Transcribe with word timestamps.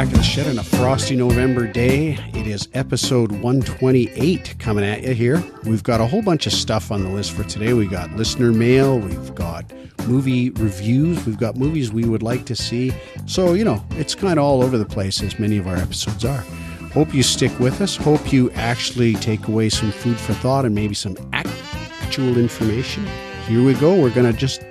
back 0.00 0.08
to 0.08 0.16
the 0.16 0.22
shed 0.22 0.46
on 0.46 0.58
a 0.58 0.64
frosty 0.64 1.14
November 1.14 1.66
day. 1.66 2.12
It 2.32 2.46
is 2.46 2.70
episode 2.72 3.30
128 3.32 4.54
coming 4.58 4.82
at 4.82 5.02
you 5.02 5.12
here. 5.12 5.44
We've 5.64 5.82
got 5.82 6.00
a 6.00 6.06
whole 6.06 6.22
bunch 6.22 6.46
of 6.46 6.54
stuff 6.54 6.90
on 6.90 7.04
the 7.04 7.10
list 7.10 7.32
for 7.32 7.44
today. 7.44 7.74
We 7.74 7.86
got 7.86 8.10
listener 8.12 8.50
mail, 8.50 8.98
we've 8.98 9.34
got 9.34 9.70
movie 10.06 10.52
reviews, 10.52 11.26
we've 11.26 11.36
got 11.36 11.56
movies 11.56 11.92
we 11.92 12.06
would 12.06 12.22
like 12.22 12.46
to 12.46 12.56
see. 12.56 12.94
So, 13.26 13.52
you 13.52 13.62
know, 13.62 13.84
it's 13.90 14.14
kind 14.14 14.38
of 14.38 14.44
all 14.46 14.62
over 14.62 14.78
the 14.78 14.86
place 14.86 15.22
as 15.22 15.38
many 15.38 15.58
of 15.58 15.66
our 15.66 15.76
episodes 15.76 16.24
are. 16.24 16.46
Hope 16.94 17.12
you 17.12 17.22
stick 17.22 17.52
with 17.60 17.82
us. 17.82 17.96
Hope 17.96 18.32
you 18.32 18.50
actually 18.52 19.16
take 19.16 19.48
away 19.48 19.68
some 19.68 19.92
food 19.92 20.16
for 20.16 20.32
thought 20.32 20.64
and 20.64 20.74
maybe 20.74 20.94
some 20.94 21.14
actual 21.34 22.38
information. 22.38 23.06
Here 23.46 23.62
we 23.62 23.74
go. 23.74 24.00
We're 24.00 24.14
going 24.14 24.32
to 24.32 24.38
just 24.38 24.62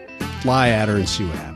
fly 0.41 0.69
at 0.69 0.87
her 0.87 0.95
and 0.95 1.07
see 1.07 1.23
what 1.23 1.35
happens. 1.35 1.48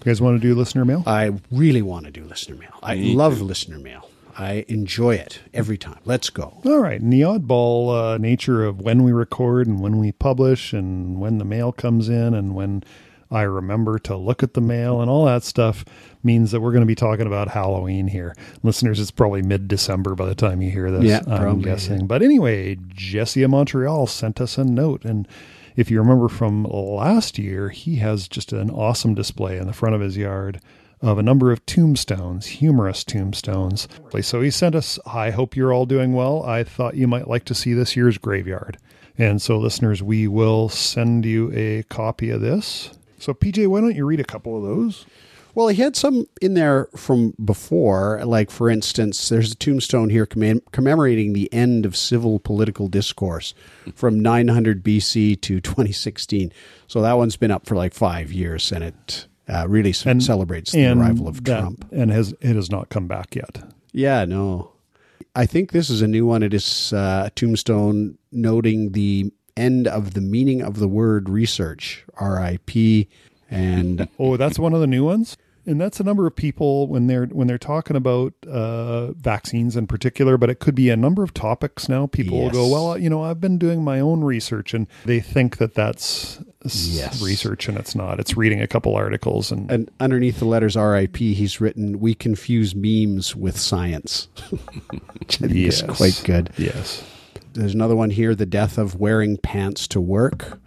You 0.00 0.04
guys 0.10 0.22
want 0.22 0.40
to 0.40 0.48
do 0.48 0.54
listener 0.54 0.84
mail? 0.86 1.02
I 1.06 1.32
really 1.50 1.82
want 1.82 2.06
to 2.06 2.10
do 2.10 2.24
listener 2.24 2.56
mail. 2.56 2.78
I 2.82 2.94
love 2.94 3.42
listener 3.42 3.78
mail. 3.78 4.08
I 4.38 4.64
enjoy 4.68 5.16
it 5.16 5.40
every 5.52 5.76
time. 5.76 5.98
Let's 6.06 6.30
go. 6.30 6.60
All 6.64 6.78
right. 6.78 6.98
And 6.98 7.12
the 7.12 7.20
oddball 7.20 8.14
uh, 8.14 8.16
nature 8.16 8.64
of 8.64 8.80
when 8.80 9.02
we 9.02 9.12
record 9.12 9.66
and 9.66 9.80
when 9.80 9.98
we 9.98 10.12
publish 10.12 10.72
and 10.72 11.20
when 11.20 11.36
the 11.36 11.44
mail 11.44 11.72
comes 11.72 12.08
in 12.08 12.32
and 12.32 12.54
when 12.54 12.82
I 13.30 13.42
remember 13.42 13.98
to 14.00 14.16
look 14.16 14.42
at 14.42 14.54
the 14.54 14.62
mail 14.62 15.02
and 15.02 15.10
all 15.10 15.26
that 15.26 15.42
stuff 15.44 15.84
means 16.22 16.50
that 16.52 16.60
we're 16.60 16.72
going 16.72 16.80
to 16.80 16.86
be 16.86 16.94
talking 16.94 17.26
about 17.26 17.48
Halloween 17.48 18.08
here. 18.08 18.34
Listeners, 18.62 18.98
it's 18.98 19.10
probably 19.10 19.42
mid 19.42 19.68
December 19.68 20.14
by 20.14 20.26
the 20.26 20.34
time 20.34 20.62
you 20.62 20.70
hear 20.70 20.90
this, 20.90 21.04
Yeah, 21.04 21.20
I'm 21.26 21.42
probably, 21.42 21.64
guessing. 21.64 22.06
But 22.06 22.22
anyway, 22.22 22.78
Jesse 22.88 23.42
of 23.42 23.50
Montreal 23.50 24.06
sent 24.06 24.40
us 24.40 24.56
a 24.56 24.64
note. 24.64 25.04
And 25.04 25.28
if 25.76 25.90
you 25.90 25.98
remember 26.00 26.28
from 26.28 26.64
last 26.64 27.38
year, 27.38 27.70
he 27.70 27.96
has 27.96 28.28
just 28.28 28.52
an 28.52 28.70
awesome 28.70 29.14
display 29.14 29.58
in 29.58 29.66
the 29.66 29.72
front 29.72 29.94
of 29.94 30.00
his 30.00 30.16
yard 30.16 30.60
of 31.02 31.18
a 31.18 31.22
number 31.22 31.50
of 31.50 31.64
tombstones, 31.64 32.46
humorous 32.46 33.04
tombstones. 33.04 33.88
So 34.20 34.40
he 34.42 34.50
sent 34.50 34.74
us, 34.74 34.98
I 35.06 35.30
hope 35.30 35.56
you're 35.56 35.72
all 35.72 35.86
doing 35.86 36.12
well. 36.12 36.42
I 36.42 36.62
thought 36.62 36.96
you 36.96 37.08
might 37.08 37.28
like 37.28 37.44
to 37.46 37.54
see 37.54 37.72
this 37.72 37.96
year's 37.96 38.18
graveyard. 38.18 38.76
And 39.16 39.40
so, 39.40 39.58
listeners, 39.58 40.02
we 40.02 40.28
will 40.28 40.68
send 40.68 41.24
you 41.24 41.50
a 41.54 41.82
copy 41.84 42.30
of 42.30 42.40
this. 42.40 42.90
So, 43.18 43.34
PJ, 43.34 43.66
why 43.66 43.80
don't 43.80 43.96
you 43.96 44.06
read 44.06 44.20
a 44.20 44.24
couple 44.24 44.56
of 44.56 44.62
those? 44.62 45.04
Well, 45.54 45.68
he 45.68 45.82
had 45.82 45.96
some 45.96 46.26
in 46.40 46.54
there 46.54 46.88
from 46.96 47.34
before. 47.44 48.20
Like, 48.24 48.50
for 48.50 48.70
instance, 48.70 49.28
there's 49.28 49.52
a 49.52 49.56
tombstone 49.56 50.10
here 50.10 50.26
commem- 50.26 50.62
commemorating 50.72 51.32
the 51.32 51.52
end 51.52 51.84
of 51.86 51.96
civil 51.96 52.38
political 52.38 52.88
discourse 52.88 53.52
from 53.94 54.20
900 54.20 54.82
BC 54.84 55.40
to 55.40 55.60
2016. 55.60 56.52
So 56.86 57.02
that 57.02 57.14
one's 57.14 57.36
been 57.36 57.50
up 57.50 57.66
for 57.66 57.74
like 57.74 57.94
five 57.94 58.32
years, 58.32 58.70
and 58.72 58.84
it 58.84 59.26
uh, 59.48 59.66
really 59.68 59.94
And- 60.06 60.22
celebrates 60.22 60.72
the 60.72 60.86
arrival 60.86 61.26
of 61.28 61.42
that- 61.44 61.60
Trump. 61.60 61.84
And 61.92 62.10
has 62.10 62.32
it 62.40 62.54
has 62.56 62.70
not 62.70 62.88
come 62.88 63.06
back 63.08 63.34
yet. 63.34 63.62
Yeah, 63.92 64.24
no. 64.24 64.72
I 65.34 65.46
think 65.46 65.72
this 65.72 65.90
is 65.90 66.02
a 66.02 66.08
new 66.08 66.26
one. 66.26 66.42
It 66.42 66.54
is 66.54 66.92
uh, 66.92 67.24
a 67.26 67.30
tombstone 67.30 68.18
noting 68.32 68.92
the 68.92 69.32
end 69.56 69.86
of 69.86 70.14
the 70.14 70.20
meaning 70.20 70.62
of 70.62 70.78
the 70.78 70.88
word 70.88 71.28
research, 71.28 72.04
RIP, 72.20 73.06
and 73.50 74.08
Oh, 74.18 74.36
that's 74.36 74.58
one 74.58 74.72
of 74.72 74.80
the 74.80 74.86
new 74.86 75.04
ones. 75.04 75.36
And 75.66 75.78
that's 75.78 76.00
a 76.00 76.04
number 76.04 76.26
of 76.26 76.34
people 76.34 76.86
when 76.88 77.06
they're 77.06 77.26
when 77.26 77.46
they're 77.46 77.58
talking 77.58 77.94
about 77.94 78.32
uh, 78.48 79.12
vaccines 79.12 79.76
in 79.76 79.86
particular, 79.86 80.38
but 80.38 80.48
it 80.48 80.58
could 80.58 80.74
be 80.74 80.88
a 80.88 80.96
number 80.96 81.22
of 81.22 81.34
topics 81.34 81.86
now. 81.86 82.06
People 82.06 82.40
will 82.40 82.50
go, 82.50 82.66
"Well, 82.66 82.96
you 82.96 83.10
know, 83.10 83.22
I've 83.22 83.42
been 83.42 83.58
doing 83.58 83.84
my 83.84 84.00
own 84.00 84.24
research," 84.24 84.72
and 84.72 84.86
they 85.04 85.20
think 85.20 85.58
that 85.58 85.74
that's 85.74 86.42
Yes. 86.64 87.22
research, 87.22 87.68
and 87.68 87.76
it's 87.76 87.94
not. 87.94 88.18
It's 88.18 88.38
reading 88.38 88.62
a 88.62 88.66
couple 88.66 88.94
articles, 88.96 89.52
and, 89.52 89.70
and 89.70 89.90
underneath 90.00 90.38
the 90.38 90.46
letters 90.46 90.76
RIP, 90.76 91.18
he's 91.18 91.60
written, 91.60 92.00
"We 92.00 92.14
confuse 92.14 92.74
memes 92.74 93.36
with 93.36 93.58
science." 93.58 94.28
Which 95.18 95.42
I 95.42 95.46
think 95.46 95.56
is 95.68 95.82
Yes. 95.82 95.96
quite 95.96 96.22
good. 96.24 96.50
yes. 96.56 97.04
There's 97.52 97.74
another 97.74 97.96
one 97.96 98.10
here: 98.10 98.34
the 98.34 98.46
death 98.46 98.78
of 98.78 98.98
wearing 98.98 99.36
pants 99.36 99.86
to 99.88 100.00
work. 100.00 100.59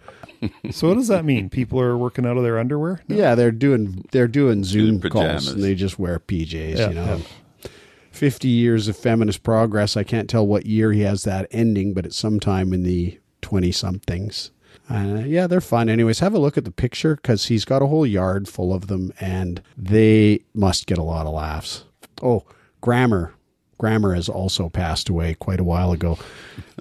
So 0.70 0.88
what 0.88 0.94
does 0.94 1.08
that 1.08 1.24
mean? 1.24 1.50
People 1.50 1.80
are 1.80 1.96
working 1.96 2.26
out 2.26 2.36
of 2.36 2.42
their 2.42 2.58
underwear? 2.58 3.00
Yeah, 3.06 3.34
they're 3.34 3.50
doing 3.50 4.04
they're 4.12 4.28
doing 4.28 4.64
Zoom 4.64 5.00
calls 5.00 5.48
and 5.48 5.62
they 5.62 5.74
just 5.74 5.98
wear 5.98 6.18
PJs. 6.18 6.78
Yeah, 6.78 6.88
you 6.88 6.94
know, 6.94 7.20
yeah. 7.62 7.70
fifty 8.10 8.48
years 8.48 8.88
of 8.88 8.96
feminist 8.96 9.42
progress. 9.42 9.96
I 9.96 10.04
can't 10.04 10.28
tell 10.28 10.46
what 10.46 10.66
year 10.66 10.92
he 10.92 11.02
has 11.02 11.24
that 11.24 11.46
ending, 11.50 11.94
but 11.94 12.06
it's 12.06 12.16
sometime 12.16 12.72
in 12.72 12.82
the 12.82 13.18
twenty 13.42 13.72
somethings. 13.72 14.50
Uh, 14.90 15.22
yeah, 15.24 15.46
they're 15.46 15.60
fun. 15.60 15.88
Anyways, 15.88 16.18
have 16.18 16.34
a 16.34 16.38
look 16.38 16.58
at 16.58 16.64
the 16.64 16.70
picture 16.70 17.16
because 17.16 17.46
he's 17.46 17.64
got 17.64 17.82
a 17.82 17.86
whole 17.86 18.06
yard 18.06 18.48
full 18.48 18.74
of 18.74 18.88
them, 18.88 19.12
and 19.20 19.62
they 19.76 20.40
must 20.52 20.86
get 20.86 20.98
a 20.98 21.02
lot 21.02 21.26
of 21.26 21.32
laughs. 21.32 21.84
Oh, 22.22 22.44
grammar. 22.80 23.34
Grammar 23.78 24.14
has 24.14 24.28
also 24.28 24.68
passed 24.68 25.08
away 25.08 25.34
quite 25.34 25.60
a 25.60 25.64
while 25.64 25.92
ago. 25.92 26.18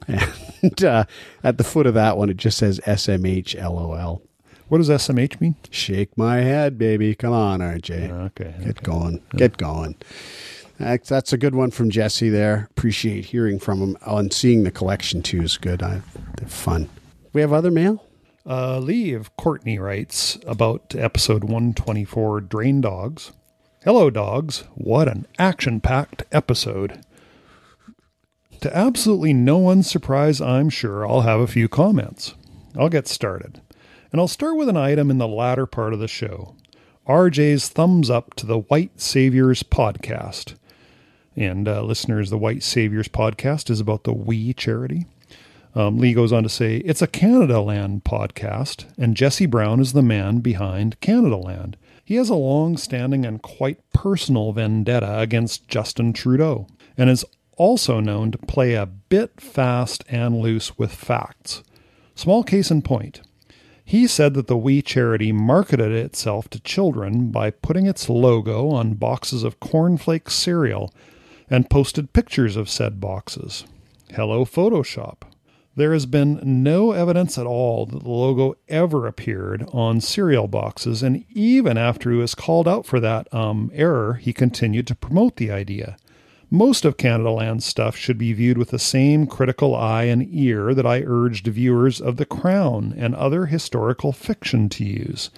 And 0.64 0.82
uh, 0.82 1.04
at 1.44 1.58
the 1.58 1.64
foot 1.66 1.86
of 1.88 1.94
that 1.96 2.18
one, 2.18 2.30
it 2.30 2.38
just 2.38 2.58
says 2.58 2.80
SMH 2.86 3.62
LOL. 3.62 4.22
What 4.70 4.78
does 4.78 4.90
SMH 4.90 5.42
mean? 5.42 5.56
Shake 5.70 6.18
my 6.18 6.38
head, 6.38 6.78
baby. 6.78 7.14
Come 7.16 7.34
on, 7.34 7.60
RJ. 7.60 8.10
Okay. 8.28 8.56
Get 8.64 8.82
going. 8.82 9.22
Get 9.36 9.58
going. 9.58 9.98
That's, 10.80 11.10
that's 11.10 11.34
a 11.34 11.38
good 11.38 11.54
one 11.54 11.72
from 11.72 11.90
Jesse 11.90 12.30
there. 12.30 12.70
Appreciate 12.72 13.26
hearing 13.26 13.60
from 13.60 13.82
him. 13.82 13.98
Oh, 14.06 14.18
and 14.18 14.32
seeing 14.32 14.64
the 14.64 14.72
collection 14.72 15.22
too 15.22 15.42
is 15.42 15.58
good. 15.58 15.84
I, 15.84 16.02
they're 16.38 16.48
fun. 16.48 16.90
We 17.34 17.42
have 17.42 17.52
other 17.52 17.70
mail? 17.70 18.06
Uh, 18.46 18.80
Lee 18.80 19.14
of 19.14 19.36
Courtenay 19.38 19.78
writes 19.78 20.38
about 20.48 20.96
episode 20.98 21.44
124 21.44 22.42
Drain 22.42 22.82
Dogs. 22.82 23.32
Hello, 23.84 24.10
dogs. 24.10 24.64
What 24.76 25.08
an 25.08 25.28
action 25.38 25.82
packed 25.82 26.24
episode. 26.32 27.02
To 28.64 28.74
absolutely 28.74 29.34
no 29.34 29.58
one's 29.58 29.92
surprise, 29.92 30.40
I'm 30.40 30.70
sure 30.70 31.06
I'll 31.06 31.24
have 31.24 31.42
a 31.42 31.48
few 31.48 31.68
comments. 31.68 32.34
I'll 32.80 32.88
get 32.88 33.10
started. 33.10 33.60
And 34.10 34.22
I'll 34.22 34.30
start 34.30 34.56
with 34.56 34.70
an 34.70 34.78
item 34.78 35.12
in 35.12 35.18
the 35.18 35.28
latter 35.28 35.66
part 35.66 35.92
of 35.92 36.00
the 36.00 36.08
show 36.08 36.56
RJ's 37.06 37.68
thumbs 37.68 38.10
up 38.10 38.36
to 38.36 38.46
the 38.46 38.60
White 38.60 39.02
Saviors 39.02 39.64
podcast. 39.64 40.56
And 41.36 41.68
uh, 41.68 41.84
listeners, 41.84 42.30
the 42.30 42.38
White 42.38 42.64
Saviors 42.64 43.10
podcast 43.10 43.70
is 43.70 43.82
about 43.82 44.06
the 44.06 44.14
We 44.14 44.54
charity. 44.54 45.08
Um, 45.76 45.98
Lee 45.98 46.14
goes 46.14 46.32
on 46.32 46.44
to 46.44 46.50
say, 46.50 46.78
it's 46.78 47.02
a 47.02 47.08
Canada 47.08 47.60
Land 47.60 48.06
podcast, 48.06 48.86
and 48.98 49.18
Jesse 49.18 49.46
Brown 49.46 49.82
is 49.82 49.92
the 49.92 50.02
man 50.02 50.40
behind 50.40 51.02
Canada 51.02 51.36
Land. 51.36 51.76
He 52.06 52.16
has 52.16 52.30
a 52.30 52.36
long 52.36 52.78
standing 52.78 53.26
and 53.26 53.42
quite 53.42 53.82
personal 53.92 54.54
vendetta 54.54 55.20
against 55.20 55.68
Justin 55.68 56.14
Trudeau, 56.14 56.68
and 56.96 57.10
is 57.10 57.26
also 57.58 58.00
known 58.00 58.32
to 58.32 58.38
play 58.38 58.74
a 58.74 58.86
bit 58.86 59.40
fast 59.40 60.04
and 60.08 60.40
loose 60.40 60.78
with 60.78 60.94
facts. 60.94 61.64
Small 62.16 62.44
case 62.44 62.72
in 62.72 62.82
point. 62.82 63.22
He 63.86 64.08
said 64.08 64.34
that 64.34 64.48
the 64.48 64.58
We 64.58 64.82
charity 64.82 65.32
marketed 65.32 65.92
itself 65.92 66.50
to 66.52 66.60
children 66.60 67.32
by 67.32 67.52
putting 67.52 67.86
its 67.86 68.10
logo 68.10 68.70
on 68.70 68.94
boxes 68.94 69.44
of 69.44 69.60
cornflake 69.60 70.30
cereal 70.30 70.94
and 71.50 71.70
posted 71.70 72.14
pictures 72.14 72.56
of 72.56 72.70
said 72.70 73.00
boxes. 73.00 73.66
Hello, 74.12 74.46
Photoshop. 74.46 75.24
There 75.76 75.94
has 75.94 76.06
been 76.06 76.40
no 76.44 76.92
evidence 76.92 77.38
at 77.38 77.48
all 77.48 77.88
that 77.88 78.04
the 78.04 78.10
logo 78.10 78.56
ever 78.70 79.08
appeared 79.08 79.66
on 79.74 80.02
cereal 80.02 80.48
boxes, 80.48 81.02
and 81.02 81.26
even 81.32 81.78
after 81.78 82.12
he 82.12 82.18
was 82.18 82.36
called 82.36 82.68
out 82.68 82.86
for 82.86 83.00
that 83.00 83.34
um, 83.34 83.72
error, 83.74 84.14
he 84.14 84.34
continued 84.34 84.86
to 84.88 84.96
promote 84.96 85.38
the 85.38 85.50
idea. 85.50 85.98
Most 86.54 86.86
of 86.86 86.98
Canada 86.98 87.32
Land's 87.32 87.66
stuff 87.66 87.96
should 87.98 88.20
be 88.20 88.32
viewed 88.32 88.60
with 88.60 88.70
the 88.70 88.78
same 88.78 89.26
critical 89.26 89.76
eye 89.76 90.04
and 90.04 90.24
ear 90.32 90.76
that 90.76 90.86
I 90.86 91.02
urged 91.04 91.48
viewers 91.48 92.00
of 92.00 92.18
The 92.18 92.28
Crown 92.28 92.94
and 92.96 93.16
other 93.16 93.48
historical 93.48 94.12
fiction 94.12 94.70
to 94.70 94.86
use. 94.86 95.32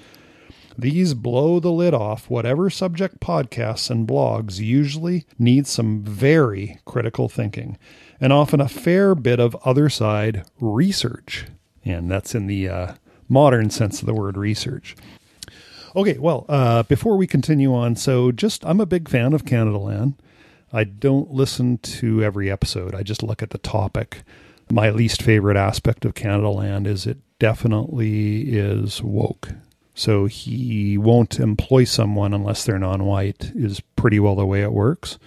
These 0.77 1.13
blow 1.13 1.61
the 1.61 1.71
lid 1.71 1.93
off 1.93 2.29
whatever 2.29 2.69
subject 2.69 3.21
podcasts 3.21 3.89
and 3.89 4.05
blogs 4.05 4.59
usually 4.59 5.25
need 5.39 5.67
some 5.67 6.03
very 6.03 6.79
critical 6.83 7.29
thinking 7.29 7.77
and 8.19 8.33
often 8.33 8.59
a 8.59 8.67
fair 8.67 9.15
bit 9.15 9.39
of 9.39 9.55
other 9.63 9.87
side 9.87 10.43
research. 10.59 11.45
And 11.85 12.11
that's 12.11 12.35
in 12.35 12.47
the 12.47 12.67
uh, 12.67 12.93
modern 13.29 13.69
sense 13.69 14.01
of 14.01 14.05
the 14.05 14.13
word 14.13 14.35
research. 14.35 14.97
Okay, 15.95 16.17
well, 16.17 16.45
uh, 16.49 16.83
before 16.83 17.15
we 17.15 17.25
continue 17.25 17.73
on, 17.73 17.95
so 17.95 18.33
just 18.33 18.65
I'm 18.65 18.81
a 18.81 18.85
big 18.85 19.07
fan 19.07 19.31
of 19.31 19.45
Canada 19.45 19.77
Land. 19.77 20.15
I 20.75 20.83
don't 20.83 21.31
listen 21.31 21.77
to 21.77 22.21
every 22.21 22.51
episode, 22.51 22.93
I 22.93 23.01
just 23.01 23.23
look 23.23 23.41
at 23.41 23.51
the 23.51 23.57
topic. 23.57 24.23
My 24.69 24.89
least 24.89 25.21
favorite 25.21 25.55
aspect 25.55 26.03
of 26.03 26.15
Canada 26.15 26.49
Land 26.49 26.85
is 26.85 27.07
it 27.07 27.19
definitely 27.39 28.49
is 28.49 29.01
woke. 29.01 29.51
So 29.93 30.25
he 30.25 30.97
won't 30.97 31.39
employ 31.39 31.85
someone 31.85 32.33
unless 32.33 32.65
they're 32.65 32.77
non-white 32.77 33.53
is 33.55 33.79
pretty 33.95 34.19
well 34.19 34.35
the 34.35 34.45
way 34.45 34.63
it 34.63 34.73
works. 34.73 35.17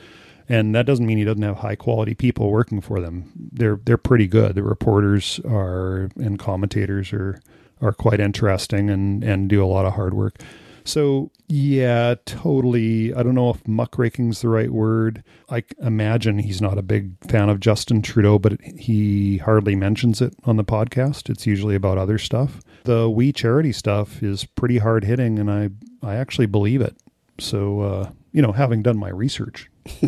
And 0.50 0.74
that 0.74 0.84
doesn't 0.84 1.06
mean 1.06 1.16
he 1.16 1.24
doesn't 1.24 1.42
have 1.42 1.56
high 1.56 1.76
quality 1.76 2.12
people 2.14 2.50
working 2.50 2.82
for 2.82 3.00
them. 3.00 3.32
They're 3.34 3.80
they're 3.82 3.96
pretty 3.96 4.26
good. 4.26 4.54
The 4.54 4.62
reporters 4.62 5.40
are 5.46 6.10
and 6.16 6.38
commentators 6.38 7.10
are 7.14 7.40
are 7.80 7.92
quite 7.94 8.20
interesting 8.20 8.90
and 8.90 9.24
and 9.24 9.48
do 9.48 9.64
a 9.64 9.66
lot 9.66 9.86
of 9.86 9.94
hard 9.94 10.12
work. 10.12 10.42
So, 10.88 11.30
yeah, 11.48 12.14
totally. 12.24 13.12
I 13.12 13.22
don't 13.22 13.34
know 13.34 13.50
if 13.50 13.62
muckraking's 13.64 14.40
the 14.40 14.48
right 14.48 14.70
word. 14.70 15.22
I 15.50 15.62
imagine 15.82 16.38
he's 16.38 16.62
not 16.62 16.78
a 16.78 16.82
big 16.82 17.12
fan 17.30 17.50
of 17.50 17.60
Justin 17.60 18.00
Trudeau, 18.00 18.38
but 18.38 18.58
he 18.62 19.36
hardly 19.36 19.76
mentions 19.76 20.22
it 20.22 20.34
on 20.44 20.56
the 20.56 20.64
podcast. 20.64 21.28
It's 21.28 21.46
usually 21.46 21.74
about 21.74 21.98
other 21.98 22.16
stuff. 22.16 22.62
The 22.84 23.10
We 23.10 23.32
Charity 23.32 23.72
stuff 23.72 24.22
is 24.22 24.46
pretty 24.46 24.78
hard 24.78 25.04
hitting, 25.04 25.38
and 25.38 25.50
I, 25.50 25.68
I 26.02 26.14
actually 26.14 26.46
believe 26.46 26.80
it. 26.80 26.96
So, 27.38 27.80
uh, 27.80 28.10
you 28.32 28.40
know, 28.40 28.52
having 28.52 28.82
done 28.82 28.96
my 28.96 29.10
research. 29.10 29.70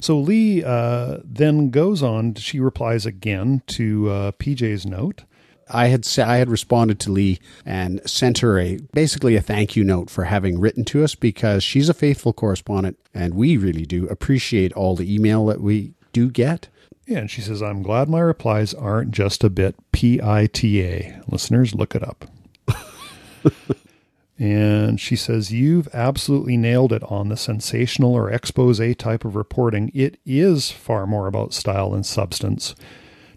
so 0.00 0.16
Lee 0.16 0.62
uh, 0.62 1.18
then 1.24 1.70
goes 1.70 2.04
on, 2.04 2.34
she 2.34 2.60
replies 2.60 3.04
again 3.04 3.62
to 3.66 4.08
uh, 4.10 4.32
PJ's 4.32 4.86
note. 4.86 5.24
I 5.68 5.88
had 5.88 6.04
sa- 6.04 6.28
I 6.28 6.36
had 6.36 6.48
responded 6.48 7.00
to 7.00 7.12
Lee 7.12 7.38
and 7.64 8.00
sent 8.08 8.38
her 8.38 8.58
a 8.58 8.78
basically 8.92 9.36
a 9.36 9.40
thank 9.40 9.74
you 9.74 9.84
note 9.84 10.10
for 10.10 10.24
having 10.24 10.60
written 10.60 10.84
to 10.86 11.02
us 11.02 11.14
because 11.14 11.64
she's 11.64 11.88
a 11.88 11.94
faithful 11.94 12.32
correspondent 12.32 12.98
and 13.12 13.34
we 13.34 13.56
really 13.56 13.84
do 13.84 14.06
appreciate 14.06 14.72
all 14.74 14.94
the 14.94 15.12
email 15.12 15.46
that 15.46 15.60
we 15.60 15.92
do 16.12 16.30
get. 16.30 16.68
Yeah, 17.06 17.18
and 17.18 17.30
she 17.30 17.40
says, 17.40 17.62
I'm 17.62 17.82
glad 17.82 18.08
my 18.08 18.20
replies 18.20 18.74
aren't 18.74 19.12
just 19.12 19.44
a 19.44 19.50
bit 19.50 19.76
PITA. 19.92 21.22
Listeners, 21.28 21.74
look 21.74 21.94
it 21.94 22.02
up. 22.02 22.24
and 24.38 25.00
she 25.00 25.14
says, 25.14 25.52
You've 25.52 25.88
absolutely 25.92 26.56
nailed 26.56 26.92
it 26.92 27.04
on 27.04 27.28
the 27.28 27.36
sensational 27.36 28.14
or 28.14 28.30
expose 28.30 28.80
type 28.96 29.24
of 29.24 29.36
reporting. 29.36 29.92
It 29.94 30.18
is 30.26 30.70
far 30.72 31.06
more 31.06 31.28
about 31.28 31.54
style 31.54 31.90
than 31.90 32.02
substance. 32.02 32.74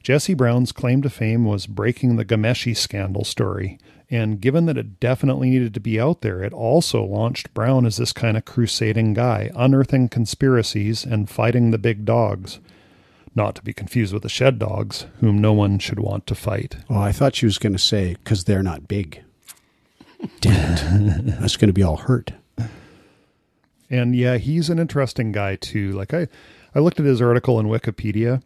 Jesse 0.01 0.33
Brown's 0.33 0.71
claim 0.71 1.01
to 1.01 1.09
fame 1.09 1.45
was 1.45 1.67
breaking 1.67 2.15
the 2.15 2.25
Ghomeshi 2.25 2.75
scandal 2.75 3.23
story. 3.23 3.77
And 4.09 4.41
given 4.41 4.65
that 4.65 4.77
it 4.77 4.99
definitely 4.99 5.51
needed 5.51 5.73
to 5.75 5.79
be 5.79 5.99
out 5.99 6.21
there, 6.21 6.43
it 6.43 6.53
also 6.53 7.03
launched 7.03 7.53
Brown 7.53 7.85
as 7.85 7.97
this 7.97 8.11
kind 8.11 8.35
of 8.37 8.45
crusading 8.45 9.13
guy, 9.13 9.51
unearthing 9.55 10.09
conspiracies 10.09 11.03
and 11.03 11.29
fighting 11.29 11.69
the 11.69 11.77
big 11.77 12.05
dogs. 12.05 12.59
Not 13.35 13.53
to 13.55 13.61
be 13.61 13.73
confused 13.73 14.13
with 14.13 14.23
the 14.23 14.29
shed 14.29 14.57
dogs, 14.57 15.05
whom 15.19 15.39
no 15.39 15.53
one 15.53 15.77
should 15.77 15.99
want 15.99 16.25
to 16.27 16.35
fight. 16.35 16.77
Oh, 16.89 16.99
I 16.99 17.11
thought 17.11 17.35
she 17.35 17.45
was 17.45 17.59
going 17.59 17.73
to 17.73 17.79
say, 17.79 18.15
because 18.15 18.45
they're 18.45 18.63
not 18.63 18.87
big. 18.87 19.21
Damn 20.41 21.09
it. 21.09 21.39
That's 21.39 21.55
going 21.55 21.69
to 21.69 21.73
be 21.73 21.83
all 21.83 21.97
hurt. 21.97 22.31
And 23.91 24.15
yeah, 24.15 24.37
he's 24.37 24.69
an 24.69 24.79
interesting 24.79 25.31
guy 25.31 25.55
too. 25.55 25.91
Like 25.91 26.13
I, 26.13 26.27
I 26.73 26.79
looked 26.79 26.99
at 26.99 27.05
his 27.05 27.21
article 27.21 27.59
in 27.59 27.67
Wikipedia 27.67 28.41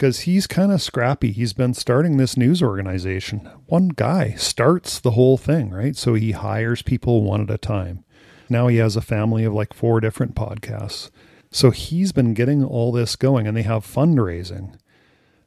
because 0.00 0.20
he's 0.20 0.46
kind 0.46 0.72
of 0.72 0.80
scrappy. 0.80 1.30
He's 1.30 1.52
been 1.52 1.74
starting 1.74 2.16
this 2.16 2.34
news 2.34 2.62
organization. 2.62 3.40
One 3.66 3.88
guy 3.88 4.32
starts 4.32 4.98
the 4.98 5.10
whole 5.10 5.36
thing, 5.36 5.68
right? 5.68 5.94
So 5.94 6.14
he 6.14 6.30
hires 6.30 6.80
people 6.80 7.22
one 7.22 7.42
at 7.42 7.50
a 7.50 7.58
time. 7.58 8.02
Now 8.48 8.68
he 8.68 8.78
has 8.78 8.96
a 8.96 9.02
family 9.02 9.44
of 9.44 9.52
like 9.52 9.74
four 9.74 10.00
different 10.00 10.34
podcasts. 10.34 11.10
So 11.50 11.70
he's 11.70 12.12
been 12.12 12.32
getting 12.32 12.64
all 12.64 12.92
this 12.92 13.14
going 13.14 13.46
and 13.46 13.54
they 13.54 13.60
have 13.60 13.84
fundraising. 13.84 14.74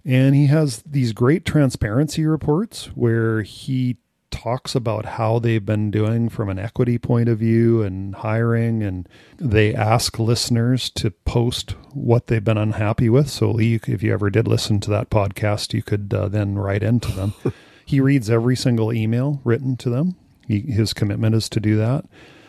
And 0.05 0.35
he 0.35 0.45
has 0.47 0.83
these 0.83 1.13
great 1.13 1.45
transparency 1.45 2.23
reports 2.23 2.91
where 2.94 3.41
he 3.41 3.97
talks 4.33 4.74
about 4.74 5.06
how 5.06 5.38
they've 5.38 5.65
been 5.65 5.91
doing 5.91 6.27
from 6.27 6.50
an 6.50 6.57
equity 6.57 6.97
point 6.97 7.30
of 7.30 7.38
view 7.38 7.83
and 7.83 8.15
hiring 8.15 8.81
and 8.81 9.07
they 9.38 9.75
ask 9.75 10.18
listeners 10.18 10.89
to 10.89 11.12
post 11.12 11.75
what 11.91 12.25
they've 12.25 12.44
been 12.44 12.57
unhappy 12.57 13.09
with. 13.09 13.30
So 13.30 13.51
lee 13.51 13.80
if 13.88 14.01
you 14.01 14.12
ever 14.12 14.31
did 14.31 14.47
listen 14.47 14.80
to 14.81 14.89
that 14.89 15.12
podcast 15.12 15.71
you 15.74 15.83
could 15.83 16.12
uh, 16.13 16.27
then 16.27 16.56
write 16.56 16.83
into 16.83 17.12
them. 17.12 17.33
He 17.85 18.00
reads 18.00 18.30
every 18.30 18.56
single 18.56 18.94
email 18.94 19.41
written 19.44 19.75
to 19.75 19.89
them. 19.89 20.15
He, 20.47 20.62
his 20.62 20.94
commitment 20.94 21.35
is 21.35 21.50
to 21.50 21.59
do 21.59 21.75
that. 21.75 22.06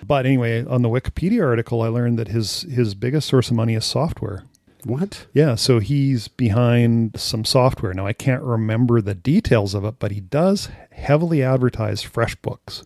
But 0.07 0.27
anyway 0.27 0.65
on 0.65 0.83
the 0.83 0.89
wikipedia 0.89 1.45
article 1.45 1.83
i 1.83 1.89
learned 1.89 2.19
that 2.19 2.29
his 2.29 2.63
his 2.63 2.95
biggest 2.95 3.29
source 3.29 3.51
of 3.51 3.57
money 3.57 3.75
is 3.75 3.85
software 3.85 4.45
What? 4.85 5.27
yeah, 5.33 5.55
so 5.55 5.79
he's 5.79 6.29
behind 6.29 7.19
some 7.19 7.45
software. 7.45 7.95
Now 7.95 8.07
I 8.07 8.13
can't 8.13 8.43
remember 8.43 9.01
the 9.01 9.15
details 9.15 9.75
of 9.75 9.85
it, 9.85 9.97
but 9.99 10.13
he 10.13 10.21
does 10.21 10.69
heavily 10.93 11.43
advertise 11.43 12.03
FreshBooks. 12.03 12.85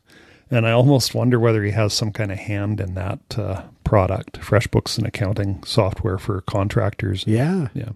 And 0.50 0.66
I 0.66 0.70
almost 0.72 1.14
wonder 1.14 1.38
whether 1.38 1.62
he 1.62 1.72
has 1.72 1.92
some 1.92 2.12
kind 2.12 2.32
of 2.32 2.38
hand 2.38 2.80
in 2.80 2.94
that 2.94 3.38
uh, 3.38 3.64
product. 3.84 4.40
FreshBooks 4.40 4.98
an 4.98 5.06
accounting 5.06 5.62
software 5.64 6.18
for 6.18 6.40
contractors. 6.42 7.24
Yeah. 7.26 7.68
Yeah. 7.74 7.90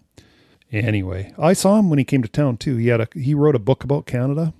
Anyway, 0.70 1.34
I 1.38 1.52
saw 1.52 1.78
him 1.78 1.90
when 1.90 1.98
he 1.98 2.04
came 2.04 2.22
to 2.22 2.28
town 2.28 2.56
too. 2.56 2.76
He 2.76 2.88
had 2.88 3.00
a 3.00 3.08
he 3.14 3.34
wrote 3.34 3.54
a 3.54 3.58
book 3.58 3.84
about 3.84 4.06
Canada. 4.06 4.54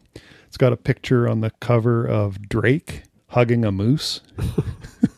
It's 0.46 0.58
got 0.58 0.72
a 0.72 0.76
picture 0.76 1.26
on 1.26 1.40
the 1.40 1.50
cover 1.60 2.06
of 2.06 2.48
Drake 2.48 3.04
hugging 3.28 3.64
a 3.64 3.72
moose. 3.72 4.20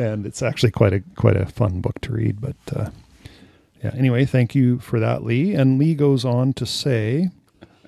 and 0.00 0.26
it's 0.26 0.42
actually 0.42 0.70
quite 0.70 0.92
a 0.92 1.00
quite 1.16 1.36
a 1.36 1.46
fun 1.46 1.80
book 1.80 2.00
to 2.02 2.12
read. 2.12 2.40
But 2.40 2.56
uh, 2.74 2.90
yeah, 3.82 3.92
anyway, 3.94 4.24
thank 4.24 4.54
you 4.54 4.78
for 4.78 4.98
that, 5.00 5.24
Lee. 5.24 5.54
And 5.54 5.78
Lee 5.78 5.94
goes 5.94 6.24
on 6.24 6.52
to 6.54 6.66
say, 6.66 7.30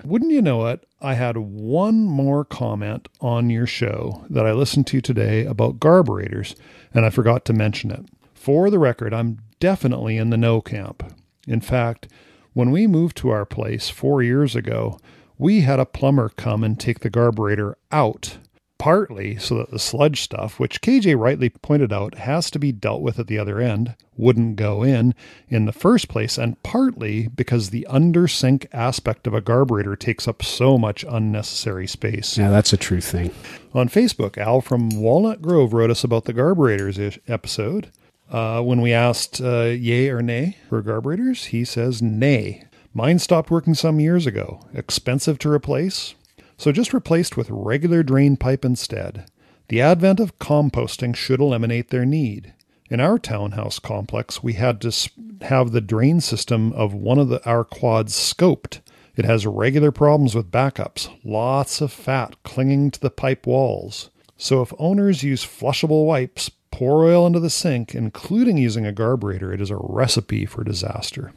"Wouldn't 0.05 0.33
you 0.33 0.43
know 0.43 0.67
it? 0.67 0.87
I 1.01 1.15
had 1.15 1.37
one 1.37 2.05
more 2.05 2.45
comment 2.45 3.09
on 3.21 3.51
your 3.51 3.67
show 3.67 4.25
that 4.31 4.47
I 4.47 4.53
listened 4.53 4.87
to 4.89 5.01
today 5.01 5.45
about 5.45 5.81
garburators, 5.81 6.55
and 6.95 7.05
I 7.05 7.11
forgot 7.11 7.45
to 7.47 7.53
mention 7.53 7.91
it. 7.91 8.07
For 8.35 8.71
the 8.71 8.79
record, 8.79 9.15
I'm 9.15 9.39
definitely 9.61 10.17
in 10.17 10.31
the 10.31 10.37
no 10.37 10.61
camp. 10.61 11.03
In 11.47 11.61
fact." 11.61 12.09
When 12.55 12.71
we 12.71 12.87
moved 12.87 13.17
to 13.17 13.31
our 13.31 13.47
place 13.47 13.89
four 13.89 14.23
years 14.23 14.55
ago, 14.55 14.99
we 15.39 15.63
had 15.63 15.81
a 15.81 15.87
plumber 15.87 16.29
come 16.29 16.63
and 16.63 16.79
take 16.79 17.01
the 17.01 17.09
garburator 17.09 17.77
out 17.91 18.37
partly 18.83 19.37
so 19.37 19.55
that 19.55 19.71
the 19.71 19.79
sludge 19.79 20.21
stuff, 20.21 20.59
which 20.59 20.83
KJ 20.83 21.17
rightly 21.17 21.49
pointed 21.49 21.93
out 21.93 22.17
has 22.17 22.51
to 22.51 22.59
be 22.59 22.73
dealt 22.73 23.01
with 23.01 23.17
at 23.21 23.29
the 23.29 23.39
other 23.39 23.61
end, 23.61 23.95
wouldn't 24.17 24.57
go 24.57 24.83
in 24.83 25.15
in 25.49 25.67
the 25.67 25.73
first 25.73 26.09
place, 26.09 26.37
and 26.37 26.61
partly 26.65 27.29
because 27.29 27.71
the 27.71 27.87
undersink 27.89 28.67
aspect 28.73 29.29
of 29.29 29.35
a 29.35 29.41
garburator 29.41 29.97
takes 29.97 30.27
up 30.27 30.43
so 30.43 30.77
much 30.77 31.05
unnecessary 31.09 31.87
space. 31.87 32.37
Yeah, 32.37 32.51
that's 32.51 32.73
a 32.73 32.77
true 32.77 33.01
thing. 33.01 33.31
On 33.73 33.89
Facebook, 33.89 34.37
Al 34.37 34.61
from 34.61 34.89
Walnut 34.89 35.41
Grove 35.41 35.73
wrote 35.73 35.93
us 35.93 36.03
about 36.03 36.25
the 36.25 36.35
garburators 36.35 36.99
ish- 36.99 37.21
episode. 37.29 37.89
Uh, 38.33 38.63
when 38.63 38.81
we 38.81 38.93
asked 38.93 39.41
uh, 39.41 39.67
yay 39.67 40.09
or 40.09 40.23
nay 40.23 40.57
for 40.69 40.83
garburators, 40.83 41.47
he 41.47 41.65
says 41.65 42.03
nay. 42.03 42.65
Mine 42.93 43.21
stopped 43.21 43.49
working 43.49 43.75
some 43.75 44.01
years 44.01 44.27
ago. 44.27 44.67
Expensive 44.75 45.39
to 45.39 45.49
replace? 45.49 46.17
So 46.63 46.71
just 46.71 46.95
replaced 46.95 47.37
with 47.37 47.51
regular 47.51 48.05
drain 48.05 48.37
pipe 48.37 48.65
instead. 48.65 49.29
The 49.67 49.81
advent 49.81 50.21
of 50.21 50.39
composting 50.39 51.17
should 51.17 51.41
eliminate 51.41 51.91
their 51.91 52.05
need. 52.05 52.55
In 52.89 53.01
our 53.01 53.19
townhouse 53.19 53.81
complex, 53.81 54.45
we 54.45 54.53
had 54.53 54.81
to 54.83 55.11
have 55.41 55.73
the 55.73 55.81
drain 55.81 56.21
system 56.21 56.73
of 56.75 56.95
one 56.95 57.19
of 57.19 57.31
the, 57.31 57.45
our 57.45 57.65
quads 57.65 58.15
scoped. 58.15 58.79
It 59.17 59.25
has 59.25 59.45
regular 59.45 59.91
problems 59.91 60.37
with 60.37 60.53
backups, 60.53 61.13
lots 61.25 61.81
of 61.81 61.91
fat 61.91 62.37
clinging 62.45 62.93
to 62.93 63.01
the 63.01 63.11
pipe 63.11 63.45
walls. 63.45 64.11
So 64.37 64.63
if 64.63 64.73
owners 64.79 65.25
use 65.25 65.45
flushable 65.45 66.07
wipes, 66.07 66.49
pour 66.71 67.05
oil 67.05 67.27
into 67.27 67.41
the 67.41 67.51
sink, 67.51 67.93
including 67.93 68.57
using 68.57 68.87
a 68.87 68.93
garburator, 68.93 69.53
it 69.53 69.61
is 69.61 69.71
a 69.71 69.77
recipe 69.81 70.47
for 70.47 70.63
disaster. 70.63 71.33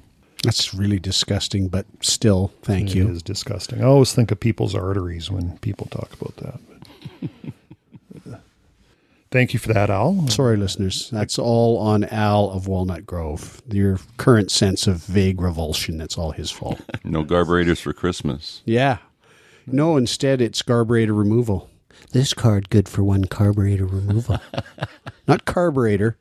That's 0.46 0.74
really 0.74 1.00
disgusting, 1.00 1.68
but 1.68 1.86
still, 2.02 2.52
thank 2.62 2.90
It 2.92 2.96
you. 2.96 3.10
is 3.10 3.22
disgusting. 3.24 3.82
I 3.82 3.86
always 3.86 4.14
think 4.14 4.32
of 4.32 4.40
people's 4.40 4.74
arteries 4.75 5.30
when 5.32 5.58
people 5.60 5.88
talk 5.92 6.14
about 6.20 6.36
that. 6.38 6.60
Uh, 8.34 8.38
thank 9.32 9.54
you 9.54 9.60
for 9.60 9.74
that, 9.74 9.90
Al. 9.90 10.28
Sorry, 10.30 10.56
listeners. 10.58 11.10
That's 11.12 11.38
all 11.38 11.78
on 11.78 12.04
Al 12.06 12.50
of 12.52 12.68
Walnut 12.68 13.06
Grove. 13.06 13.62
Your 13.70 14.00
current 14.18 14.52
sense 14.52 14.88
of 14.88 14.98
vague 15.04 15.42
revulsion, 15.42 15.98
that's 15.98 16.18
all 16.18 16.32
his 16.32 16.52
fault. 16.52 16.82
No 17.04 17.24
garburators 17.24 17.80
for 17.82 17.94
Christmas. 17.94 18.62
yeah. 18.66 18.98
No, 19.68 19.98
instead, 19.98 20.42
it's 20.42 20.62
garburator 20.62 21.18
removal. 21.18 21.70
This 22.12 22.34
card 22.36 22.70
good 22.70 22.88
for 22.88 23.04
one 23.04 23.25
garburator 23.25 23.92
removal. 23.92 24.40
Not 25.28 25.46
carburetor, 25.46 26.18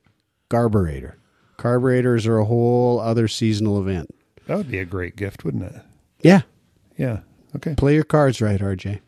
carburetor. 0.49 1.19
Carburetors 1.57 2.27
are 2.27 2.39
a 2.39 2.45
whole 2.45 3.01
other 3.01 3.29
seasonal 3.29 3.81
event. 3.81 4.15
That 4.47 4.57
would 4.57 4.71
be 4.71 4.79
a 4.79 4.85
great 4.85 5.17
gift, 5.17 5.45
wouldn't 5.45 5.65
it? 5.65 5.75
Yeah. 6.21 6.43
Yeah. 6.97 7.21
Okay. 7.57 7.75
Play 7.75 7.95
your 7.95 8.05
cards 8.05 8.41
right, 8.41 8.61
RJ. 8.61 9.01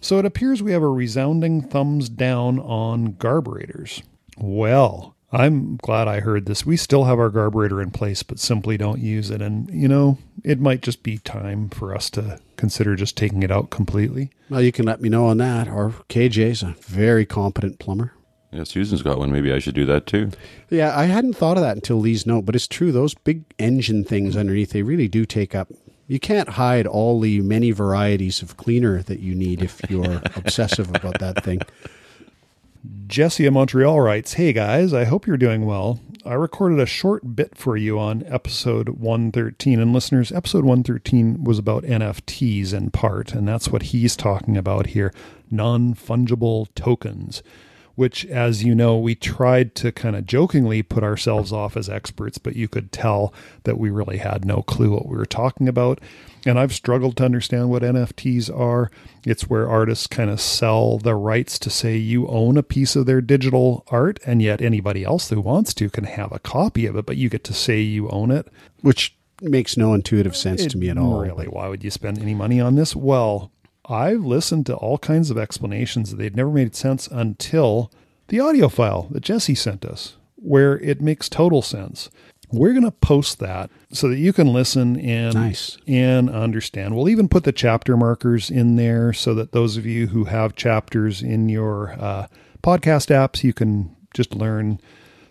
So 0.00 0.18
it 0.18 0.24
appears 0.24 0.62
we 0.62 0.72
have 0.72 0.82
a 0.82 0.88
resounding 0.88 1.62
thumbs 1.62 2.08
down 2.08 2.58
on 2.60 3.14
garburators. 3.14 4.02
Well, 4.36 5.16
I'm 5.32 5.76
glad 5.76 6.08
I 6.08 6.20
heard 6.20 6.46
this. 6.46 6.64
We 6.64 6.76
still 6.76 7.04
have 7.04 7.18
our 7.18 7.30
garburator 7.30 7.82
in 7.82 7.90
place, 7.90 8.22
but 8.22 8.38
simply 8.38 8.76
don't 8.76 9.00
use 9.00 9.30
it. 9.30 9.42
And, 9.42 9.68
you 9.70 9.88
know, 9.88 10.18
it 10.44 10.60
might 10.60 10.82
just 10.82 11.02
be 11.02 11.18
time 11.18 11.68
for 11.68 11.94
us 11.94 12.08
to 12.10 12.40
consider 12.56 12.96
just 12.96 13.16
taking 13.16 13.42
it 13.42 13.50
out 13.50 13.70
completely. 13.70 14.30
Well, 14.48 14.62
you 14.62 14.72
can 14.72 14.86
let 14.86 15.00
me 15.00 15.08
know 15.08 15.26
on 15.26 15.38
that. 15.38 15.68
Or 15.68 15.94
KJ's 16.08 16.62
a 16.62 16.76
very 16.80 17.26
competent 17.26 17.78
plumber. 17.78 18.12
Yeah, 18.50 18.64
Susan's 18.64 19.02
got 19.02 19.18
one. 19.18 19.30
Maybe 19.30 19.52
I 19.52 19.58
should 19.58 19.74
do 19.74 19.84
that 19.86 20.06
too. 20.06 20.30
Yeah, 20.70 20.98
I 20.98 21.04
hadn't 21.04 21.36
thought 21.36 21.58
of 21.58 21.62
that 21.62 21.76
until 21.76 21.98
Lee's 21.98 22.26
note, 22.26 22.46
but 22.46 22.54
it's 22.54 22.66
true. 22.66 22.92
Those 22.92 23.14
big 23.14 23.44
engine 23.58 24.04
things 24.04 24.36
underneath, 24.36 24.70
they 24.70 24.82
really 24.82 25.08
do 25.08 25.26
take 25.26 25.54
up 25.54 25.68
You 26.06 26.18
can't 26.18 26.50
hide 26.50 26.86
all 26.86 27.20
the 27.20 27.40
many 27.42 27.72
varieties 27.72 28.40
of 28.40 28.56
cleaner 28.56 29.02
that 29.02 29.20
you 29.20 29.34
need 29.34 29.62
if 29.62 29.80
you're 29.90 30.22
obsessive 30.36 30.88
about 30.94 31.18
that 31.18 31.44
thing. 31.44 31.60
Jesse 33.06 33.44
of 33.44 33.52
Montreal 33.52 34.00
writes, 34.00 34.34
Hey 34.34 34.54
guys, 34.54 34.94
I 34.94 35.04
hope 35.04 35.26
you're 35.26 35.36
doing 35.36 35.66
well. 35.66 36.00
I 36.24 36.34
recorded 36.34 36.78
a 36.78 36.86
short 36.86 37.36
bit 37.36 37.56
for 37.56 37.76
you 37.76 37.98
on 37.98 38.22
episode 38.26 38.90
113. 38.90 39.78
And 39.78 39.92
listeners, 39.92 40.32
episode 40.32 40.64
113 40.64 41.44
was 41.44 41.58
about 41.58 41.84
NFTs 41.84 42.72
in 42.72 42.90
part, 42.90 43.32
and 43.32 43.46
that's 43.46 43.68
what 43.68 43.84
he's 43.84 44.16
talking 44.16 44.56
about 44.56 44.88
here 44.88 45.12
non 45.50 45.94
fungible 45.94 46.66
tokens 46.74 47.42
which, 47.98 48.24
as 48.26 48.62
you 48.62 48.76
know, 48.76 48.96
we 48.96 49.16
tried 49.16 49.74
to 49.74 49.90
kind 49.90 50.14
of 50.14 50.24
jokingly 50.24 50.84
put 50.84 51.02
ourselves 51.02 51.52
off 51.52 51.76
as 51.76 51.88
experts, 51.88 52.38
but 52.38 52.54
you 52.54 52.68
could 52.68 52.92
tell 52.92 53.34
that 53.64 53.76
we 53.76 53.90
really 53.90 54.18
had 54.18 54.44
no 54.44 54.62
clue 54.62 54.92
what 54.92 55.08
we 55.08 55.16
were 55.16 55.26
talking 55.26 55.66
about. 55.66 56.00
And 56.46 56.60
I've 56.60 56.72
struggled 56.72 57.16
to 57.16 57.24
understand 57.24 57.70
what 57.70 57.82
NFTs 57.82 58.56
are. 58.56 58.92
It's 59.26 59.50
where 59.50 59.68
artists 59.68 60.06
kind 60.06 60.30
of 60.30 60.40
sell 60.40 60.98
the 60.98 61.16
rights 61.16 61.58
to 61.58 61.70
say 61.70 61.96
you 61.96 62.28
own 62.28 62.56
a 62.56 62.62
piece 62.62 62.94
of 62.94 63.06
their 63.06 63.20
digital 63.20 63.84
art, 63.88 64.20
and 64.24 64.40
yet 64.40 64.62
anybody 64.62 65.02
else 65.02 65.28
who 65.30 65.40
wants 65.40 65.74
to 65.74 65.90
can 65.90 66.04
have 66.04 66.30
a 66.30 66.38
copy 66.38 66.86
of 66.86 66.94
it, 66.94 67.04
but 67.04 67.16
you 67.16 67.28
get 67.28 67.42
to 67.42 67.52
say 67.52 67.80
you 67.80 68.08
own 68.10 68.30
it. 68.30 68.46
Which 68.80 69.16
makes 69.42 69.76
no 69.76 69.92
intuitive 69.92 70.36
sense 70.36 70.62
It- 70.62 70.70
to 70.70 70.78
me 70.78 70.88
at 70.88 70.98
all. 70.98 71.20
Really, 71.20 71.46
why 71.46 71.66
would 71.66 71.82
you 71.82 71.90
spend 71.90 72.20
any 72.20 72.32
money 72.34 72.60
on 72.60 72.76
this? 72.76 72.94
Well, 72.94 73.50
I've 73.88 74.24
listened 74.24 74.66
to 74.66 74.74
all 74.76 74.98
kinds 74.98 75.30
of 75.30 75.38
explanations 75.38 76.10
that 76.10 76.16
they'd 76.16 76.36
never 76.36 76.50
made 76.50 76.74
sense 76.74 77.06
until 77.08 77.90
the 78.28 78.40
audio 78.40 78.68
file 78.68 79.08
that 79.10 79.22
Jesse 79.22 79.54
sent 79.54 79.84
us, 79.84 80.16
where 80.36 80.78
it 80.80 81.00
makes 81.00 81.28
total 81.28 81.62
sense. 81.62 82.10
We're 82.50 82.72
going 82.72 82.84
to 82.84 82.90
post 82.90 83.38
that 83.40 83.70
so 83.92 84.08
that 84.08 84.18
you 84.18 84.32
can 84.32 84.52
listen 84.52 84.98
and 85.00 85.34
Nice. 85.34 85.76
and 85.86 86.30
understand. 86.30 86.94
We'll 86.96 87.08
even 87.10 87.28
put 87.28 87.44
the 87.44 87.52
chapter 87.52 87.96
markers 87.96 88.50
in 88.50 88.76
there 88.76 89.12
so 89.12 89.34
that 89.34 89.52
those 89.52 89.76
of 89.76 89.84
you 89.84 90.08
who 90.08 90.24
have 90.24 90.56
chapters 90.56 91.22
in 91.22 91.48
your 91.50 91.92
uh, 91.98 92.26
podcast 92.62 93.08
apps, 93.14 93.44
you 93.44 93.52
can 93.52 93.94
just 94.14 94.34
learn 94.34 94.80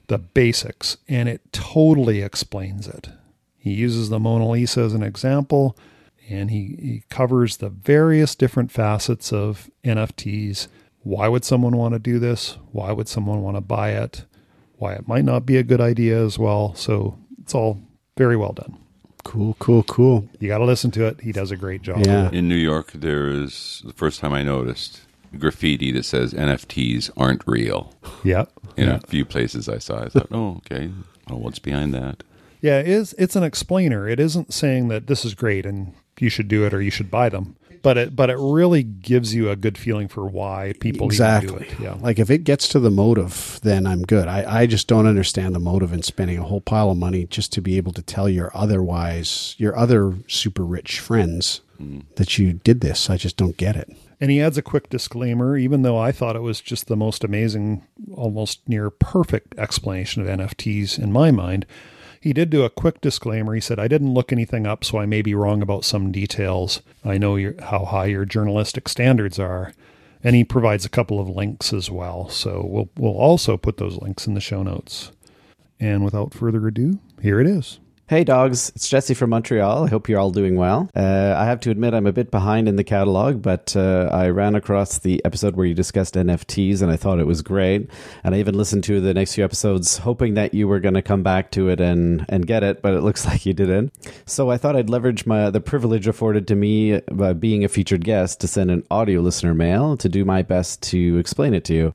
the 0.08 0.18
basics, 0.20 0.98
and 1.08 1.28
it 1.28 1.42
totally 1.52 2.22
explains 2.22 2.88
it. 2.88 3.10
He 3.58 3.74
uses 3.74 4.10
the 4.10 4.20
Mona 4.20 4.50
Lisa 4.50 4.82
as 4.82 4.94
an 4.94 5.04
example, 5.04 5.76
and 6.29 6.51
he, 6.51 6.77
he 6.79 7.03
covers 7.10 7.57
the 7.57 7.69
various 7.69 8.36
different 8.36 8.72
facets 8.72 9.31
of 9.31 9.69
NFTs. 9.84 10.67
Why 11.03 11.27
would 11.27 11.46
someone 11.46 11.77
want 11.77 11.93
to 11.93 12.00
do 12.00 12.19
this? 12.19 12.57
Why 12.72 12.91
would 12.91 13.07
someone 13.07 13.41
want 13.41 13.57
to 13.57 13.62
buy 13.62 13.91
it? 13.91 14.25
Why 14.77 14.93
it 14.93 15.07
might 15.07 15.25
not 15.25 15.46
be 15.46 15.57
a 15.57 15.63
good 15.63 15.81
idea 15.81 16.24
as 16.24 16.38
well. 16.38 16.75
So 16.75 17.17
it's 17.41 17.55
all 17.55 17.81
very 18.17 18.36
well 18.36 18.53
done. 18.53 18.77
Cool, 19.24 19.55
cool, 19.60 19.84
cool. 19.84 20.27
You 20.39 20.48
got 20.48 20.60
to 20.60 20.65
listen 20.65 20.91
to 20.91 21.05
it. 21.05 21.22
He 21.22 21.31
does 21.31 21.51
a 21.51 21.57
great 21.57 21.81
job. 21.81 22.05
Yeah. 22.05 22.29
In 22.31 22.48
New 22.48 22.55
York, 22.55 22.91
there 22.93 23.27
is 23.27 23.81
the 23.86 23.93
first 23.93 24.19
time 24.19 24.34
I 24.34 24.43
noticed 24.43 25.01
graffiti 25.38 25.91
that 25.91 26.03
says 26.03 26.34
NFTs 26.34 27.12
aren't 27.17 27.46
real. 27.46 27.93
Yeah. 28.24 28.46
In 28.77 28.88
yeah. 28.88 28.96
a 28.96 29.07
few 29.07 29.25
places 29.25 29.67
I 29.67 29.79
saw, 29.79 30.03
I 30.03 30.10
thought, 30.10 30.27
oh, 30.31 30.57
okay. 30.57 30.91
Well, 31.29 31.39
what's 31.39 31.60
behind 31.60 31.93
that? 31.93 32.24
Yeah, 32.62 32.79
it 32.79 32.88
is 32.88 33.13
it's 33.17 33.36
an 33.36 33.43
explainer. 33.43 34.07
It 34.07 34.19
isn't 34.19 34.53
saying 34.53 34.88
that 34.88 35.07
this 35.07 35.25
is 35.25 35.36
great 35.36 35.65
and 35.65 35.93
you 36.22 36.30
should 36.30 36.48
do 36.48 36.66
it 36.66 36.74
or 36.74 36.82
you 36.82 36.92
should 36.92 37.12
buy 37.12 37.30
them. 37.30 37.56
But 37.84 37.98
it 37.98 38.16
but 38.16 38.30
it 38.30 38.38
really 38.40 38.84
gives 38.84 39.34
you 39.34 39.50
a 39.50 39.56
good 39.56 39.78
feeling 39.78 40.08
for 40.08 40.26
why 40.26 40.74
people 40.80 41.08
exactly. 41.08 41.50
do 41.50 41.56
it. 41.56 41.80
Yeah. 41.80 41.96
Like 42.00 42.20
if 42.20 42.30
it 42.30 42.44
gets 42.44 42.68
to 42.70 42.80
the 42.80 42.90
motive, 42.90 43.60
then 43.64 43.86
I'm 43.86 44.02
good. 44.02 44.28
I, 44.28 44.62
I 44.62 44.66
just 44.66 44.88
don't 44.88 45.06
understand 45.06 45.54
the 45.54 45.60
motive 45.60 45.94
in 45.94 46.02
spending 46.02 46.38
a 46.38 46.44
whole 46.44 46.62
pile 46.62 46.90
of 46.90 46.98
money 46.98 47.26
just 47.26 47.54
to 47.54 47.62
be 47.62 47.78
able 47.78 47.94
to 47.94 48.02
tell 48.02 48.28
your 48.28 48.52
otherwise 48.56 49.56
your 49.58 49.78
other 49.78 50.16
super 50.28 50.64
rich 50.64 51.00
friends 51.00 51.62
mm. 51.80 52.04
that 52.16 52.38
you 52.38 52.54
did 52.54 52.82
this. 52.82 53.10
I 53.10 53.18
just 53.18 53.38
don't 53.38 53.58
get 53.58 53.76
it. 53.76 53.96
And 54.20 54.32
he 54.32 54.42
adds 54.42 54.58
a 54.58 54.64
quick 54.64 54.90
disclaimer, 54.90 55.58
even 55.58 55.84
though 55.84 55.98
I 55.98 56.12
thought 56.12 56.36
it 56.36 56.42
was 56.42 56.60
just 56.60 56.88
the 56.88 56.98
most 56.98 57.24
amazing, 57.24 57.86
almost 58.16 58.68
near 58.68 58.90
perfect 58.90 59.58
explanation 59.60 60.22
of 60.24 60.28
NFTs 60.28 60.98
in 60.98 61.12
my 61.12 61.30
mind. 61.30 61.68
He 62.27 62.34
did 62.34 62.50
do 62.50 62.65
a 62.65 62.69
quick 62.69 63.00
disclaimer. 63.00 63.53
He 63.53 63.62
said, 63.62 63.79
I 63.79 63.88
didn't 63.88 64.13
look 64.13 64.34
anything 64.34 64.67
up, 64.67 64.84
so 64.84 64.98
I 64.98 65.05
may 65.05 65.22
be 65.22 65.34
wrong 65.34 65.62
about 65.62 65.86
some 65.86 66.12
details. 66.12 66.81
I 67.05 67.17
know 67.17 67.38
your, 67.38 67.55
how 67.62 67.86
high 67.86 68.07
your 68.07 68.25
journalistic 68.25 68.89
standards 68.89 69.39
are. 69.39 69.72
And 70.25 70.36
he 70.36 70.43
provides 70.43 70.84
a 70.84 70.89
couple 70.89 71.22
of 71.22 71.29
links 71.29 71.72
as 71.72 71.89
well. 71.89 72.27
So 72.27 72.65
we'll, 72.67 72.89
we'll 72.98 73.17
also 73.17 73.55
put 73.55 73.77
those 73.77 74.01
links 74.01 74.27
in 74.27 74.34
the 74.34 74.41
show 74.41 74.62
notes. 74.62 75.13
And 75.79 76.03
without 76.03 76.34
further 76.34 76.67
ado, 76.67 77.00
here 77.22 77.39
it 77.39 77.48
is. 77.48 77.79
Hey 78.10 78.24
dogs, 78.24 78.72
it's 78.74 78.88
Jesse 78.88 79.14
from 79.14 79.32
Montreal. 79.32 79.84
I 79.84 79.90
hope 79.90 80.08
you're 80.08 80.18
all 80.18 80.32
doing 80.32 80.56
well. 80.56 80.90
Uh, 80.96 81.36
I 81.38 81.44
have 81.44 81.60
to 81.60 81.72
admit 81.72 81.94
I'm 81.94 82.08
a 82.08 82.14
bit 82.14 82.32
behind 82.32 82.70
in 82.70 82.78
the 82.78 82.84
catalog, 82.86 83.42
but 83.42 83.76
uh, 83.76 84.10
I 84.14 84.30
ran 84.30 84.56
across 84.56 85.00
the 85.00 85.22
episode 85.26 85.58
where 85.58 85.66
you 85.66 85.74
discussed 85.74 86.14
NFTs 86.14 86.82
and 86.82 86.90
I 86.90 86.96
thought 86.96 87.20
it 87.20 87.28
was 87.28 87.42
great. 87.42 87.90
And 88.24 88.34
I 88.34 88.40
even 88.40 88.56
listened 88.56 88.86
to 88.86 89.02
the 89.02 89.14
next 89.14 89.36
few 89.36 89.44
episodes 89.44 89.98
hoping 89.98 90.36
that 90.36 90.54
you 90.54 90.70
were 90.70 90.80
going 90.80 90.94
to 90.94 91.02
come 91.02 91.22
back 91.22 91.52
to 91.52 91.68
it 91.68 91.82
and, 91.82 92.26
and 92.30 92.48
get 92.48 92.64
it, 92.64 92.82
but 92.82 92.94
it 92.94 93.02
looks 93.02 93.26
like 93.26 93.46
you 93.46 93.54
didn't. 93.54 93.92
So 94.26 94.52
I 94.52 94.56
thought 94.56 94.78
I'd 94.78 94.90
leverage 94.90 95.26
my 95.26 95.50
the 95.50 95.60
privilege 95.60 96.08
afforded 96.08 96.48
to 96.48 96.56
me 96.56 97.02
by 97.12 97.34
being 97.34 97.66
a 97.66 97.68
featured 97.68 98.06
guest 98.06 98.40
to 98.40 98.48
send 98.48 98.72
an 98.72 98.84
audio 98.90 99.20
listener 99.20 99.54
mail 99.54 99.98
to 99.98 100.08
do 100.08 100.24
my 100.24 100.44
best 100.44 100.82
to 100.84 101.18
explain 101.18 101.54
it 101.54 101.66
to 101.66 101.74
you. 101.74 101.94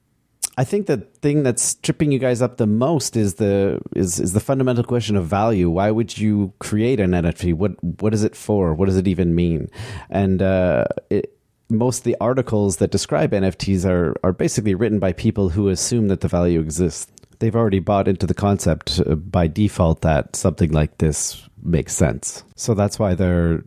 I 0.58 0.64
think 0.64 0.86
the 0.86 0.98
thing 1.22 1.42
that's 1.42 1.76
tripping 1.76 2.12
you 2.12 2.18
guys 2.18 2.42
up 2.42 2.58
the 2.58 2.66
most 2.66 3.16
is 3.16 3.34
the 3.34 3.80
is 3.96 4.20
is 4.20 4.34
the 4.34 4.40
fundamental 4.40 4.84
question 4.84 5.16
of 5.16 5.26
value. 5.26 5.70
Why 5.70 5.90
would 5.90 6.18
you 6.18 6.52
create 6.58 7.00
an 7.00 7.12
NFT? 7.12 7.54
What 7.54 7.82
what 7.82 8.12
is 8.12 8.22
it 8.22 8.36
for? 8.36 8.74
What 8.74 8.86
does 8.86 8.98
it 8.98 9.08
even 9.08 9.34
mean? 9.34 9.70
And 10.10 10.42
uh, 10.42 10.84
it, 11.08 11.38
most 11.70 11.98
of 11.98 12.04
the 12.04 12.16
articles 12.20 12.76
that 12.76 12.90
describe 12.90 13.32
NFTs 13.32 13.88
are 13.88 14.14
are 14.22 14.32
basically 14.32 14.74
written 14.74 14.98
by 14.98 15.12
people 15.14 15.48
who 15.48 15.68
assume 15.68 16.08
that 16.08 16.20
the 16.20 16.28
value 16.28 16.60
exists. 16.60 17.10
They've 17.38 17.56
already 17.56 17.80
bought 17.80 18.06
into 18.06 18.26
the 18.26 18.34
concept 18.34 19.00
uh, 19.00 19.14
by 19.14 19.46
default 19.46 20.02
that 20.02 20.36
something 20.36 20.70
like 20.70 20.98
this 20.98 21.48
makes 21.62 21.94
sense. 21.94 22.44
So 22.56 22.74
that's 22.74 22.98
why 22.98 23.14
they're 23.14 23.64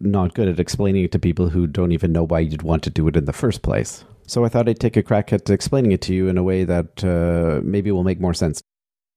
not 0.00 0.34
good 0.34 0.48
at 0.48 0.58
explaining 0.58 1.04
it 1.04 1.12
to 1.12 1.18
people 1.18 1.50
who 1.50 1.66
don't 1.66 1.92
even 1.92 2.10
know 2.10 2.24
why 2.24 2.40
you'd 2.40 2.62
want 2.62 2.82
to 2.84 2.90
do 2.90 3.06
it 3.06 3.16
in 3.16 3.26
the 3.26 3.32
first 3.32 3.62
place. 3.62 4.04
So 4.32 4.46
I 4.46 4.48
thought 4.48 4.66
I'd 4.66 4.80
take 4.80 4.96
a 4.96 5.02
crack 5.02 5.30
at 5.34 5.50
explaining 5.50 5.92
it 5.92 6.00
to 6.02 6.14
you 6.14 6.28
in 6.28 6.38
a 6.38 6.42
way 6.42 6.64
that 6.64 7.04
uh, 7.04 7.60
maybe 7.62 7.92
will 7.92 8.02
make 8.02 8.18
more 8.18 8.32
sense. 8.32 8.62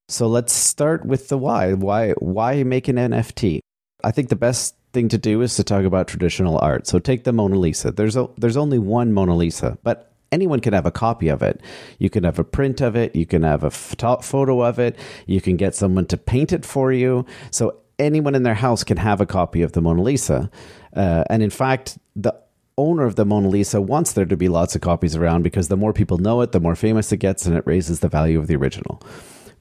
So 0.10 0.28
let's 0.28 0.52
start 0.52 1.06
with 1.06 1.30
the 1.30 1.38
why. 1.38 1.72
Why 1.72 2.12
why 2.20 2.64
make 2.64 2.90
an 2.90 2.98
NFT? 2.98 3.62
I 4.04 4.12
think 4.12 4.28
the 4.28 4.36
best 4.36 4.76
thing 4.92 5.08
to 5.08 5.18
do 5.18 5.42
is 5.42 5.56
to 5.56 5.64
talk 5.64 5.86
about 5.86 6.10
traditional 6.10 6.60
art. 6.60 6.86
So 6.86 7.00
take 7.00 7.24
the 7.24 7.32
Mona 7.32 7.58
Lisa. 7.58 7.94
There's 7.94 8.18
a, 8.18 8.28
there's 8.38 8.58
only 8.58 8.78
one 8.78 9.14
Mona 9.14 9.38
Lisa, 9.38 9.78
but 9.84 10.12
anyone 10.34 10.60
can 10.60 10.74
have 10.74 10.86
a 10.86 10.92
copy 10.92 11.30
of 11.30 11.42
it. 11.42 11.62
You 11.98 12.10
can 12.10 12.26
have 12.26 12.38
a 12.38 12.44
print 12.44 12.82
of 12.82 12.98
it, 12.98 13.16
you 13.16 13.26
can 13.26 13.44
have 13.44 13.64
a 13.64 13.72
photo 13.72 14.64
of 14.64 14.80
it, 14.80 14.98
you 15.28 15.40
can 15.40 15.56
get 15.56 15.76
someone 15.76 16.08
to 16.08 16.18
paint 16.18 16.52
it 16.52 16.66
for 16.66 16.92
you. 16.92 17.26
So 17.52 17.78
anyone 17.98 18.36
in 18.36 18.44
their 18.44 18.54
house 18.54 18.84
can 18.84 18.98
have 18.98 19.22
a 19.22 19.26
copy 19.26 19.62
of 19.62 19.72
the 19.72 19.82
Mona 19.82 20.02
Lisa. 20.02 20.52
Uh, 20.94 21.24
and 21.30 21.42
in 21.42 21.52
fact, 21.52 21.98
the 22.18 22.36
owner 22.78 23.06
of 23.06 23.16
the 23.16 23.26
Mona 23.26 23.48
Lisa 23.48 23.82
wants 23.82 24.14
there 24.14 24.26
to 24.26 24.38
be 24.38 24.50
lots 24.50 24.76
of 24.76 24.82
copies 24.82 25.16
around 25.16 25.44
because 25.44 25.68
the 25.68 25.78
more 25.78 25.94
people 25.94 26.18
know 26.18 26.42
it, 26.42 26.52
the 26.52 26.60
more 26.60 26.76
famous 26.76 27.12
it 27.12 27.18
gets, 27.18 27.46
and 27.46 27.56
it 27.56 27.66
raises 27.66 28.00
the 28.00 28.10
value 28.10 28.40
of 28.40 28.48
the 28.48 28.56
original. 28.56 29.02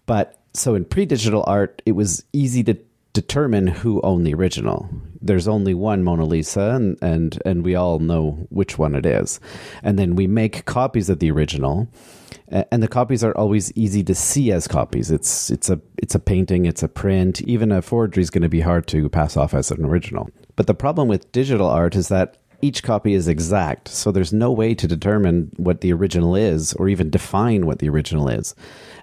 But 0.06 0.40
so 0.52 0.74
in 0.74 0.84
pre 0.84 1.06
digital 1.06 1.44
art, 1.46 1.82
it 1.86 1.92
was 1.92 2.24
easy 2.32 2.62
to 2.64 2.76
determine 3.12 3.68
who 3.68 4.00
owned 4.02 4.26
the 4.26 4.34
original. 4.34 4.88
There's 5.22 5.48
only 5.48 5.72
one 5.72 6.02
Mona 6.02 6.24
Lisa, 6.24 6.72
and, 6.74 6.98
and, 7.00 7.40
and 7.46 7.64
we 7.64 7.74
all 7.74 8.00
know 8.00 8.46
which 8.50 8.76
one 8.76 8.94
it 8.94 9.06
is. 9.06 9.40
And 9.82 9.98
then 9.98 10.16
we 10.16 10.26
make 10.26 10.64
copies 10.66 11.08
of 11.08 11.20
the 11.20 11.30
original. 11.30 11.88
And 12.48 12.82
the 12.82 12.88
copies 12.88 13.24
are 13.24 13.36
always 13.36 13.72
easy 13.72 14.04
to 14.04 14.14
see 14.14 14.52
as 14.52 14.68
copies. 14.68 15.10
It's 15.10 15.50
it's 15.50 15.70
a 15.70 15.80
it's 15.96 16.14
a 16.14 16.18
painting, 16.18 16.66
it's 16.66 16.82
a 16.82 16.88
print. 16.88 17.40
Even 17.42 17.72
a 17.72 17.80
forgery 17.80 18.22
is 18.22 18.28
going 18.28 18.42
to 18.42 18.50
be 18.50 18.60
hard 18.60 18.86
to 18.88 19.08
pass 19.08 19.36
off 19.36 19.54
as 19.54 19.70
an 19.70 19.84
original. 19.84 20.28
But 20.54 20.66
the 20.66 20.74
problem 20.74 21.08
with 21.08 21.32
digital 21.32 21.66
art 21.66 21.96
is 21.96 22.08
that 22.08 22.36
each 22.64 22.82
copy 22.82 23.12
is 23.12 23.28
exact, 23.28 23.88
so 23.88 24.10
there's 24.10 24.32
no 24.32 24.50
way 24.50 24.74
to 24.74 24.88
determine 24.88 25.52
what 25.58 25.82
the 25.82 25.92
original 25.92 26.34
is 26.34 26.72
or 26.72 26.88
even 26.88 27.10
define 27.10 27.66
what 27.66 27.78
the 27.78 27.90
original 27.90 28.26
is. 28.26 28.54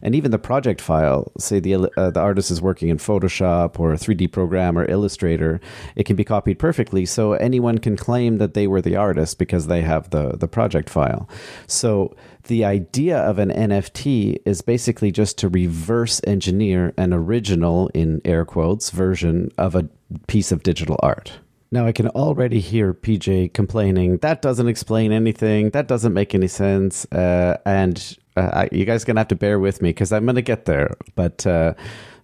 And 0.02 0.16
even 0.16 0.32
the 0.32 0.40
project 0.40 0.82
file, 0.82 1.32
say 1.38 1.60
the 1.60 1.76
uh, 1.76 2.10
the 2.10 2.20
artist 2.20 2.50
is 2.50 2.60
working 2.60 2.90
in 2.90 2.98
Photoshop 2.98 3.80
or 3.80 3.94
a 3.94 3.98
3D 3.98 4.32
program 4.32 4.80
or 4.80 4.90
Illustrator, 4.90 5.62
it 5.96 6.08
can 6.08 6.16
be 6.16 6.24
copied 6.24 6.58
perfectly, 6.58 7.06
so 7.06 7.34
anyone 7.34 7.78
can 7.78 7.96
claim 7.96 8.40
that 8.40 8.56
they 8.56 8.66
were 8.66 8.82
the 8.82 8.96
artist 8.96 9.38
because 9.38 9.68
they 9.68 9.84
have 9.84 10.10
the 10.10 10.36
the 10.38 10.48
project 10.48 10.90
file. 10.90 11.30
So 11.68 12.16
the 12.48 12.66
idea 12.66 13.20
of 13.20 13.38
an 13.38 13.50
NFT 13.50 14.38
is 14.44 14.64
basically 14.64 15.12
just 15.12 15.38
to 15.38 15.50
reverse 15.50 16.20
engineer 16.26 16.96
an 16.98 17.14
original 17.14 17.90
in 17.94 18.22
air 18.26 18.44
quotes 18.44 18.90
version 18.90 19.52
of 19.60 19.76
a 19.76 19.88
piece 20.26 20.52
of 20.52 20.64
digital 20.64 21.00
art. 21.04 21.34
Now, 21.74 21.88
I 21.88 21.94
can 21.94 22.10
already 22.10 22.60
hear 22.60 22.94
PJ 22.94 23.54
complaining, 23.54 24.18
that 24.18 24.42
doesn't 24.42 24.68
explain 24.68 25.14
anything, 25.14 25.70
that 25.70 25.88
doesn't 25.88 26.14
make 26.14 26.36
any 26.36 26.50
sense. 26.50 27.06
Uh, 27.14 27.58
and 27.66 28.18
uh, 28.36 28.50
I- 28.54 28.70
you 28.74 28.84
guys 28.84 29.04
are 29.04 29.06
to 29.16 29.22
have 29.22 29.30
to 29.30 29.36
bear 29.38 29.58
with 29.58 29.82
me 29.82 29.90
because 29.90 30.12
I'm 30.12 30.26
to 30.36 30.42
get 30.42 30.66
there. 30.66 30.96
But 31.16 31.48
uh, 31.48 31.76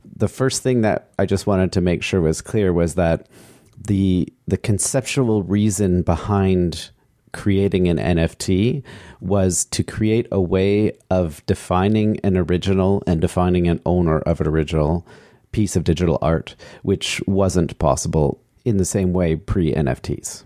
the 0.04 0.28
first 0.28 0.64
thing 0.64 0.82
that 0.82 1.12
I 1.18 1.26
just 1.26 1.48
wanted 1.48 1.72
to 1.74 1.82
make 1.82 2.04
sure 2.04 2.20
was 2.20 2.42
clear 2.42 2.74
was 2.74 2.96
that 2.96 3.28
the 3.80 4.28
the 4.48 4.58
conceptual 4.58 5.44
reason 5.44 6.02
behind 6.02 6.90
creating 7.32 7.88
an 7.88 7.98
NFT 7.98 8.82
was 9.22 9.66
to 9.66 9.84
create 9.84 10.28
a 10.32 10.42
way 10.42 10.98
of 11.12 11.46
defining 11.46 12.20
an 12.22 12.36
original 12.36 13.04
and 13.06 13.22
defining 13.22 13.68
an 13.68 13.80
owner 13.86 14.20
of 14.20 14.42
an 14.42 14.48
original 14.48 15.06
piece 15.52 15.76
of 15.76 15.84
digital 15.84 16.18
art, 16.22 16.56
which 16.82 17.22
wasn't 17.28 17.78
possible 17.80 18.42
in 18.68 18.78
the 18.78 18.86
same 18.86 19.14
way 19.14 19.36
pre 19.36 19.74
NFTs. 19.74 20.44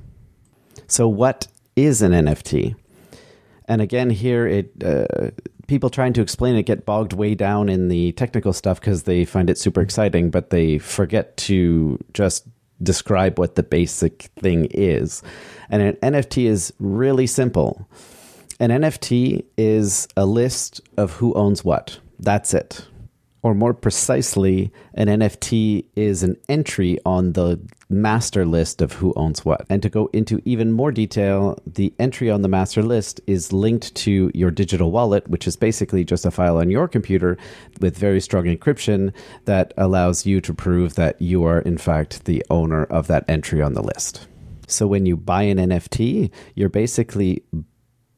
So, 0.87 1.07
what 1.07 1.47
is 1.75 2.01
an 2.01 2.11
NFT? 2.11 2.75
And 3.65 3.81
again, 3.81 4.11
here 4.11 4.45
it 4.45 4.71
uh, 4.83 5.31
people 5.67 5.89
trying 5.89 6.13
to 6.13 6.21
explain 6.21 6.55
it 6.55 6.63
get 6.63 6.85
bogged 6.85 7.13
way 7.13 7.33
down 7.33 7.67
in 7.67 7.87
the 7.87 8.11
technical 8.11 8.53
stuff 8.53 8.79
because 8.79 9.03
they 9.03 9.25
find 9.25 9.49
it 9.49 9.57
super 9.57 9.81
exciting, 9.81 10.29
but 10.29 10.51
they 10.51 10.77
forget 10.77 11.35
to 11.37 11.97
just 12.13 12.47
describe 12.83 13.39
what 13.39 13.55
the 13.55 13.63
basic 13.63 14.23
thing 14.37 14.65
is. 14.71 15.23
And 15.69 15.81
an 15.81 16.13
NFT 16.13 16.45
is 16.45 16.73
really 16.79 17.27
simple. 17.27 17.87
An 18.59 18.69
NFT 18.69 19.43
is 19.57 20.07
a 20.15 20.25
list 20.25 20.81
of 20.97 21.13
who 21.13 21.33
owns 21.33 21.63
what. 21.63 21.99
That's 22.19 22.53
it 22.53 22.85
or 23.43 23.55
more 23.55 23.73
precisely, 23.73 24.71
an 24.93 25.07
NFT 25.07 25.85
is 25.95 26.21
an 26.21 26.37
entry 26.47 26.99
on 27.05 27.33
the 27.33 27.59
master 27.89 28.45
list 28.45 28.81
of 28.81 28.93
who 28.93 29.13
owns 29.15 29.43
what. 29.43 29.65
And 29.69 29.81
to 29.81 29.89
go 29.89 30.09
into 30.13 30.41
even 30.45 30.71
more 30.71 30.91
detail, 30.91 31.57
the 31.65 31.93
entry 31.97 32.29
on 32.29 32.43
the 32.43 32.47
master 32.47 32.83
list 32.83 33.19
is 33.25 33.51
linked 33.51 33.93
to 33.95 34.31
your 34.35 34.51
digital 34.51 34.91
wallet, 34.91 35.27
which 35.27 35.47
is 35.47 35.55
basically 35.55 36.03
just 36.03 36.25
a 36.25 36.31
file 36.31 36.57
on 36.57 36.69
your 36.69 36.87
computer 36.87 37.37
with 37.79 37.97
very 37.97 38.21
strong 38.21 38.45
encryption 38.45 39.11
that 39.45 39.73
allows 39.75 40.25
you 40.25 40.39
to 40.41 40.53
prove 40.53 40.95
that 40.95 41.19
you 41.19 41.43
are, 41.43 41.59
in 41.61 41.77
fact, 41.77 42.25
the 42.25 42.45
owner 42.49 42.83
of 42.85 43.07
that 43.07 43.25
entry 43.27 43.61
on 43.61 43.73
the 43.73 43.83
list. 43.83 44.27
So 44.67 44.85
when 44.85 45.05
you 45.05 45.17
buy 45.17 45.43
an 45.43 45.57
NFT, 45.57 46.31
you're 46.55 46.69
basically 46.69 47.43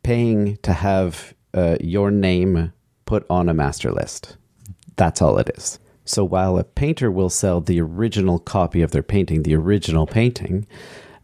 paying 0.03 0.57
to 0.57 0.73
have 0.73 1.33
uh, 1.53 1.77
your 1.79 2.11
name 2.11 2.73
put 3.05 3.25
on 3.29 3.47
a 3.47 3.53
master 3.53 3.91
list. 3.91 4.37
That's 4.95 5.21
all 5.21 5.37
it 5.37 5.51
is. 5.55 5.79
So 6.05 6.23
while 6.23 6.57
a 6.57 6.63
painter 6.63 7.09
will 7.09 7.29
sell 7.29 7.61
the 7.61 7.79
original 7.79 8.39
copy 8.39 8.81
of 8.81 8.91
their 8.91 9.03
painting, 9.03 9.43
the 9.43 9.55
original 9.55 10.05
painting, 10.05 10.67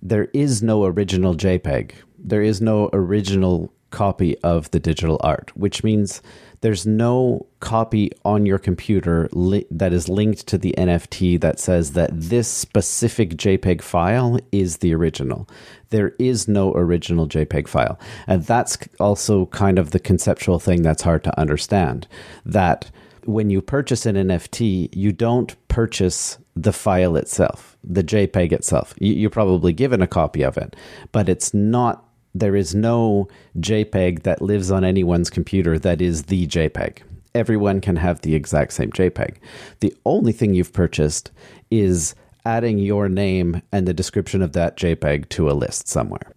there 0.01 0.29
is 0.33 0.63
no 0.63 0.85
original 0.85 1.35
JPEG. 1.35 1.91
There 2.17 2.41
is 2.41 2.61
no 2.61 2.89
original 2.93 3.73
copy 3.91 4.37
of 4.39 4.71
the 4.71 4.79
digital 4.79 5.19
art, 5.23 5.51
which 5.55 5.83
means 5.83 6.21
there's 6.61 6.85
no 6.85 7.47
copy 7.59 8.11
on 8.25 8.45
your 8.45 8.59
computer 8.59 9.29
li- 9.31 9.65
that 9.71 9.93
is 9.93 10.09
linked 10.09 10.45
to 10.47 10.57
the 10.57 10.75
NFT 10.77 11.39
that 11.39 11.59
says 11.59 11.93
that 11.93 12.09
this 12.13 12.47
specific 12.47 13.31
JPEG 13.31 13.81
file 13.81 14.39
is 14.51 14.77
the 14.77 14.93
original. 14.93 15.47
There 15.89 16.13
is 16.19 16.47
no 16.47 16.73
original 16.73 17.27
JPEG 17.27 17.67
file. 17.67 17.97
And 18.27 18.43
that's 18.43 18.77
also 18.99 19.47
kind 19.47 19.79
of 19.79 19.91
the 19.91 19.99
conceptual 19.99 20.59
thing 20.59 20.81
that's 20.81 21.03
hard 21.03 21.23
to 21.23 21.39
understand. 21.39 22.07
That 22.45 22.91
when 23.29 23.49
you 23.49 23.61
purchase 23.61 24.05
an 24.05 24.15
NFT, 24.15 24.89
you 24.95 25.11
don't 25.11 25.55
purchase 25.67 26.39
the 26.55 26.73
file 26.73 27.15
itself, 27.15 27.77
the 27.83 28.03
JPEG 28.03 28.51
itself. 28.51 28.95
You're 28.99 29.29
probably 29.29 29.71
given 29.71 30.01
a 30.01 30.07
copy 30.07 30.41
of 30.43 30.57
it, 30.57 30.75
but 31.11 31.29
it's 31.29 31.53
not, 31.53 32.05
there 32.33 32.55
is 32.55 32.73
no 32.73 33.27
JPEG 33.57 34.23
that 34.23 34.41
lives 34.41 34.71
on 34.71 34.83
anyone's 34.83 35.29
computer 35.29 35.77
that 35.79 36.01
is 36.01 36.23
the 36.23 36.47
JPEG. 36.47 37.03
Everyone 37.35 37.81
can 37.81 37.97
have 37.97 38.21
the 38.21 38.33
exact 38.33 38.73
same 38.73 38.91
JPEG. 38.91 39.35
The 39.79 39.95
only 40.05 40.31
thing 40.31 40.55
you've 40.55 40.73
purchased 40.73 41.29
is 41.69 42.15
adding 42.45 42.79
your 42.79 43.07
name 43.07 43.61
and 43.71 43.87
the 43.87 43.93
description 43.93 44.41
of 44.41 44.53
that 44.53 44.75
JPEG 44.75 45.29
to 45.29 45.49
a 45.49 45.53
list 45.53 45.87
somewhere. 45.87 46.33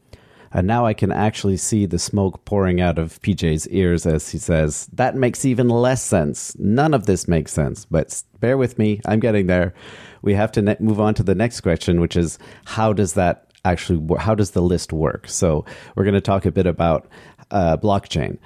And 0.54 0.66
now 0.66 0.84
I 0.84 0.94
can 0.94 1.10
actually 1.10 1.56
see 1.56 1.86
the 1.86 1.98
smoke 1.98 2.44
pouring 2.44 2.80
out 2.80 2.98
of 2.98 3.20
PJ's 3.22 3.66
ears 3.68 4.06
as 4.06 4.30
he 4.30 4.38
says, 4.38 4.86
That 4.92 5.16
makes 5.16 5.44
even 5.44 5.68
less 5.68 6.02
sense. 6.02 6.56
None 6.58 6.94
of 6.94 7.06
this 7.06 7.26
makes 7.26 7.52
sense, 7.52 7.84
but 7.84 8.22
bear 8.40 8.58
with 8.58 8.78
me. 8.78 9.00
I'm 9.06 9.20
getting 9.20 9.46
there. 9.46 9.74
We 10.20 10.34
have 10.34 10.52
to 10.52 10.62
ne- 10.62 10.76
move 10.78 11.00
on 11.00 11.14
to 11.14 11.22
the 11.22 11.34
next 11.34 11.62
question, 11.62 12.00
which 12.00 12.16
is 12.16 12.38
how 12.64 12.92
does 12.92 13.14
that 13.14 13.46
actually 13.64 14.16
How 14.18 14.34
does 14.34 14.50
the 14.50 14.62
list 14.62 14.92
work? 14.92 15.28
So 15.28 15.64
we're 15.94 16.04
going 16.04 16.14
to 16.14 16.20
talk 16.20 16.44
a 16.44 16.52
bit 16.52 16.66
about 16.66 17.08
uh, 17.50 17.76
blockchain. 17.76 18.38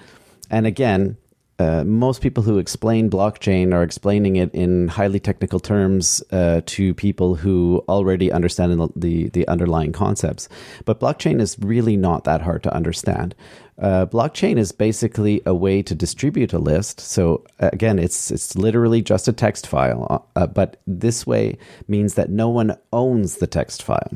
And 0.51 0.67
again, 0.67 1.17
uh, 1.59 1.85
most 1.85 2.21
people 2.21 2.43
who 2.43 2.59
explain 2.59 3.09
blockchain 3.09 3.73
are 3.73 3.83
explaining 3.83 4.37
it 4.37 4.55
in 4.55 4.89
highly 4.89 5.19
technical 5.19 5.59
terms 5.59 6.23
uh, 6.31 6.61
to 6.67 6.93
people 6.95 7.35
who 7.35 7.83
already 7.89 8.31
understand 8.31 8.73
the, 8.95 9.31
the, 9.31 9.49
underlying 9.49 9.93
concepts. 9.93 10.49
But 10.85 11.01
blockchain 11.01 11.41
is 11.41 11.57
really 11.61 11.97
not 11.97 12.25
that 12.25 12.43
hard 12.43 12.63
to 12.65 12.75
understand. 12.75 13.35
Uh, 13.79 14.05
blockchain 14.07 14.59
is 14.59 14.73
basically 14.73 15.41
a 15.47 15.55
way 15.55 15.83
to 15.83 15.95
distribute 15.95 16.53
a 16.53 16.59
list. 16.59 17.01
So 17.01 17.45
again, 17.59 17.99
it's 17.99 18.31
it's 18.31 18.57
literally 18.57 19.03
just 19.03 19.29
a 19.29 19.33
text 19.33 19.67
file, 19.67 20.29
uh, 20.35 20.47
but 20.47 20.81
this 20.87 21.27
way 21.27 21.59
means 21.87 22.15
that 22.15 22.31
no 22.31 22.49
one 22.49 22.77
owns 22.93 23.37
the 23.37 23.47
text 23.47 23.83
file. 23.83 24.13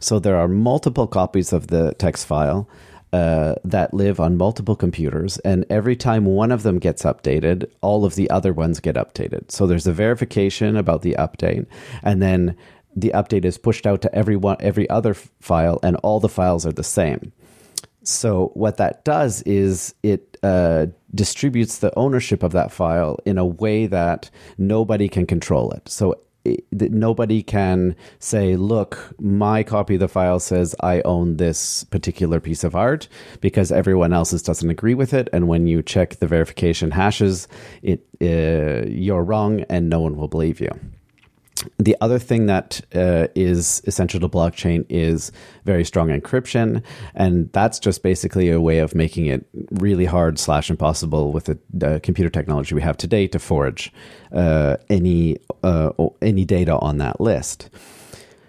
So 0.00 0.18
there 0.18 0.36
are 0.36 0.48
multiple 0.48 1.06
copies 1.06 1.52
of 1.52 1.68
the 1.68 1.94
text 1.94 2.26
file 2.26 2.68
uh, 3.12 3.54
that 3.64 3.94
live 3.94 4.20
on 4.20 4.36
multiple 4.36 4.76
computers, 4.76 5.38
and 5.38 5.64
every 5.70 5.96
time 5.96 6.24
one 6.24 6.52
of 6.52 6.62
them 6.62 6.78
gets 6.78 7.02
updated, 7.04 7.70
all 7.80 8.04
of 8.04 8.14
the 8.14 8.28
other 8.30 8.52
ones 8.52 8.80
get 8.80 8.96
updated. 8.96 9.50
So 9.50 9.66
there's 9.66 9.86
a 9.86 9.92
verification 9.92 10.76
about 10.76 11.02
the 11.02 11.14
update, 11.18 11.66
and 12.02 12.20
then 12.22 12.56
the 12.94 13.12
update 13.14 13.44
is 13.44 13.58
pushed 13.58 13.86
out 13.86 14.02
to 14.02 14.14
every 14.14 14.36
one, 14.36 14.56
every 14.60 14.88
other 14.90 15.14
file, 15.14 15.78
and 15.82 15.96
all 15.96 16.20
the 16.20 16.28
files 16.28 16.66
are 16.66 16.72
the 16.72 16.82
same. 16.82 17.32
So 18.02 18.52
what 18.54 18.76
that 18.76 19.04
does 19.04 19.42
is 19.42 19.94
it 20.02 20.36
uh, 20.42 20.86
distributes 21.14 21.78
the 21.78 21.96
ownership 21.98 22.42
of 22.42 22.52
that 22.52 22.70
file 22.70 23.18
in 23.24 23.36
a 23.36 23.44
way 23.44 23.86
that 23.86 24.30
nobody 24.58 25.08
can 25.08 25.26
control 25.26 25.72
it. 25.72 25.88
So 25.88 26.20
that 26.72 26.92
nobody 26.92 27.42
can 27.42 27.96
say, 28.18 28.56
look, 28.56 29.14
my 29.20 29.62
copy 29.62 29.94
of 29.94 30.00
the 30.00 30.08
file 30.08 30.40
says 30.40 30.74
I 30.80 31.00
own 31.02 31.36
this 31.36 31.84
particular 31.84 32.40
piece 32.40 32.64
of 32.64 32.74
art 32.74 33.08
because 33.40 33.72
everyone 33.72 34.12
else's 34.12 34.42
doesn't 34.42 34.70
agree 34.70 34.94
with 34.94 35.12
it. 35.14 35.28
And 35.32 35.48
when 35.48 35.66
you 35.66 35.82
check 35.82 36.16
the 36.16 36.26
verification 36.26 36.90
hashes, 36.90 37.48
it 37.82 38.06
uh, 38.20 38.86
you're 38.88 39.22
wrong, 39.22 39.60
and 39.68 39.90
no 39.90 40.00
one 40.00 40.16
will 40.16 40.28
believe 40.28 40.60
you. 40.60 40.70
The 41.78 41.96
other 42.00 42.18
thing 42.18 42.46
that 42.46 42.80
uh, 42.94 43.28
is 43.34 43.82
essential 43.86 44.20
to 44.20 44.28
blockchain 44.28 44.84
is 44.88 45.32
very 45.64 45.84
strong 45.84 46.08
encryption, 46.08 46.82
and 47.14 47.50
that's 47.52 47.78
just 47.78 48.02
basically 48.02 48.50
a 48.50 48.60
way 48.60 48.78
of 48.78 48.94
making 48.94 49.26
it 49.26 49.46
really 49.70 50.04
hard 50.04 50.38
slash 50.38 50.70
impossible 50.70 51.32
with 51.32 51.44
the, 51.44 51.58
the 51.72 52.00
computer 52.00 52.30
technology 52.30 52.74
we 52.74 52.82
have 52.82 52.96
today 52.96 53.26
to 53.28 53.38
forge 53.38 53.92
uh, 54.32 54.76
any 54.88 55.38
uh, 55.62 55.90
any 56.22 56.44
data 56.44 56.78
on 56.78 56.98
that 56.98 57.20
list. 57.20 57.70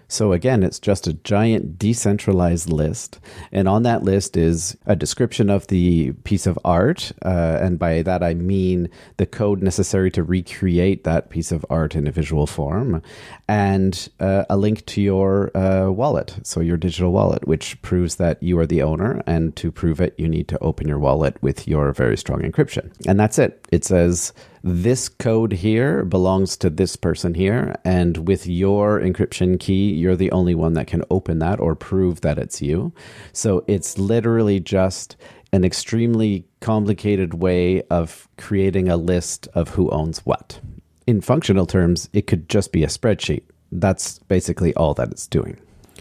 So 0.08 0.32
again, 0.32 0.62
it's 0.62 0.80
just 0.80 1.06
a 1.06 1.12
giant 1.12 1.78
decentralized 1.78 2.70
list. 2.70 3.20
And 3.52 3.68
on 3.68 3.82
that 3.82 4.02
list 4.02 4.36
is 4.36 4.76
a 4.86 4.96
description 4.96 5.50
of 5.50 5.66
the 5.66 6.12
piece 6.24 6.46
of 6.46 6.58
art. 6.64 7.12
Uh, 7.22 7.58
and 7.60 7.78
by 7.78 8.02
that, 8.02 8.22
I 8.22 8.32
mean 8.32 8.88
the 9.18 9.26
code 9.26 9.62
necessary 9.62 10.10
to 10.12 10.22
recreate 10.22 11.04
that 11.04 11.28
piece 11.28 11.52
of 11.52 11.64
art 11.68 11.94
in 11.94 12.06
a 12.06 12.10
visual 12.10 12.46
form 12.46 13.02
and 13.48 14.08
uh, 14.18 14.44
a 14.48 14.56
link 14.56 14.86
to 14.86 15.02
your 15.02 15.54
uh, 15.56 15.90
wallet. 15.90 16.36
So 16.42 16.60
your 16.60 16.78
digital 16.78 17.12
wallet, 17.12 17.46
which 17.46 17.80
proves 17.82 18.16
that 18.16 18.42
you 18.42 18.58
are 18.58 18.66
the 18.66 18.82
owner. 18.82 19.22
And 19.26 19.54
to 19.56 19.70
prove 19.70 20.00
it, 20.00 20.14
you 20.16 20.28
need 20.28 20.48
to 20.48 20.58
open 20.60 20.88
your 20.88 20.98
wallet 20.98 21.36
with 21.42 21.68
your 21.68 21.92
very 21.92 22.16
strong 22.16 22.40
encryption. 22.40 22.92
And 23.06 23.20
that's 23.20 23.38
it. 23.38 23.66
It 23.70 23.84
says, 23.84 24.32
this 24.62 25.08
code 25.08 25.52
here 25.52 26.04
belongs 26.04 26.56
to 26.58 26.70
this 26.70 26.96
person 26.96 27.34
here. 27.34 27.76
And 27.84 28.28
with 28.28 28.46
your 28.46 29.00
encryption 29.00 29.58
key, 29.58 29.92
you're 29.92 30.16
the 30.16 30.32
only 30.32 30.54
one 30.54 30.74
that 30.74 30.86
can 30.86 31.04
open 31.10 31.38
that 31.38 31.60
or 31.60 31.74
prove 31.74 32.20
that 32.22 32.38
it's 32.38 32.60
you. 32.60 32.92
So 33.32 33.64
it's 33.66 33.98
literally 33.98 34.60
just 34.60 35.16
an 35.52 35.64
extremely 35.64 36.44
complicated 36.60 37.34
way 37.34 37.82
of 37.82 38.28
creating 38.36 38.88
a 38.88 38.96
list 38.96 39.48
of 39.54 39.70
who 39.70 39.90
owns 39.90 40.18
what. 40.26 40.60
In 41.06 41.20
functional 41.20 41.66
terms, 41.66 42.08
it 42.12 42.26
could 42.26 42.48
just 42.48 42.72
be 42.72 42.84
a 42.84 42.88
spreadsheet. 42.88 43.42
That's 43.72 44.18
basically 44.20 44.74
all 44.74 44.94
that 44.94 45.10
it's 45.10 45.26
doing. 45.26 45.56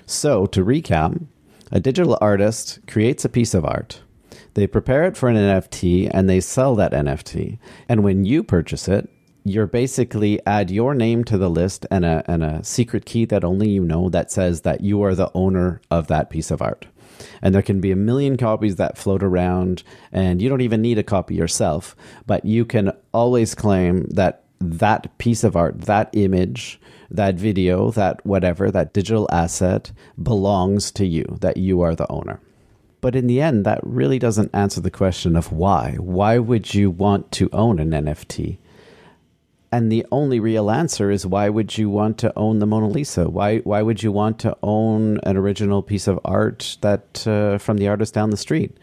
So, 0.05 0.45
to 0.47 0.63
recap, 0.63 1.25
a 1.71 1.79
digital 1.79 2.17
artist 2.21 2.79
creates 2.87 3.23
a 3.25 3.29
piece 3.29 3.53
of 3.53 3.65
art 3.65 4.01
they 4.57 4.65
prepare 4.65 5.03
it 5.03 5.15
for 5.15 5.29
an 5.29 5.35
NFT 5.35 6.09
and 6.11 6.27
they 6.27 6.39
sell 6.39 6.73
that 6.73 6.91
NFT. 6.91 7.59
And 7.87 8.03
when 8.03 8.25
you 8.25 8.43
purchase 8.43 8.87
it, 8.87 9.07
you're 9.43 9.67
basically 9.67 10.43
add 10.47 10.71
your 10.71 10.95
name 10.95 11.23
to 11.25 11.37
the 11.37 11.47
list 11.47 11.85
and 11.91 12.03
a, 12.03 12.23
and 12.25 12.43
a 12.43 12.63
secret 12.63 13.05
key 13.05 13.25
that 13.25 13.43
only 13.43 13.69
you 13.69 13.85
know 13.85 14.09
that 14.09 14.31
says 14.31 14.61
that 14.61 14.81
you 14.81 15.03
are 15.03 15.13
the 15.13 15.29
owner 15.35 15.79
of 15.91 16.07
that 16.07 16.31
piece 16.31 16.49
of 16.49 16.63
art. 16.63 16.87
And 17.43 17.53
there 17.53 17.61
can 17.61 17.79
be 17.79 17.91
a 17.91 17.95
million 17.95 18.35
copies 18.35 18.77
that 18.77 18.97
float 18.97 19.21
around, 19.21 19.83
and 20.11 20.41
you 20.41 20.49
don't 20.49 20.61
even 20.61 20.81
need 20.81 20.97
a 20.97 21.03
copy 21.03 21.35
yourself, 21.35 21.95
but 22.25 22.43
you 22.43 22.65
can 22.65 22.91
always 23.13 23.53
claim 23.53 24.07
that 24.07 24.43
that 24.59 25.15
piece 25.19 25.43
of 25.43 25.55
art, 25.55 25.81
that 25.81 26.09
image, 26.13 26.81
that 27.11 27.35
video, 27.35 27.91
that 27.91 28.25
whatever, 28.25 28.71
that 28.71 28.91
digital 28.91 29.29
asset 29.31 29.91
belongs 30.23 30.89
to 30.93 31.05
you, 31.05 31.37
that 31.41 31.57
you 31.57 31.81
are 31.81 31.93
the 31.93 32.11
owner. 32.11 32.41
But 32.99 33.15
in 33.15 33.27
the 33.27 33.41
end, 33.41 33.65
that 33.65 33.79
really 33.83 34.19
doesn't 34.19 34.53
answer 34.53 34.81
the 34.81 34.91
question 34.91 35.35
of 35.35 35.51
why. 35.51 35.95
Why 35.99 36.39
would 36.39 36.73
you 36.73 36.89
want 36.89 37.31
to 37.33 37.49
own 37.53 37.79
an 37.79 37.91
NFT? 37.91 38.57
And 39.71 39.91
the 39.91 40.05
only 40.11 40.39
real 40.39 40.71
answer 40.71 41.11
is 41.11 41.25
why 41.25 41.49
would 41.49 41.77
you 41.77 41.89
want 41.89 42.17
to 42.19 42.33
own 42.37 42.59
the 42.59 42.65
Mona 42.65 42.87
Lisa? 42.87 43.29
Why 43.29 43.59
why 43.59 43.81
would 43.81 44.01
you 44.01 44.11
want 44.11 44.39
to 44.39 44.57
own 44.63 45.19
an 45.23 45.35
original 45.35 45.81
piece 45.81 46.07
of 46.07 46.19
art 46.23 46.77
that 46.81 47.27
uh, 47.27 47.57
from 47.57 47.77
the 47.77 47.87
artist 47.87 48.13
down 48.13 48.29
the 48.29 48.37
street? 48.37 48.77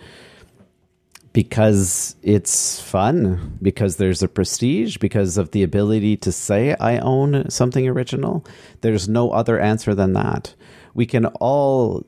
Because 1.32 2.14
it's 2.22 2.80
fun, 2.80 3.58
because 3.60 3.96
there's 3.96 4.22
a 4.22 4.28
prestige, 4.28 4.98
because 4.98 5.36
of 5.36 5.50
the 5.50 5.64
ability 5.64 6.16
to 6.18 6.30
say 6.30 6.76
I 6.78 6.98
own 6.98 7.50
something 7.50 7.88
original. 7.88 8.44
There's 8.82 9.08
no 9.08 9.30
other 9.30 9.58
answer 9.58 9.94
than 9.94 10.12
that. 10.12 10.54
We 10.92 11.06
can 11.06 11.26
all 11.26 12.06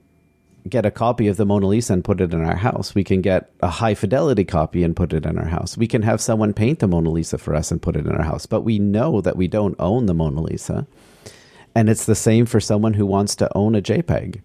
get 0.68 0.86
a 0.86 0.90
copy 0.90 1.28
of 1.28 1.36
the 1.36 1.46
Mona 1.46 1.66
Lisa 1.66 1.92
and 1.92 2.04
put 2.04 2.20
it 2.20 2.32
in 2.32 2.44
our 2.44 2.56
house. 2.56 2.94
We 2.94 3.04
can 3.04 3.20
get 3.20 3.50
a 3.60 3.68
high 3.68 3.94
fidelity 3.94 4.44
copy 4.44 4.82
and 4.82 4.96
put 4.96 5.12
it 5.12 5.26
in 5.26 5.38
our 5.38 5.46
house. 5.46 5.76
We 5.76 5.86
can 5.86 6.02
have 6.02 6.20
someone 6.20 6.52
paint 6.52 6.80
the 6.80 6.88
Mona 6.88 7.10
Lisa 7.10 7.38
for 7.38 7.54
us 7.54 7.70
and 7.70 7.82
put 7.82 7.96
it 7.96 8.06
in 8.06 8.12
our 8.12 8.24
house. 8.24 8.46
But 8.46 8.62
we 8.62 8.78
know 8.78 9.20
that 9.20 9.36
we 9.36 9.48
don't 9.48 9.76
own 9.78 10.06
the 10.06 10.14
Mona 10.14 10.42
Lisa. 10.42 10.86
And 11.74 11.88
it's 11.88 12.06
the 12.06 12.14
same 12.14 12.46
for 12.46 12.60
someone 12.60 12.94
who 12.94 13.06
wants 13.06 13.36
to 13.36 13.54
own 13.56 13.74
a 13.74 13.82
JPEG. 13.82 14.40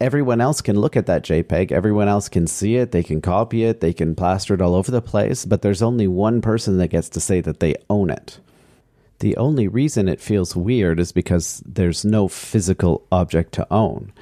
Everyone 0.00 0.40
else 0.40 0.62
can 0.62 0.80
look 0.80 0.96
at 0.96 1.06
that 1.06 1.22
JPEG. 1.22 1.70
Everyone 1.70 2.08
else 2.08 2.28
can 2.28 2.46
see 2.46 2.76
it. 2.76 2.92
They 2.92 3.02
can 3.02 3.20
copy 3.20 3.64
it. 3.64 3.80
They 3.80 3.92
can 3.92 4.14
plaster 4.14 4.54
it 4.54 4.62
all 4.62 4.74
over 4.74 4.90
the 4.90 5.02
place. 5.02 5.44
But 5.44 5.60
there's 5.60 5.82
only 5.82 6.08
one 6.08 6.40
person 6.40 6.78
that 6.78 6.88
gets 6.88 7.10
to 7.10 7.20
say 7.20 7.40
that 7.42 7.60
they 7.60 7.74
own 7.90 8.08
it. 8.08 8.40
The 9.20 9.36
only 9.36 9.68
reason 9.68 10.08
it 10.08 10.20
feels 10.20 10.56
weird 10.56 10.98
is 10.98 11.12
because 11.12 11.62
there's 11.66 12.06
no 12.06 12.26
physical 12.26 13.06
object 13.12 13.52
to 13.52 13.66
own. 13.70 14.12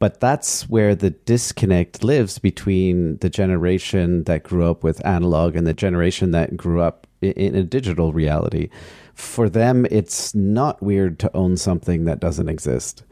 But 0.00 0.18
that's 0.18 0.68
where 0.68 0.94
the 0.94 1.10
disconnect 1.10 2.02
lives 2.02 2.38
between 2.38 3.18
the 3.18 3.28
generation 3.28 4.24
that 4.24 4.42
grew 4.42 4.68
up 4.68 4.82
with 4.82 5.06
analog 5.06 5.54
and 5.54 5.66
the 5.66 5.74
generation 5.74 6.30
that 6.30 6.56
grew 6.56 6.80
up 6.80 7.06
in 7.20 7.54
a 7.54 7.62
digital 7.62 8.14
reality. 8.14 8.70
For 9.14 9.50
them, 9.50 9.86
it's 9.90 10.34
not 10.34 10.82
weird 10.82 11.18
to 11.18 11.36
own 11.36 11.58
something 11.58 12.06
that 12.06 12.18
doesn't 12.18 12.48
exist. 12.48 13.02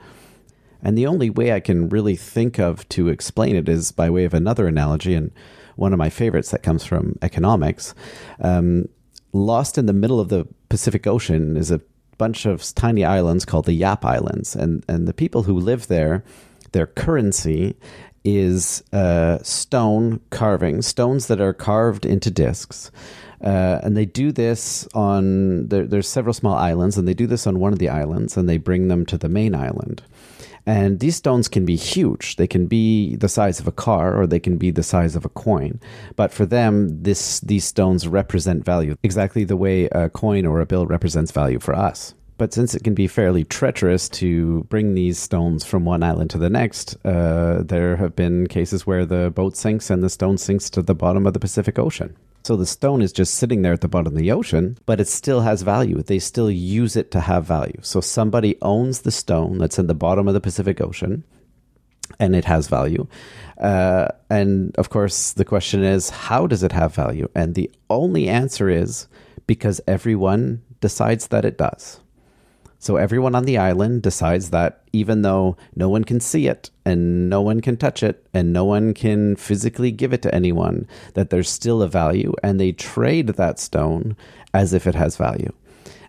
And 0.82 0.96
the 0.96 1.06
only 1.06 1.28
way 1.28 1.52
I 1.52 1.60
can 1.60 1.90
really 1.90 2.16
think 2.16 2.58
of 2.58 2.88
to 2.88 3.08
explain 3.08 3.54
it 3.54 3.68
is 3.68 3.92
by 3.92 4.08
way 4.08 4.24
of 4.24 4.32
another 4.32 4.66
analogy, 4.66 5.12
and 5.12 5.30
one 5.76 5.92
of 5.92 5.98
my 5.98 6.08
favorites 6.08 6.52
that 6.52 6.62
comes 6.62 6.86
from 6.86 7.18
economics. 7.20 7.94
Um, 8.40 8.88
lost 9.34 9.76
in 9.76 9.84
the 9.84 9.92
middle 9.92 10.20
of 10.20 10.30
the 10.30 10.48
Pacific 10.70 11.06
Ocean 11.06 11.54
is 11.54 11.70
a 11.70 11.82
bunch 12.16 12.46
of 12.46 12.62
tiny 12.74 13.04
islands 13.04 13.44
called 13.44 13.66
the 13.66 13.74
Yap 13.74 14.06
Islands, 14.06 14.56
and 14.56 14.84
and 14.88 15.06
the 15.06 15.12
people 15.12 15.42
who 15.42 15.58
live 15.58 15.88
there 15.88 16.24
their 16.72 16.86
currency 16.86 17.76
is 18.24 18.82
uh, 18.92 19.38
stone 19.42 20.20
carving, 20.30 20.82
stones 20.82 21.28
that 21.28 21.40
are 21.40 21.54
carved 21.54 22.04
into 22.04 22.30
discs. 22.30 22.90
Uh, 23.42 23.78
and 23.82 23.96
they 23.96 24.04
do 24.04 24.32
this 24.32 24.88
on 24.94 25.68
there, 25.68 25.86
there's 25.86 26.08
several 26.08 26.34
small 26.34 26.54
islands, 26.54 26.98
and 26.98 27.06
they 27.06 27.14
do 27.14 27.26
this 27.26 27.46
on 27.46 27.60
one 27.60 27.72
of 27.72 27.78
the 27.78 27.88
islands, 27.88 28.36
and 28.36 28.48
they 28.48 28.58
bring 28.58 28.88
them 28.88 29.06
to 29.06 29.16
the 29.16 29.28
main 29.28 29.54
island. 29.54 30.02
And 30.66 31.00
these 31.00 31.16
stones 31.16 31.48
can 31.48 31.64
be 31.64 31.76
huge. 31.76 32.36
They 32.36 32.46
can 32.46 32.66
be 32.66 33.16
the 33.16 33.28
size 33.28 33.58
of 33.58 33.66
a 33.66 33.72
car, 33.72 34.20
or 34.20 34.26
they 34.26 34.40
can 34.40 34.58
be 34.58 34.70
the 34.70 34.82
size 34.82 35.16
of 35.16 35.24
a 35.24 35.30
coin. 35.30 35.80
But 36.14 36.30
for 36.30 36.44
them, 36.44 37.02
this 37.02 37.40
these 37.40 37.64
stones 37.64 38.06
represent 38.06 38.66
value 38.66 38.96
exactly 39.02 39.44
the 39.44 39.56
way 39.56 39.86
a 39.86 40.10
coin 40.10 40.44
or 40.44 40.60
a 40.60 40.66
bill 40.66 40.86
represents 40.86 41.30
value 41.32 41.58
for 41.58 41.74
us. 41.74 42.14
But 42.38 42.54
since 42.54 42.74
it 42.74 42.84
can 42.84 42.94
be 42.94 43.08
fairly 43.08 43.44
treacherous 43.44 44.08
to 44.10 44.62
bring 44.70 44.94
these 44.94 45.18
stones 45.18 45.64
from 45.64 45.84
one 45.84 46.04
island 46.04 46.30
to 46.30 46.38
the 46.38 46.48
next, 46.48 46.96
uh, 47.04 47.62
there 47.64 47.96
have 47.96 48.14
been 48.14 48.46
cases 48.46 48.86
where 48.86 49.04
the 49.04 49.30
boat 49.34 49.56
sinks 49.56 49.90
and 49.90 50.02
the 50.02 50.08
stone 50.08 50.38
sinks 50.38 50.70
to 50.70 50.82
the 50.82 50.94
bottom 50.94 51.26
of 51.26 51.32
the 51.34 51.40
Pacific 51.40 51.78
Ocean. 51.78 52.16
So 52.44 52.56
the 52.56 52.64
stone 52.64 53.02
is 53.02 53.12
just 53.12 53.34
sitting 53.34 53.62
there 53.62 53.72
at 53.72 53.80
the 53.80 53.88
bottom 53.88 54.14
of 54.14 54.18
the 54.18 54.32
ocean, 54.32 54.78
but 54.86 55.00
it 55.00 55.08
still 55.08 55.42
has 55.42 55.62
value. 55.62 56.00
They 56.00 56.18
still 56.18 56.50
use 56.50 56.96
it 56.96 57.10
to 57.10 57.20
have 57.20 57.44
value. 57.44 57.78
So 57.82 58.00
somebody 58.00 58.56
owns 58.62 59.00
the 59.00 59.10
stone 59.10 59.58
that's 59.58 59.78
in 59.78 59.88
the 59.88 59.94
bottom 59.94 60.28
of 60.28 60.34
the 60.34 60.40
Pacific 60.40 60.80
Ocean 60.80 61.24
and 62.18 62.34
it 62.34 62.44
has 62.44 62.68
value. 62.68 63.06
Uh, 63.58 64.08
and 64.30 64.74
of 64.76 64.90
course, 64.90 65.32
the 65.32 65.44
question 65.44 65.82
is, 65.82 66.10
how 66.10 66.46
does 66.46 66.62
it 66.62 66.72
have 66.72 66.94
value? 66.94 67.28
And 67.34 67.54
the 67.54 67.70
only 67.90 68.28
answer 68.28 68.70
is 68.70 69.08
because 69.46 69.80
everyone 69.86 70.62
decides 70.80 71.28
that 71.28 71.44
it 71.44 71.58
does. 71.58 72.00
So 72.80 72.96
everyone 72.96 73.34
on 73.34 73.44
the 73.44 73.58
island 73.58 74.02
decides 74.02 74.50
that 74.50 74.82
even 74.92 75.22
though 75.22 75.56
no 75.74 75.88
one 75.88 76.04
can 76.04 76.20
see 76.20 76.46
it 76.46 76.70
and 76.84 77.28
no 77.28 77.42
one 77.42 77.60
can 77.60 77.76
touch 77.76 78.02
it 78.02 78.24
and 78.32 78.52
no 78.52 78.64
one 78.64 78.94
can 78.94 79.34
physically 79.34 79.90
give 79.90 80.12
it 80.12 80.22
to 80.22 80.34
anyone, 80.34 80.86
that 81.14 81.30
there's 81.30 81.50
still 81.50 81.82
a 81.82 81.88
value 81.88 82.32
and 82.42 82.60
they 82.60 82.72
trade 82.72 83.28
that 83.28 83.58
stone 83.58 84.16
as 84.54 84.72
if 84.72 84.86
it 84.86 84.94
has 84.94 85.16
value. 85.16 85.52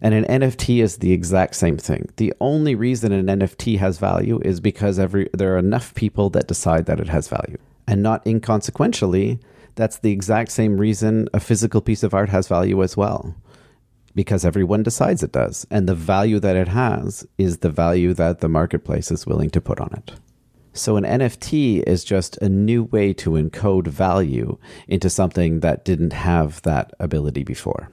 And 0.02 0.14
an 0.14 0.26
NFT 0.26 0.82
is 0.82 0.98
the 0.98 1.12
exact 1.12 1.56
same 1.56 1.78
thing. 1.78 2.10
The 2.18 2.34
only 2.40 2.76
reason 2.76 3.12
an 3.12 3.40
NFT 3.40 3.80
has 3.80 3.98
value 3.98 4.40
is 4.46 4.60
because 4.60 5.00
every 5.00 5.28
there 5.34 5.56
are 5.56 5.58
enough 5.58 5.94
people 5.96 6.30
that 6.30 6.48
decide 6.48 6.86
that 6.86 7.00
it 7.00 7.10
has 7.10 7.28
value. 7.28 7.58
And 7.88 8.04
not 8.04 8.24
inconsequentially, 8.26 9.40
that's 9.76 9.98
the 9.98 10.12
exact 10.12 10.52
same 10.52 10.78
reason 10.78 11.28
a 11.34 11.40
physical 11.40 11.82
piece 11.82 12.04
of 12.04 12.14
art 12.14 12.30
has 12.30 12.48
value 12.48 12.84
as 12.84 12.96
well 12.96 13.36
because 14.16 14.46
everyone 14.46 14.84
decides 14.84 15.24
it 15.24 15.32
does. 15.32 15.66
And 15.70 15.88
the 15.88 15.96
value 15.96 16.40
that 16.40 16.56
it 16.56 16.68
has 16.68 17.26
is 17.38 17.60
the 17.60 17.70
value 17.70 18.14
that 18.14 18.40
the 18.40 18.50
marketplace 18.50 19.12
is 19.12 19.26
willing 19.26 19.50
to 19.52 19.62
put 19.62 19.80
on 19.80 19.94
it. 19.94 20.14
So 20.74 20.98
an 20.98 21.04
NFT 21.04 21.84
is 21.84 22.04
just 22.04 22.38
a 22.38 22.50
new 22.50 22.84
way 22.84 23.14
to 23.14 23.32
encode 23.32 23.88
value 23.88 24.58
into 24.88 25.10
something 25.10 25.60
that 25.62 25.84
didn't 25.84 26.14
have 26.14 26.62
that 26.62 26.94
ability 27.00 27.44
before. 27.44 27.90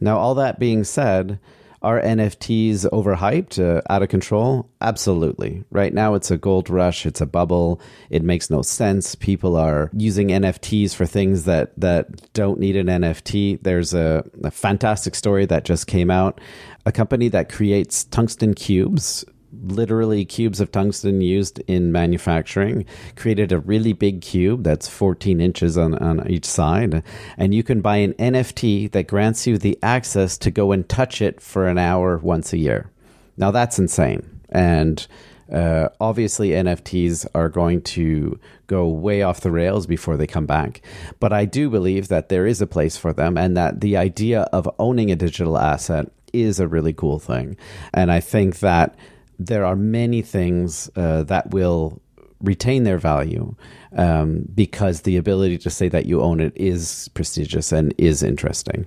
Now, 0.00 0.18
all 0.18 0.34
that 0.34 0.58
being 0.58 0.84
said, 0.84 1.38
are 1.82 2.00
NFTs 2.00 2.88
overhyped, 2.90 3.58
uh, 3.62 3.82
out 3.90 4.02
of 4.02 4.08
control? 4.08 4.70
Absolutely. 4.80 5.64
Right 5.70 5.92
now, 5.92 6.14
it's 6.14 6.30
a 6.30 6.38
gold 6.38 6.70
rush. 6.70 7.04
It's 7.06 7.20
a 7.20 7.26
bubble. 7.26 7.80
It 8.10 8.22
makes 8.22 8.50
no 8.50 8.62
sense. 8.62 9.14
People 9.14 9.56
are 9.56 9.90
using 9.92 10.28
NFTs 10.28 10.94
for 10.94 11.06
things 11.06 11.44
that 11.44 11.72
that 11.78 12.32
don't 12.32 12.60
need 12.60 12.76
an 12.76 12.86
NFT. 12.86 13.62
There's 13.62 13.94
a, 13.94 14.24
a 14.42 14.50
fantastic 14.50 15.14
story 15.14 15.46
that 15.46 15.64
just 15.64 15.86
came 15.86 16.10
out. 16.10 16.40
A 16.86 16.92
company 16.92 17.28
that 17.28 17.48
creates 17.48 18.04
tungsten 18.04 18.54
cubes 18.54 19.24
literally 19.62 20.24
cubes 20.24 20.60
of 20.60 20.72
tungsten 20.72 21.20
used 21.20 21.60
in 21.66 21.92
manufacturing, 21.92 22.84
created 23.16 23.52
a 23.52 23.58
really 23.58 23.92
big 23.92 24.20
cube 24.20 24.64
that's 24.64 24.88
14 24.88 25.40
inches 25.40 25.78
on, 25.78 25.94
on 25.94 26.28
each 26.28 26.44
side. 26.44 27.02
And 27.36 27.54
you 27.54 27.62
can 27.62 27.80
buy 27.80 27.96
an 27.98 28.14
NFT 28.14 28.90
that 28.92 29.06
grants 29.06 29.46
you 29.46 29.58
the 29.58 29.78
access 29.82 30.36
to 30.38 30.50
go 30.50 30.72
and 30.72 30.88
touch 30.88 31.22
it 31.22 31.40
for 31.40 31.68
an 31.68 31.78
hour 31.78 32.18
once 32.18 32.52
a 32.52 32.58
year. 32.58 32.90
Now 33.36 33.50
that's 33.50 33.78
insane. 33.78 34.40
And 34.50 35.06
uh, 35.52 35.88
obviously, 36.00 36.50
NFTs 36.50 37.26
are 37.34 37.50
going 37.50 37.82
to 37.82 38.38
go 38.68 38.88
way 38.88 39.22
off 39.22 39.40
the 39.40 39.50
rails 39.50 39.86
before 39.86 40.16
they 40.16 40.26
come 40.26 40.46
back. 40.46 40.80
But 41.20 41.32
I 41.32 41.44
do 41.44 41.68
believe 41.68 42.08
that 42.08 42.30
there 42.30 42.46
is 42.46 42.62
a 42.62 42.66
place 42.66 42.96
for 42.96 43.12
them 43.12 43.36
and 43.36 43.54
that 43.56 43.82
the 43.82 43.96
idea 43.96 44.42
of 44.52 44.68
owning 44.78 45.10
a 45.10 45.16
digital 45.16 45.58
asset 45.58 46.10
is 46.32 46.58
a 46.58 46.68
really 46.68 46.94
cool 46.94 47.18
thing. 47.18 47.58
And 47.92 48.10
I 48.10 48.20
think 48.20 48.60
that 48.60 48.96
there 49.38 49.64
are 49.64 49.76
many 49.76 50.22
things 50.22 50.90
uh, 50.96 51.22
that 51.24 51.50
will 51.50 52.00
retain 52.40 52.84
their 52.84 52.98
value 52.98 53.54
um, 53.96 54.44
because 54.54 55.02
the 55.02 55.16
ability 55.16 55.58
to 55.58 55.70
say 55.70 55.88
that 55.88 56.06
you 56.06 56.20
own 56.20 56.40
it 56.40 56.52
is 56.56 57.08
prestigious 57.14 57.72
and 57.72 57.94
is 57.98 58.22
interesting. 58.22 58.86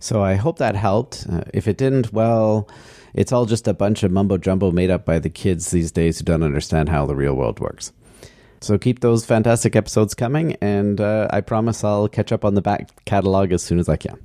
So 0.00 0.22
I 0.22 0.34
hope 0.34 0.58
that 0.58 0.74
helped. 0.76 1.26
Uh, 1.30 1.42
if 1.54 1.66
it 1.68 1.76
didn't, 1.76 2.12
well, 2.12 2.68
it's 3.14 3.32
all 3.32 3.46
just 3.46 3.66
a 3.66 3.74
bunch 3.74 4.02
of 4.02 4.12
mumbo 4.12 4.38
jumbo 4.38 4.70
made 4.70 4.90
up 4.90 5.04
by 5.04 5.18
the 5.18 5.30
kids 5.30 5.70
these 5.70 5.90
days 5.92 6.18
who 6.18 6.24
don't 6.24 6.42
understand 6.42 6.88
how 6.88 7.06
the 7.06 7.16
real 7.16 7.34
world 7.34 7.60
works. 7.60 7.92
So 8.60 8.76
keep 8.76 9.00
those 9.00 9.24
fantastic 9.24 9.76
episodes 9.76 10.14
coming, 10.14 10.56
and 10.60 11.00
uh, 11.00 11.28
I 11.30 11.40
promise 11.40 11.84
I'll 11.84 12.08
catch 12.08 12.32
up 12.32 12.44
on 12.44 12.54
the 12.54 12.62
back 12.62 13.04
catalog 13.04 13.52
as 13.52 13.62
soon 13.62 13.78
as 13.78 13.88
I 13.88 13.96
can. 13.96 14.18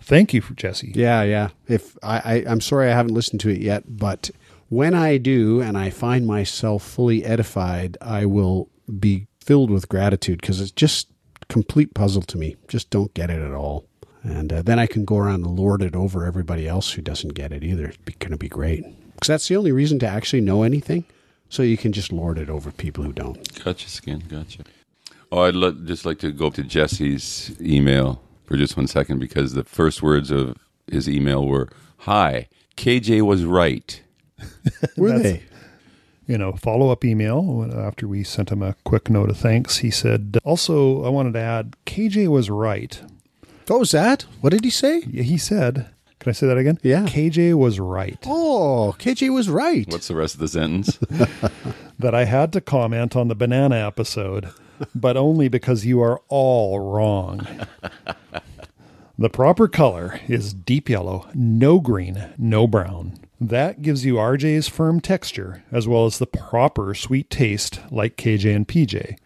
Thank 0.00 0.32
you, 0.32 0.40
for 0.40 0.54
Jesse. 0.54 0.92
Yeah, 0.94 1.22
yeah. 1.22 1.48
If 1.66 1.96
I, 2.02 2.18
I, 2.18 2.44
I'm 2.46 2.60
sorry 2.60 2.90
I 2.90 2.94
haven't 2.94 3.14
listened 3.14 3.40
to 3.40 3.48
it 3.48 3.60
yet, 3.60 3.84
but 3.86 4.30
when 4.68 4.94
I 4.94 5.16
do 5.18 5.60
and 5.60 5.76
I 5.76 5.90
find 5.90 6.26
myself 6.26 6.82
fully 6.82 7.24
edified, 7.24 7.96
I 8.00 8.26
will 8.26 8.68
be 8.98 9.26
filled 9.40 9.70
with 9.70 9.88
gratitude 9.88 10.40
because 10.40 10.60
it's 10.60 10.70
just 10.70 11.08
complete 11.48 11.94
puzzle 11.94 12.22
to 12.22 12.38
me. 12.38 12.56
Just 12.68 12.90
don't 12.90 13.12
get 13.14 13.30
it 13.30 13.40
at 13.40 13.52
all. 13.52 13.86
And 14.22 14.52
uh, 14.52 14.62
then 14.62 14.78
I 14.78 14.86
can 14.86 15.04
go 15.04 15.18
around 15.18 15.44
and 15.44 15.56
lord 15.56 15.82
it 15.82 15.94
over 15.94 16.24
everybody 16.24 16.66
else 16.66 16.92
who 16.92 17.02
doesn't 17.02 17.34
get 17.34 17.52
it 17.52 17.62
either. 17.62 17.86
It's 17.86 18.16
going 18.18 18.32
to 18.32 18.36
be 18.36 18.48
great. 18.48 18.84
Because 19.14 19.28
that's 19.28 19.48
the 19.48 19.56
only 19.56 19.70
reason 19.70 19.98
to 20.00 20.06
actually 20.06 20.40
know 20.40 20.64
anything. 20.64 21.04
So 21.48 21.62
you 21.62 21.76
can 21.76 21.92
just 21.92 22.10
lord 22.12 22.38
it 22.38 22.50
over 22.50 22.72
people 22.72 23.04
who 23.04 23.12
don't. 23.12 23.64
Gotcha, 23.64 23.88
Skin. 23.88 24.24
Gotcha. 24.28 24.64
Oh, 25.30 25.42
I'd 25.42 25.54
lo- 25.54 25.70
just 25.72 26.04
like 26.04 26.18
to 26.20 26.32
go 26.32 26.48
up 26.48 26.54
to 26.54 26.64
Jesse's 26.64 27.54
email 27.60 28.20
for 28.46 28.56
just 28.56 28.76
one 28.76 28.86
second 28.86 29.18
because 29.18 29.52
the 29.52 29.64
first 29.64 30.02
words 30.02 30.30
of 30.30 30.56
his 30.90 31.08
email 31.08 31.46
were, 31.46 31.68
"Hi, 31.98 32.48
KJ 32.76 33.22
was 33.22 33.44
right." 33.44 34.02
Were 34.96 35.18
they? 35.18 35.42
you 36.26 36.36
know, 36.36 36.52
follow 36.52 36.90
up 36.90 37.04
email 37.04 37.70
after 37.74 38.08
we 38.08 38.24
sent 38.24 38.50
him 38.50 38.62
a 38.62 38.74
quick 38.84 39.08
note 39.08 39.30
of 39.30 39.36
thanks. 39.36 39.78
He 39.78 39.90
said, 39.90 40.38
also, 40.44 41.04
I 41.04 41.08
wanted 41.08 41.34
to 41.34 41.40
add, 41.40 41.76
KJ 41.86 42.28
was 42.28 42.50
right. 42.50 43.00
What 43.68 43.80
was 43.80 43.92
that? 43.92 44.22
What 44.40 44.50
did 44.50 44.64
he 44.64 44.70
say? 44.70 45.02
He 45.02 45.38
said, 45.38 45.88
can 46.18 46.30
I 46.30 46.32
say 46.32 46.46
that 46.48 46.58
again? 46.58 46.78
Yeah. 46.82 47.04
KJ 47.04 47.54
was 47.54 47.78
right. 47.78 48.18
Oh, 48.26 48.94
KJ 48.98 49.32
was 49.32 49.48
right. 49.48 49.86
What's 49.88 50.08
the 50.08 50.16
rest 50.16 50.34
of 50.34 50.40
the 50.40 50.48
sentence? 50.48 50.98
That 51.98 52.14
I 52.14 52.26
had 52.26 52.52
to 52.52 52.60
comment 52.60 53.16
on 53.16 53.28
the 53.28 53.34
banana 53.34 53.76
episode, 53.76 54.50
but 54.94 55.16
only 55.16 55.48
because 55.48 55.86
you 55.86 56.00
are 56.00 56.20
all 56.28 56.80
wrong. 56.80 57.46
the 59.18 59.30
proper 59.30 59.68
color 59.68 60.20
is 60.28 60.54
deep 60.54 60.88
yellow, 60.88 61.28
no 61.34 61.80
green, 61.80 62.34
no 62.38 62.66
brown. 62.66 63.18
That 63.40 63.82
gives 63.82 64.06
you 64.06 64.14
RJ's 64.14 64.68
firm 64.68 65.00
texture, 65.00 65.62
as 65.70 65.86
well 65.86 66.06
as 66.06 66.18
the 66.18 66.26
proper 66.26 66.94
sweet 66.94 67.28
taste 67.28 67.80
like 67.90 68.16
KJ 68.16 68.54
and 68.54 68.66
PJ. 68.66 69.18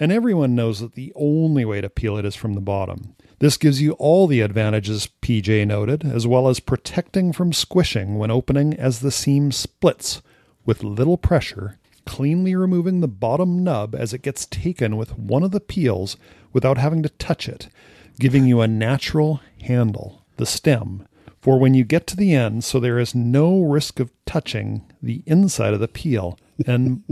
And 0.00 0.10
everyone 0.10 0.56
knows 0.56 0.80
that 0.80 0.94
the 0.94 1.12
only 1.14 1.64
way 1.64 1.80
to 1.80 1.88
peel 1.88 2.16
it 2.16 2.24
is 2.24 2.34
from 2.34 2.54
the 2.54 2.60
bottom. 2.60 3.14
This 3.38 3.56
gives 3.56 3.80
you 3.80 3.92
all 3.92 4.26
the 4.26 4.40
advantages 4.40 5.08
PJ 5.22 5.66
noted, 5.66 6.04
as 6.04 6.26
well 6.26 6.48
as 6.48 6.60
protecting 6.60 7.32
from 7.32 7.52
squishing 7.52 8.16
when 8.16 8.30
opening 8.30 8.74
as 8.74 9.00
the 9.00 9.10
seam 9.10 9.52
splits 9.52 10.22
with 10.64 10.82
little 10.82 11.18
pressure, 11.18 11.78
cleanly 12.06 12.54
removing 12.54 13.00
the 13.00 13.08
bottom 13.08 13.62
nub 13.64 13.94
as 13.94 14.12
it 14.12 14.22
gets 14.22 14.46
taken 14.46 14.96
with 14.96 15.18
one 15.18 15.42
of 15.42 15.50
the 15.50 15.60
peels 15.60 16.16
without 16.52 16.78
having 16.78 17.02
to 17.02 17.08
touch 17.08 17.48
it, 17.48 17.68
giving 18.18 18.46
you 18.46 18.60
a 18.60 18.68
natural 18.68 19.40
handle, 19.62 20.24
the 20.36 20.46
stem, 20.46 21.06
for 21.40 21.58
when 21.58 21.74
you 21.74 21.84
get 21.84 22.06
to 22.06 22.16
the 22.16 22.34
end, 22.34 22.64
so 22.64 22.80
there 22.80 22.98
is 22.98 23.14
no 23.14 23.60
risk 23.60 24.00
of 24.00 24.10
touching 24.24 24.90
the 25.02 25.22
inside 25.26 25.74
of 25.74 25.80
the 25.80 25.88
peel. 25.88 26.38
And 26.66 27.02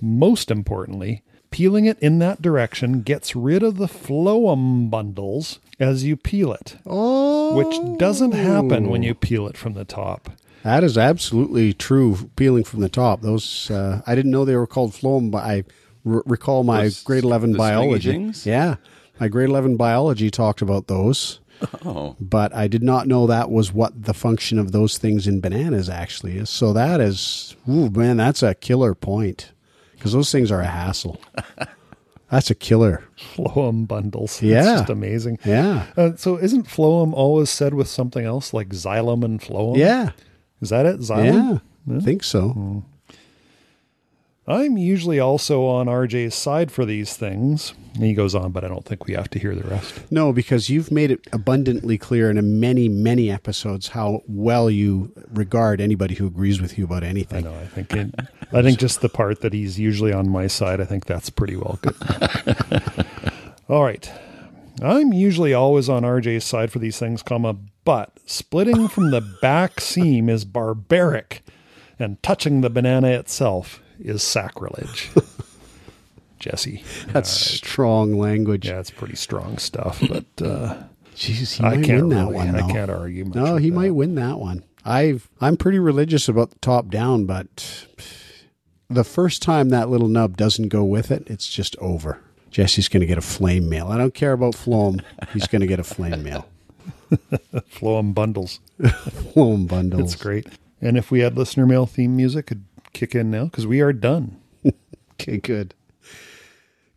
most 0.00 0.50
importantly, 0.52 1.22
peeling 1.50 1.86
it 1.86 1.98
in 1.98 2.18
that 2.20 2.40
direction 2.40 3.02
gets 3.02 3.34
rid 3.34 3.62
of 3.62 3.78
the 3.78 3.86
phloem 3.88 4.88
bundles 4.88 5.58
as 5.80 6.04
you 6.04 6.16
peel 6.16 6.52
it, 6.52 6.76
Oh, 6.86 7.56
which 7.56 7.98
doesn't 7.98 8.32
happen 8.32 8.88
when 8.88 9.02
you 9.02 9.12
oh. 9.12 9.14
peel 9.20 9.48
it 9.48 9.56
from 9.56 9.74
the 9.74 9.84
top. 9.84 10.30
That 10.64 10.84
is 10.84 10.96
absolutely 10.96 11.72
true. 11.72 12.30
Peeling 12.36 12.64
from 12.64 12.80
the 12.80 12.88
top. 12.88 13.20
Those 13.22 13.70
uh, 13.70 14.02
I 14.06 14.14
didn't 14.14 14.30
know 14.30 14.44
they 14.44 14.56
were 14.56 14.66
called 14.66 14.92
phloem, 14.92 15.30
but 15.30 15.44
I 15.44 15.64
r- 16.06 16.22
recall 16.26 16.62
my 16.64 16.84
Those- 16.84 17.02
grade 17.02 17.24
eleven 17.24 17.52
the 17.52 17.58
swingy 17.58 17.60
biology. 17.60 18.32
Yeah, 18.48 18.76
my 19.20 19.28
grade 19.28 19.48
eleven 19.48 19.76
biology 19.76 20.30
talked 20.30 20.62
about 20.62 20.86
those. 20.86 21.40
oh, 21.84 22.16
but 22.20 22.52
I 22.54 22.66
did 22.66 22.82
not 22.82 23.06
know 23.06 23.26
that 23.28 23.50
was 23.50 23.72
what 23.72 24.04
the 24.04 24.14
function 24.14 24.58
of 24.58 24.72
those 24.72 24.98
things 24.98 25.26
in 25.28 25.40
bananas 25.40 25.88
actually 25.88 26.36
is. 26.36 26.50
So 26.50 26.72
that 26.72 27.00
is, 27.00 27.54
ooh, 27.68 27.88
man, 27.90 28.16
that's 28.16 28.42
a 28.42 28.54
killer 28.54 28.94
point 28.96 29.52
because 29.92 30.12
those 30.12 30.32
things 30.32 30.50
are 30.50 30.60
a 30.60 30.66
hassle. 30.66 31.20
That's 32.30 32.50
a 32.50 32.54
killer. 32.54 33.04
Phloem 33.34 33.86
bundles. 33.86 34.40
Yeah. 34.40 34.60
It's 34.60 34.80
just 34.80 34.90
amazing. 34.90 35.38
Yeah. 35.44 35.84
Uh, 35.98 36.12
so 36.16 36.38
isn't 36.38 36.66
phloem 36.66 37.12
always 37.12 37.50
said 37.50 37.74
with 37.74 37.88
something 37.88 38.24
else 38.24 38.54
like 38.54 38.70
xylem 38.70 39.22
and 39.22 39.38
phloem? 39.38 39.76
Yeah. 39.76 40.12
Is 40.62 40.70
that 40.70 40.86
it? 40.86 41.00
Xylem? 41.00 41.60
Yeah. 41.86 41.96
I 41.96 42.00
think 42.00 42.22
so. 42.22 42.50
Hmm. 42.50 42.78
I'm 44.46 44.76
usually 44.76 45.20
also 45.20 45.66
on 45.66 45.86
RJ's 45.86 46.34
side 46.34 46.72
for 46.72 46.84
these 46.84 47.16
things. 47.16 47.74
And 47.94 48.04
he 48.04 48.14
goes 48.14 48.34
on, 48.34 48.50
but 48.50 48.64
I 48.64 48.68
don't 48.68 48.84
think 48.84 49.06
we 49.06 49.14
have 49.14 49.30
to 49.30 49.38
hear 49.38 49.54
the 49.54 49.68
rest. 49.68 50.10
No, 50.10 50.32
because 50.32 50.68
you've 50.68 50.90
made 50.90 51.10
it 51.10 51.26
abundantly 51.32 51.96
clear 51.96 52.30
in 52.30 52.60
many, 52.60 52.88
many 52.88 53.30
episodes 53.30 53.88
how 53.88 54.22
well 54.26 54.68
you 54.68 55.12
regard 55.32 55.80
anybody 55.80 56.14
who 56.14 56.26
agrees 56.26 56.60
with 56.60 56.76
you 56.76 56.84
about 56.84 57.04
anything. 57.04 57.46
I 57.46 57.50
know. 57.50 57.56
I 57.56 57.66
think 57.66 57.92
it, 57.92 58.14
I 58.52 58.62
think 58.62 58.78
just 58.78 59.00
the 59.00 59.08
part 59.08 59.42
that 59.42 59.52
he's 59.52 59.78
usually 59.78 60.12
on 60.12 60.28
my 60.28 60.48
side, 60.48 60.80
I 60.80 60.84
think 60.84 61.06
that's 61.06 61.30
pretty 61.30 61.56
well 61.56 61.78
good. 61.82 61.96
All 63.68 63.84
right. 63.84 64.10
I'm 64.80 65.12
usually 65.12 65.54
always 65.54 65.88
on 65.88 66.02
RJ's 66.02 66.44
side 66.44 66.72
for 66.72 66.78
these 66.80 66.98
things, 66.98 67.22
comma, 67.22 67.56
but 67.84 68.12
splitting 68.26 68.88
from 68.88 69.10
the 69.10 69.20
back 69.40 69.80
seam 69.80 70.28
is 70.28 70.44
barbaric, 70.44 71.42
and 71.98 72.22
touching 72.22 72.60
the 72.60 72.70
banana 72.70 73.08
itself 73.08 73.80
is 73.98 74.22
sacrilege. 74.22 75.10
Jesse. 76.38 76.82
That's 77.08 77.30
strong 77.30 78.18
language. 78.18 78.66
Yeah, 78.66 78.80
it's 78.80 78.90
pretty 78.90 79.14
strong 79.16 79.58
stuff, 79.58 80.00
but 80.08 80.24
uh, 80.44 80.82
Jeez, 81.14 81.54
he 81.58 81.64
I 81.64 81.76
might 81.76 81.84
can't 81.84 82.08
win 82.08 82.16
that 82.16 82.24
really- 82.24 82.34
one. 82.34 82.56
I 82.56 82.72
can't 82.72 82.90
argue. 82.90 83.24
No, 83.26 83.56
he 83.56 83.70
that. 83.70 83.76
might 83.76 83.94
win 83.94 84.14
that 84.16 84.38
one. 84.38 84.64
I've 84.84 85.28
I'm 85.40 85.56
pretty 85.56 85.78
religious 85.78 86.28
about 86.28 86.50
the 86.50 86.58
top 86.58 86.88
down, 86.88 87.24
but 87.26 87.86
the 88.90 89.04
first 89.04 89.40
time 89.40 89.68
that 89.68 89.88
little 89.88 90.08
nub 90.08 90.36
doesn't 90.36 90.68
go 90.68 90.82
with 90.82 91.12
it, 91.12 91.22
it's 91.28 91.48
just 91.48 91.76
over. 91.78 92.18
Jesse's 92.50 92.88
going 92.88 93.00
to 93.00 93.06
get 93.06 93.16
a 93.16 93.22
flame 93.22 93.68
mail. 93.68 93.86
I 93.88 93.96
don't 93.96 94.12
care 94.12 94.32
about 94.32 94.54
Phloem. 94.54 95.00
He's 95.32 95.46
going 95.46 95.60
to 95.60 95.66
get 95.68 95.78
a 95.80 95.84
flame 95.84 96.22
mail. 96.24 96.46
Phloem 97.70 98.14
bundles. 98.14 98.60
Phloem 98.80 99.68
bundles. 99.68 100.14
It's 100.14 100.22
great. 100.22 100.46
And 100.80 100.96
if 100.96 101.10
we 101.10 101.20
had 101.20 101.36
listener 101.36 101.66
mail 101.66 101.86
theme 101.86 102.16
music, 102.16 102.46
could 102.46 102.64
kick 102.92 103.14
in 103.14 103.30
now 103.30 103.44
because 103.44 103.66
we 103.66 103.80
are 103.80 103.92
done. 103.92 104.38
Okay, 105.20 105.36
good. 105.36 105.74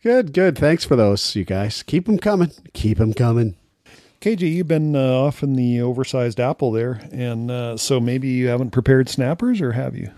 Good, 0.01 0.34
good. 0.34 0.58
Thanks 0.58 0.84
for 0.84 0.95
those, 0.95 1.36
you 1.36 1.43
guys. 1.45 1.84
Keep 1.84 2.08
them 2.08 2.17
coming. 2.17 2.49
Keep 2.73 2.97
them 2.97 3.13
coming. 3.13 3.56
KJ, 4.19 4.51
you've 4.51 4.67
been 4.67 4.95
uh, 4.95 5.13
off 5.13 5.43
in 5.43 5.54
the 5.54 5.80
oversized 5.82 6.39
apple 6.39 6.71
there, 6.71 7.01
and 7.12 7.51
uh, 7.51 7.78
so 7.78 7.99
maybe 7.99 8.30
you 8.30 8.47
haven't 8.47 8.71
prepared 8.71 9.10
snappers, 9.10 9.62
or 9.62 9.73
have 9.73 9.95
you? 9.95 10.10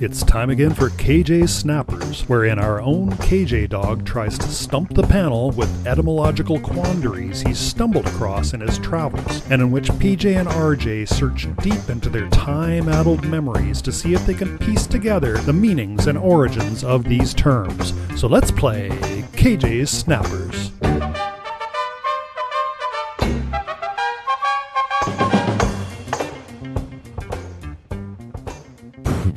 It's 0.00 0.22
time 0.22 0.48
again 0.48 0.72
for 0.72 0.88
KJ 0.88 1.46
Snappers, 1.50 2.22
wherein 2.22 2.58
our 2.58 2.80
own 2.80 3.10
KJ 3.10 3.68
dog 3.68 4.06
tries 4.06 4.38
to 4.38 4.48
stump 4.48 4.94
the 4.94 5.02
panel 5.02 5.50
with 5.50 5.86
etymological 5.86 6.58
quandaries 6.60 7.42
he's 7.42 7.58
stumbled 7.58 8.06
across 8.06 8.54
in 8.54 8.60
his 8.60 8.78
travels, 8.78 9.42
and 9.50 9.60
in 9.60 9.70
which 9.70 9.90
PJ 9.90 10.34
and 10.34 10.48
RJ 10.48 11.06
search 11.08 11.46
deep 11.62 11.90
into 11.90 12.08
their 12.08 12.28
time 12.30 12.88
addled 12.88 13.26
memories 13.26 13.82
to 13.82 13.92
see 13.92 14.14
if 14.14 14.24
they 14.24 14.34
can 14.34 14.58
piece 14.58 14.86
together 14.86 15.36
the 15.38 15.52
meanings 15.52 16.06
and 16.06 16.16
origins 16.16 16.82
of 16.82 17.04
these 17.04 17.34
terms. 17.34 17.92
So 18.16 18.28
let's 18.28 18.50
play 18.50 18.88
KJ 19.34 19.86
Snappers. 19.88 20.72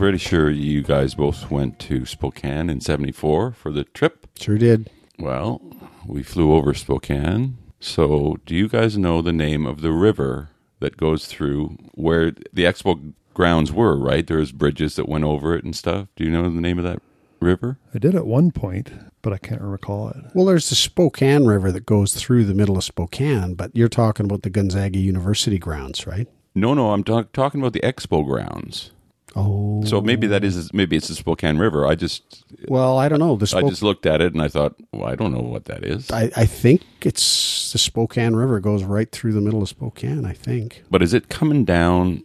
Pretty 0.06 0.18
sure 0.20 0.52
you 0.52 0.84
guys 0.84 1.16
both 1.16 1.50
went 1.50 1.80
to 1.80 2.06
Spokane 2.06 2.70
in 2.70 2.80
74 2.80 3.54
for 3.54 3.72
the 3.72 3.86
trip. 3.86 4.28
Sure 4.40 4.56
did. 4.56 4.88
Well, 5.18 5.60
we 6.06 6.22
flew 6.22 6.54
over 6.54 6.76
Spokane. 6.76 7.58
So, 7.80 8.38
do 8.46 8.54
you 8.54 8.68
guys 8.70 9.00
know 9.00 9.24
the 9.24 9.34
name 9.34 9.66
of 9.66 9.82
the 9.82 9.92
river 9.92 10.50
that 10.80 10.96
goes 10.96 11.26
through 11.26 11.78
where 11.96 12.30
the 12.54 12.66
expo 12.66 13.14
grounds 13.34 13.72
were, 13.72 13.98
right? 13.98 14.28
There's 14.28 14.52
bridges 14.52 14.96
that 14.98 15.10
went 15.10 15.24
over 15.24 15.56
it 15.56 15.64
and 15.66 15.76
stuff. 15.76 16.08
Do 16.16 16.24
you 16.24 16.30
know 16.30 16.44
the 16.44 16.62
name 16.62 16.78
of 16.78 16.84
that 16.84 17.02
river? 17.40 17.80
I 17.96 17.98
did 17.98 18.14
at 18.14 18.28
one 18.28 18.52
point, 18.52 18.92
but 19.24 19.34
I 19.34 19.40
can't 19.40 19.62
recall 19.64 20.10
it. 20.10 20.18
Well, 20.36 20.46
there's 20.46 20.70
the 20.70 20.76
Spokane 20.76 21.46
River 21.46 21.72
that 21.72 21.88
goes 21.88 22.14
through 22.14 22.46
the 22.46 22.54
middle 22.54 22.78
of 22.78 22.84
Spokane, 22.84 23.56
but 23.56 23.76
you're 23.76 23.90
talking 23.90 24.28
about 24.28 24.44
the 24.44 24.52
Gonzaga 24.52 25.00
University 25.00 25.58
grounds, 25.58 26.06
right? 26.06 26.28
No, 26.54 26.76
no, 26.76 26.92
I'm 26.92 27.04
talk- 27.04 27.32
talking 27.34 27.60
about 27.60 27.74
the 27.74 27.80
expo 27.82 28.24
grounds. 28.24 28.92
Oh. 29.36 29.84
So 29.86 30.00
maybe 30.02 30.28
that 30.28 30.44
is 30.44 30.74
maybe 30.74 30.96
it's 30.96 31.10
the 31.10 31.16
Spokane 31.16 31.58
River. 31.58 31.86
I 31.86 31.96
just 31.96 32.46
Well, 32.68 32.98
I 32.98 33.10
don't 33.10 33.20
know. 33.20 33.36
The 33.36 33.54
I 33.58 33.62
just 33.68 33.84
looked 33.84 34.06
at 34.06 34.22
it 34.22 34.34
and 34.34 34.42
I 34.42 34.48
thought, 34.48 34.76
well, 34.94 35.08
I 35.08 35.16
don't 35.16 35.34
know 35.34 35.42
what 35.42 35.66
that 35.66 35.84
is. 35.84 36.10
I, 36.10 36.32
I 36.38 36.46
think 36.46 36.82
it's 37.02 37.72
the 37.74 37.78
Spokane 37.78 38.36
River 38.36 38.60
goes 38.60 38.84
right 38.84 39.12
through 39.12 39.34
the 39.34 39.42
middle 39.42 39.62
of 39.62 39.68
Spokane. 39.70 40.26
I 40.26 40.34
think 40.34 40.84
But 40.90 41.02
is 41.02 41.14
it 41.14 41.28
coming 41.30 41.66
down 41.66 42.24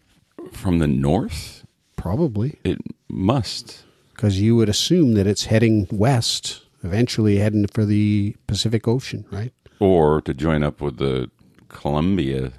from 0.53 0.79
the 0.79 0.87
north? 0.87 1.65
probably 1.97 2.59
It 2.65 2.79
must. 3.11 3.83
because 4.15 4.41
you 4.41 4.57
would 4.57 4.69
assume 4.71 5.13
that 5.15 5.27
it's 5.27 5.45
heading 5.47 5.87
west, 5.91 6.63
eventually 6.83 7.37
heading 7.39 7.67
for 7.67 7.85
the 7.85 8.37
Pacific 8.47 8.89
Ocean, 8.89 9.27
right? 9.31 9.53
Or 9.81 10.21
to 10.23 10.33
join 10.33 10.63
up 10.63 10.81
with 10.81 10.97
the 10.99 11.31
Columbia, 11.69 12.53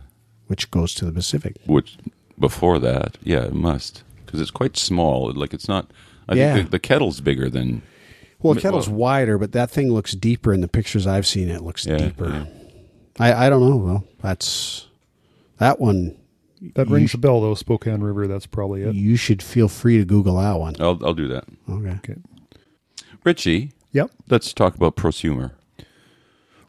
Which 0.48 0.70
goes 0.72 0.94
to 0.96 1.06
the 1.06 1.12
Pacific. 1.12 1.56
which 1.66 1.98
before 2.38 2.78
that, 2.80 3.18
yeah, 3.24 3.46
it 3.46 3.54
must. 3.56 4.04
Because 4.32 4.42
it's 4.42 4.52
quite 4.52 4.78
small. 4.78 5.32
Like 5.34 5.54
it's 5.54 5.68
not. 5.68 5.92
I 6.30 6.36
Yeah. 6.36 6.54
think 6.54 6.68
the, 6.68 6.72
the 6.72 6.80
kettle's 6.80 7.20
bigger 7.20 7.50
than. 7.50 7.82
Well, 8.42 8.54
Mi- 8.56 8.62
Kettle's 8.62 8.88
well- 8.88 8.98
wider, 8.98 9.38
but 9.38 9.52
that 9.52 9.70
thing 9.70 9.92
looks 9.94 10.14
deeper 10.14 10.54
in 10.54 10.62
the 10.62 10.68
pictures 10.68 11.06
I've 11.06 11.28
seen. 11.28 11.50
It 11.50 11.62
looks 11.64 11.86
Yeah, 11.86 11.98
deeper. 11.98 12.30
yeah. 12.30 12.46
I, 13.20 13.48
I 13.48 13.50
don't 13.50 13.70
know. 13.70 13.76
Well, 13.78 14.04
that's 14.22 14.88
that 15.58 15.80
one. 15.80 16.16
That 16.76 16.88
You 16.88 16.96
rings 16.96 17.10
sh- 17.12 17.16
a 17.16 17.18
bell, 17.18 17.42
though. 17.42 17.56
Spokane 17.56 18.02
River. 18.02 18.28
That's 18.28 18.46
probably 18.46 18.84
it. 18.84 18.96
You 18.96 19.16
should 19.16 19.44
feel 19.44 19.68
free 19.68 19.98
to 19.98 20.06
Google 20.06 20.38
that 20.38 20.60
one. 20.60 20.76
I'll 20.80 20.98
I'll 21.06 21.14
do 21.14 21.28
that. 21.28 21.44
Okay. 21.70 21.90
Okay. 22.04 22.16
Richie, 23.24 23.74
Yep. 23.92 24.12
let's 24.30 24.54
talk 24.54 24.76
about 24.76 24.96
prosumer. 24.96 25.52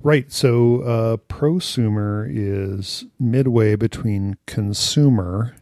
Right. 0.02 0.30
So 0.32 0.80
uh, 0.82 1.16
prosumer 1.32 2.26
is 2.30 3.04
midway 3.20 3.76
between 3.76 4.36
consumer 4.46 5.54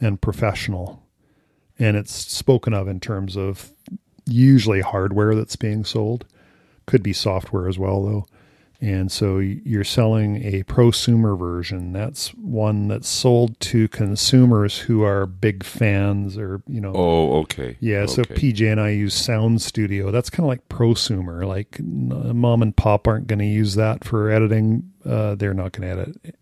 and 0.00 0.20
professional. 0.20 1.01
And 1.82 1.96
it's 1.96 2.14
spoken 2.14 2.74
of 2.74 2.86
in 2.86 3.00
terms 3.00 3.36
of 3.36 3.72
usually 4.26 4.80
hardware 4.80 5.34
that's 5.34 5.56
being 5.56 5.84
sold. 5.84 6.24
Could 6.86 7.02
be 7.02 7.12
software 7.12 7.68
as 7.68 7.78
well, 7.78 8.04
though. 8.04 8.26
And 8.80 9.12
so 9.12 9.38
you're 9.38 9.84
selling 9.84 10.44
a 10.44 10.64
prosumer 10.64 11.38
version. 11.38 11.92
That's 11.92 12.34
one 12.34 12.88
that's 12.88 13.08
sold 13.08 13.58
to 13.60 13.86
consumers 13.88 14.78
who 14.78 15.02
are 15.02 15.24
big 15.24 15.62
fans 15.62 16.36
or, 16.36 16.62
you 16.66 16.80
know. 16.80 16.92
Oh, 16.92 17.38
okay. 17.42 17.76
Yeah, 17.78 18.06
so 18.06 18.22
PJ 18.22 18.70
and 18.70 18.80
I 18.80 18.90
use 18.90 19.14
Sound 19.14 19.62
Studio. 19.62 20.10
That's 20.10 20.30
kind 20.30 20.44
of 20.44 20.48
like 20.48 20.68
prosumer. 20.68 21.46
Like 21.46 21.78
mom 21.80 22.62
and 22.62 22.76
pop 22.76 23.06
aren't 23.06 23.28
going 23.28 23.38
to 23.38 23.44
use 23.44 23.76
that 23.76 24.02
for 24.02 24.30
editing. 24.30 24.92
Uh, 25.04 25.36
they're 25.36 25.54
not 25.54 25.72
going 25.72 25.88
to 25.88 26.02
edit 26.02 26.36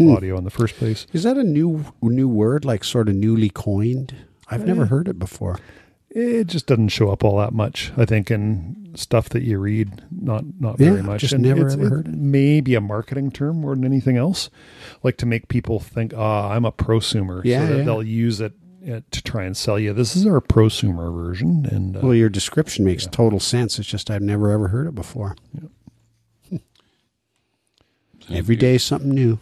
audio 0.00 0.36
in 0.36 0.44
the 0.44 0.50
first 0.50 0.76
place. 0.76 1.06
Is 1.12 1.22
that 1.22 1.36
a 1.36 1.44
new 1.44 1.84
new 2.02 2.28
word, 2.28 2.64
like 2.64 2.84
sort 2.84 3.08
of 3.08 3.14
newly 3.14 3.50
coined? 3.50 4.14
I've 4.54 4.66
never 4.66 4.86
heard 4.86 5.08
it 5.08 5.18
before. 5.18 5.58
It 6.10 6.46
just 6.46 6.66
doesn't 6.66 6.88
show 6.90 7.10
up 7.10 7.24
all 7.24 7.38
that 7.38 7.52
much. 7.52 7.92
I 7.96 8.04
think 8.04 8.30
in 8.30 8.92
stuff 8.94 9.28
that 9.30 9.42
you 9.42 9.58
read, 9.58 10.02
not 10.12 10.44
not 10.60 10.78
Yeah, 10.78 10.90
very 10.90 11.02
much. 11.02 11.22
just 11.22 11.36
never 11.36 11.62
it's- 11.62 11.72
ever 11.74 11.88
heard 11.88 12.06
it. 12.08 12.14
May 12.14 12.60
be 12.60 12.76
a 12.76 12.80
marketing 12.80 13.32
term 13.32 13.60
more 13.60 13.74
than 13.74 13.84
anything 13.84 14.16
else, 14.16 14.48
like 15.02 15.16
to 15.16 15.26
make 15.26 15.48
people 15.48 15.80
think, 15.80 16.14
"Ah, 16.16 16.50
I'm 16.52 16.64
a 16.64 16.70
prosumer." 16.70 17.42
Yeah, 17.44 17.66
so 17.66 17.72
that 17.72 17.78
yeah. 17.78 17.84
they'll 17.84 18.02
use 18.04 18.40
it, 18.40 18.52
uh, 18.88 19.00
to 19.10 19.22
try 19.22 19.42
and 19.44 19.56
sell 19.56 19.76
you. 19.78 19.92
This 19.92 20.14
is 20.14 20.24
our 20.24 20.40
prosumer 20.40 21.12
version, 21.12 21.66
and 21.72 21.96
uh, 21.96 22.00
Well, 22.04 22.14
your 22.14 22.28
description 22.28 22.84
makes 22.84 23.06
total 23.06 23.40
sense. 23.40 23.80
It's 23.80 23.88
just 23.88 24.08
I've 24.08 24.22
never 24.22 24.52
ever 24.52 24.68
heard 24.68 24.86
it 24.86 24.94
before. 24.94 25.34
Thank 26.48 28.38
Every 28.38 28.54
you. 28.54 28.60
day 28.60 28.76
is 28.76 28.84
something 28.84 29.10
new. 29.10 29.38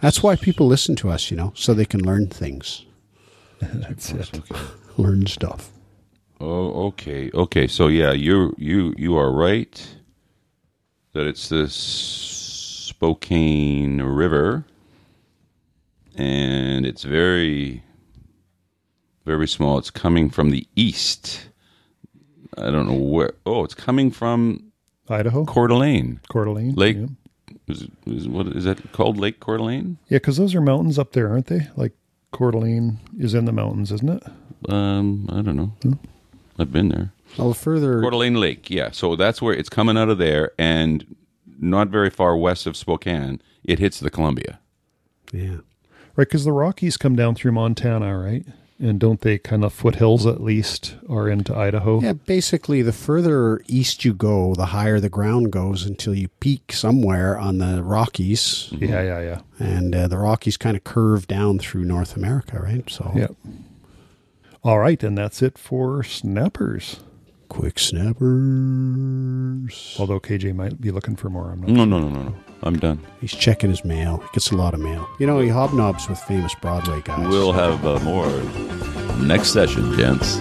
That's 0.00 0.22
why 0.22 0.36
people 0.36 0.66
listen 0.68 0.94
to 0.96 1.08
us, 1.10 1.30
you 1.30 1.36
know, 1.36 1.52
so 1.56 1.74
they 1.74 1.84
can 1.84 2.00
learn 2.04 2.28
things, 2.28 2.84
that's 3.74 4.10
it. 4.12 4.34
Okay. 4.38 4.54
learn 4.96 5.26
stuff. 5.26 5.70
Oh, 6.40 6.86
okay, 6.88 7.30
okay. 7.34 7.66
So 7.66 7.88
yeah, 7.88 8.12
you 8.12 8.54
you 8.58 8.94
you 8.96 9.16
are 9.16 9.32
right 9.32 9.96
that 11.12 11.26
it's 11.26 11.48
the 11.48 11.68
Spokane 12.88 14.00
River, 14.02 14.64
and 16.16 16.86
it's 16.86 17.02
very 17.04 17.82
very 19.24 19.48
small. 19.48 19.78
It's 19.78 19.90
coming 19.90 20.30
from 20.30 20.50
the 20.50 20.66
east. 20.76 21.48
I 22.56 22.70
don't 22.70 22.86
know 22.88 22.94
where. 22.98 23.32
Oh, 23.44 23.64
it's 23.64 23.74
coming 23.74 24.10
from 24.10 24.70
Idaho, 25.08 25.44
Coeur 25.44 25.66
d'Alene. 25.68 26.20
Coeur 26.28 26.44
d'Alene, 26.44 26.74
Lake- 26.74 26.96
Yeah, 26.96 27.06
Is, 27.66 27.88
is 28.06 28.28
what 28.28 28.46
is 28.48 28.64
that 28.64 28.92
called? 28.92 29.18
Lake 29.18 29.40
Coeur 29.40 29.58
d'Alene? 29.58 29.98
Yeah, 30.08 30.16
because 30.18 30.36
those 30.36 30.54
are 30.54 30.60
mountains 30.60 30.98
up 30.98 31.12
there, 31.12 31.28
aren't 31.28 31.46
they? 31.46 31.66
Like 31.76 31.92
Coeur 32.30 32.50
d'Alene 32.52 32.98
is 33.18 33.34
in 33.34 33.44
the 33.44 33.52
mountains, 33.52 33.90
isn't 33.92 34.08
it? 34.08 34.22
Um, 34.70 35.28
I 35.30 35.42
don't 35.42 35.56
know. 35.56 35.72
I've 36.58 36.72
been 36.72 36.88
there. 36.88 37.12
Well, 37.38 37.54
further, 37.54 38.00
Coeur 38.00 38.10
d'Alene 38.10 38.34
Lake, 38.34 38.70
yeah. 38.70 38.90
So 38.90 39.16
that's 39.16 39.40
where 39.40 39.54
it's 39.54 39.68
coming 39.68 39.96
out 39.96 40.08
of 40.08 40.18
there, 40.18 40.52
and 40.58 41.16
not 41.58 41.88
very 41.88 42.10
far 42.10 42.36
west 42.36 42.66
of 42.66 42.76
Spokane, 42.76 43.40
it 43.64 43.78
hits 43.78 44.00
the 44.00 44.10
Columbia. 44.10 44.60
yeah. 45.32 45.58
Right, 46.16 46.26
because 46.26 46.44
the 46.44 46.52
Rockies 46.52 46.96
come 46.96 47.14
down 47.14 47.36
through 47.36 47.52
Montana, 47.52 48.18
right? 48.18 48.44
And 48.80 49.00
don't 49.00 49.20
they 49.22 49.38
kind 49.38 49.64
of 49.64 49.72
foothills 49.72 50.24
at 50.24 50.40
least 50.40 50.94
are 51.08 51.28
into 51.28 51.52
Idaho? 51.56 52.00
Yeah, 52.00 52.12
basically, 52.12 52.80
the 52.80 52.92
further 52.92 53.60
east 53.66 54.04
you 54.04 54.14
go, 54.14 54.54
the 54.54 54.66
higher 54.66 55.00
the 55.00 55.08
ground 55.08 55.50
goes 55.50 55.84
until 55.84 56.14
you 56.14 56.28
peak 56.38 56.72
somewhere 56.72 57.36
on 57.36 57.58
the 57.58 57.82
Rockies. 57.82 58.68
yeah, 58.72 59.02
yeah, 59.02 59.20
yeah. 59.20 59.40
And 59.58 59.96
uh, 59.96 60.06
the 60.06 60.16
Rockies 60.18 60.56
kind 60.56 60.76
of 60.76 60.84
curve 60.84 61.26
down 61.26 61.58
through 61.58 61.84
North 61.86 62.14
America, 62.16 62.60
right? 62.62 62.88
So, 62.88 63.10
Yeah. 63.16 63.28
All 64.62 64.78
right, 64.78 65.02
and 65.02 65.18
that's 65.18 65.42
it 65.42 65.58
for 65.58 66.04
snappers. 66.04 67.00
quick 67.48 67.78
snappers. 68.88 69.96
Although 69.98 70.20
KJ 70.20 70.54
might 70.54 70.80
be 70.80 70.90
looking 70.90 71.16
for 71.16 71.30
more. 71.30 71.50
I'm 71.50 71.60
not. 71.60 71.70
No, 71.70 71.84
no, 71.84 71.98
no, 72.00 72.08
no, 72.10 72.22
no. 72.22 72.34
I'm 72.62 72.78
done. 72.78 73.00
He's 73.20 73.32
checking 73.34 73.70
his 73.70 73.84
mail. 73.84 74.18
He 74.18 74.28
gets 74.34 74.50
a 74.50 74.56
lot 74.56 74.74
of 74.74 74.80
mail. 74.80 75.08
You 75.18 75.26
know, 75.26 75.40
he 75.40 75.48
hobnobs 75.48 76.08
with 76.08 76.18
famous 76.20 76.54
Broadway 76.56 77.00
guys. 77.04 77.28
We'll 77.28 77.52
have 77.52 77.84
uh, 77.86 77.98
more 78.00 78.28
next 79.18 79.52
session, 79.52 79.92
gents. 79.96 80.38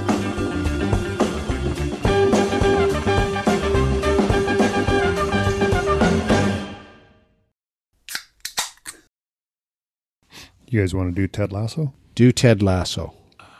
You 10.69 10.81
guys 10.81 10.93
want 10.93 11.15
to 11.15 11.21
do 11.21 11.27
Ted 11.27 11.51
Lasso? 11.53 11.93
do 12.17 12.31
Ted 12.31 12.63
Lasso. 12.63 13.13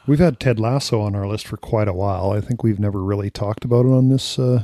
We've 0.08 0.18
had 0.18 0.40
Ted 0.40 0.60
Lasso 0.60 1.00
on 1.00 1.16
our 1.16 1.28
list 1.28 1.46
for 1.46 1.58
quite 1.58 1.88
a 1.88 1.94
while. 1.94 2.32
I 2.32 2.42
think 2.42 2.64
we've 2.64 2.80
never 2.80 3.04
really 3.04 3.30
talked 3.30 3.64
about 3.64 3.86
it 3.86 3.92
on 3.92 4.10
this 4.10 4.40
uh, 4.40 4.64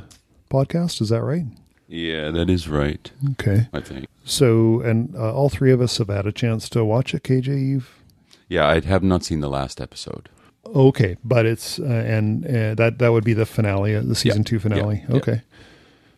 podcast. 0.50 1.00
Is 1.00 1.10
that 1.10 1.22
right? 1.22 1.46
Yeah, 1.94 2.32
that 2.32 2.50
is 2.50 2.68
right. 2.68 3.12
Okay. 3.34 3.68
I 3.72 3.80
think. 3.80 4.08
So, 4.26 4.82
and 4.82 5.16
uh, 5.16 5.32
all 5.34 5.50
three 5.50 5.72
of 5.72 5.80
us 5.80 5.98
have 6.00 6.08
had 6.08 6.26
a 6.26 6.32
chance 6.32 6.68
to 6.70 6.84
watch 6.84 7.14
it. 7.14 7.24
KJ, 7.24 7.48
you've 7.70 8.00
Yeah, 8.50 8.68
I 8.68 8.80
have 8.80 9.04
not 9.04 9.24
seen 9.24 9.42
the 9.42 9.50
last 9.50 9.80
episode. 9.80 10.30
Okay, 10.66 11.18
but 11.24 11.46
it's 11.46 11.78
uh, 11.78 11.84
and 11.84 12.46
uh, 12.46 12.74
that 12.76 12.98
that 12.98 13.12
would 13.12 13.24
be 13.24 13.34
the 13.34 13.46
finale, 13.46 13.96
uh, 13.96 14.02
the 14.02 14.16
season 14.16 14.42
Yeah, 14.42 14.46
two 14.50 14.60
finale. 14.60 14.96
yeah, 15.04 15.06
yeah. 15.10 15.16
Okay, 15.18 15.42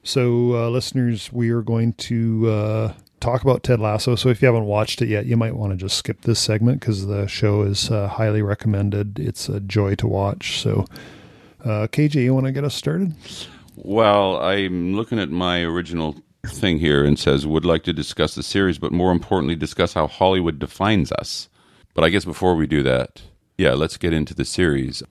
so 0.04 0.54
uh, 0.54 0.70
listeners, 0.70 1.34
we 1.34 1.50
are 1.50 1.62
going 1.64 1.92
to 1.94 2.50
uh, 2.50 2.94
talk 3.20 3.42
about 3.42 3.64
Ted 3.64 3.80
Lasso. 3.82 4.16
So 4.16 4.30
if 4.30 4.42
you 4.42 4.46
haven't 4.46 4.66
watched 4.66 5.02
it 5.02 5.10
yet, 5.10 5.26
you 5.26 5.36
might 5.36 5.56
want 5.56 5.74
to 5.74 5.78
just 5.78 5.98
skip 5.98 6.22
this 6.22 6.40
segment 6.40 6.80
because 6.80 7.08
the 7.08 7.28
show 7.28 7.64
is 7.64 7.90
uh, 7.92 8.08
highly 8.08 8.42
recommended. 8.44 9.20
It's 9.20 9.50
a 9.50 9.60
joy 9.60 9.96
to 9.96 10.08
watch. 10.08 10.62
So, 10.62 10.86
uh, 11.66 11.88
KJ, 11.92 12.24
you 12.24 12.34
want 12.34 12.46
to 12.46 12.52
get 12.54 12.64
us 12.64 12.76
started? 12.76 13.14
Well, 13.76 14.38
I'm 14.38 14.96
looking 14.96 15.20
at 15.20 15.30
my 15.30 15.62
original 15.62 16.16
thing 16.48 16.80
here 16.80 17.04
and 17.04 17.18
says 17.18 17.46
would 17.46 17.66
like 17.66 17.84
to 17.84 17.94
discuss 17.94 18.36
the 18.36 18.44
series, 18.44 18.78
but 18.78 18.92
more 18.92 19.12
importantly, 19.12 19.56
discuss 19.56 19.94
how 19.94 20.08
Hollywood 20.08 20.60
defines 20.60 21.12
us. 21.12 21.50
But 21.94 22.04
I 22.04 22.10
guess 22.10 22.26
before 22.26 22.56
we 22.56 22.68
do 22.68 22.84
that, 22.84 23.22
yeah, 23.58 23.74
let's 23.74 23.98
get 23.98 24.14
into 24.14 24.34
the 24.34 24.46
series. 24.46 25.02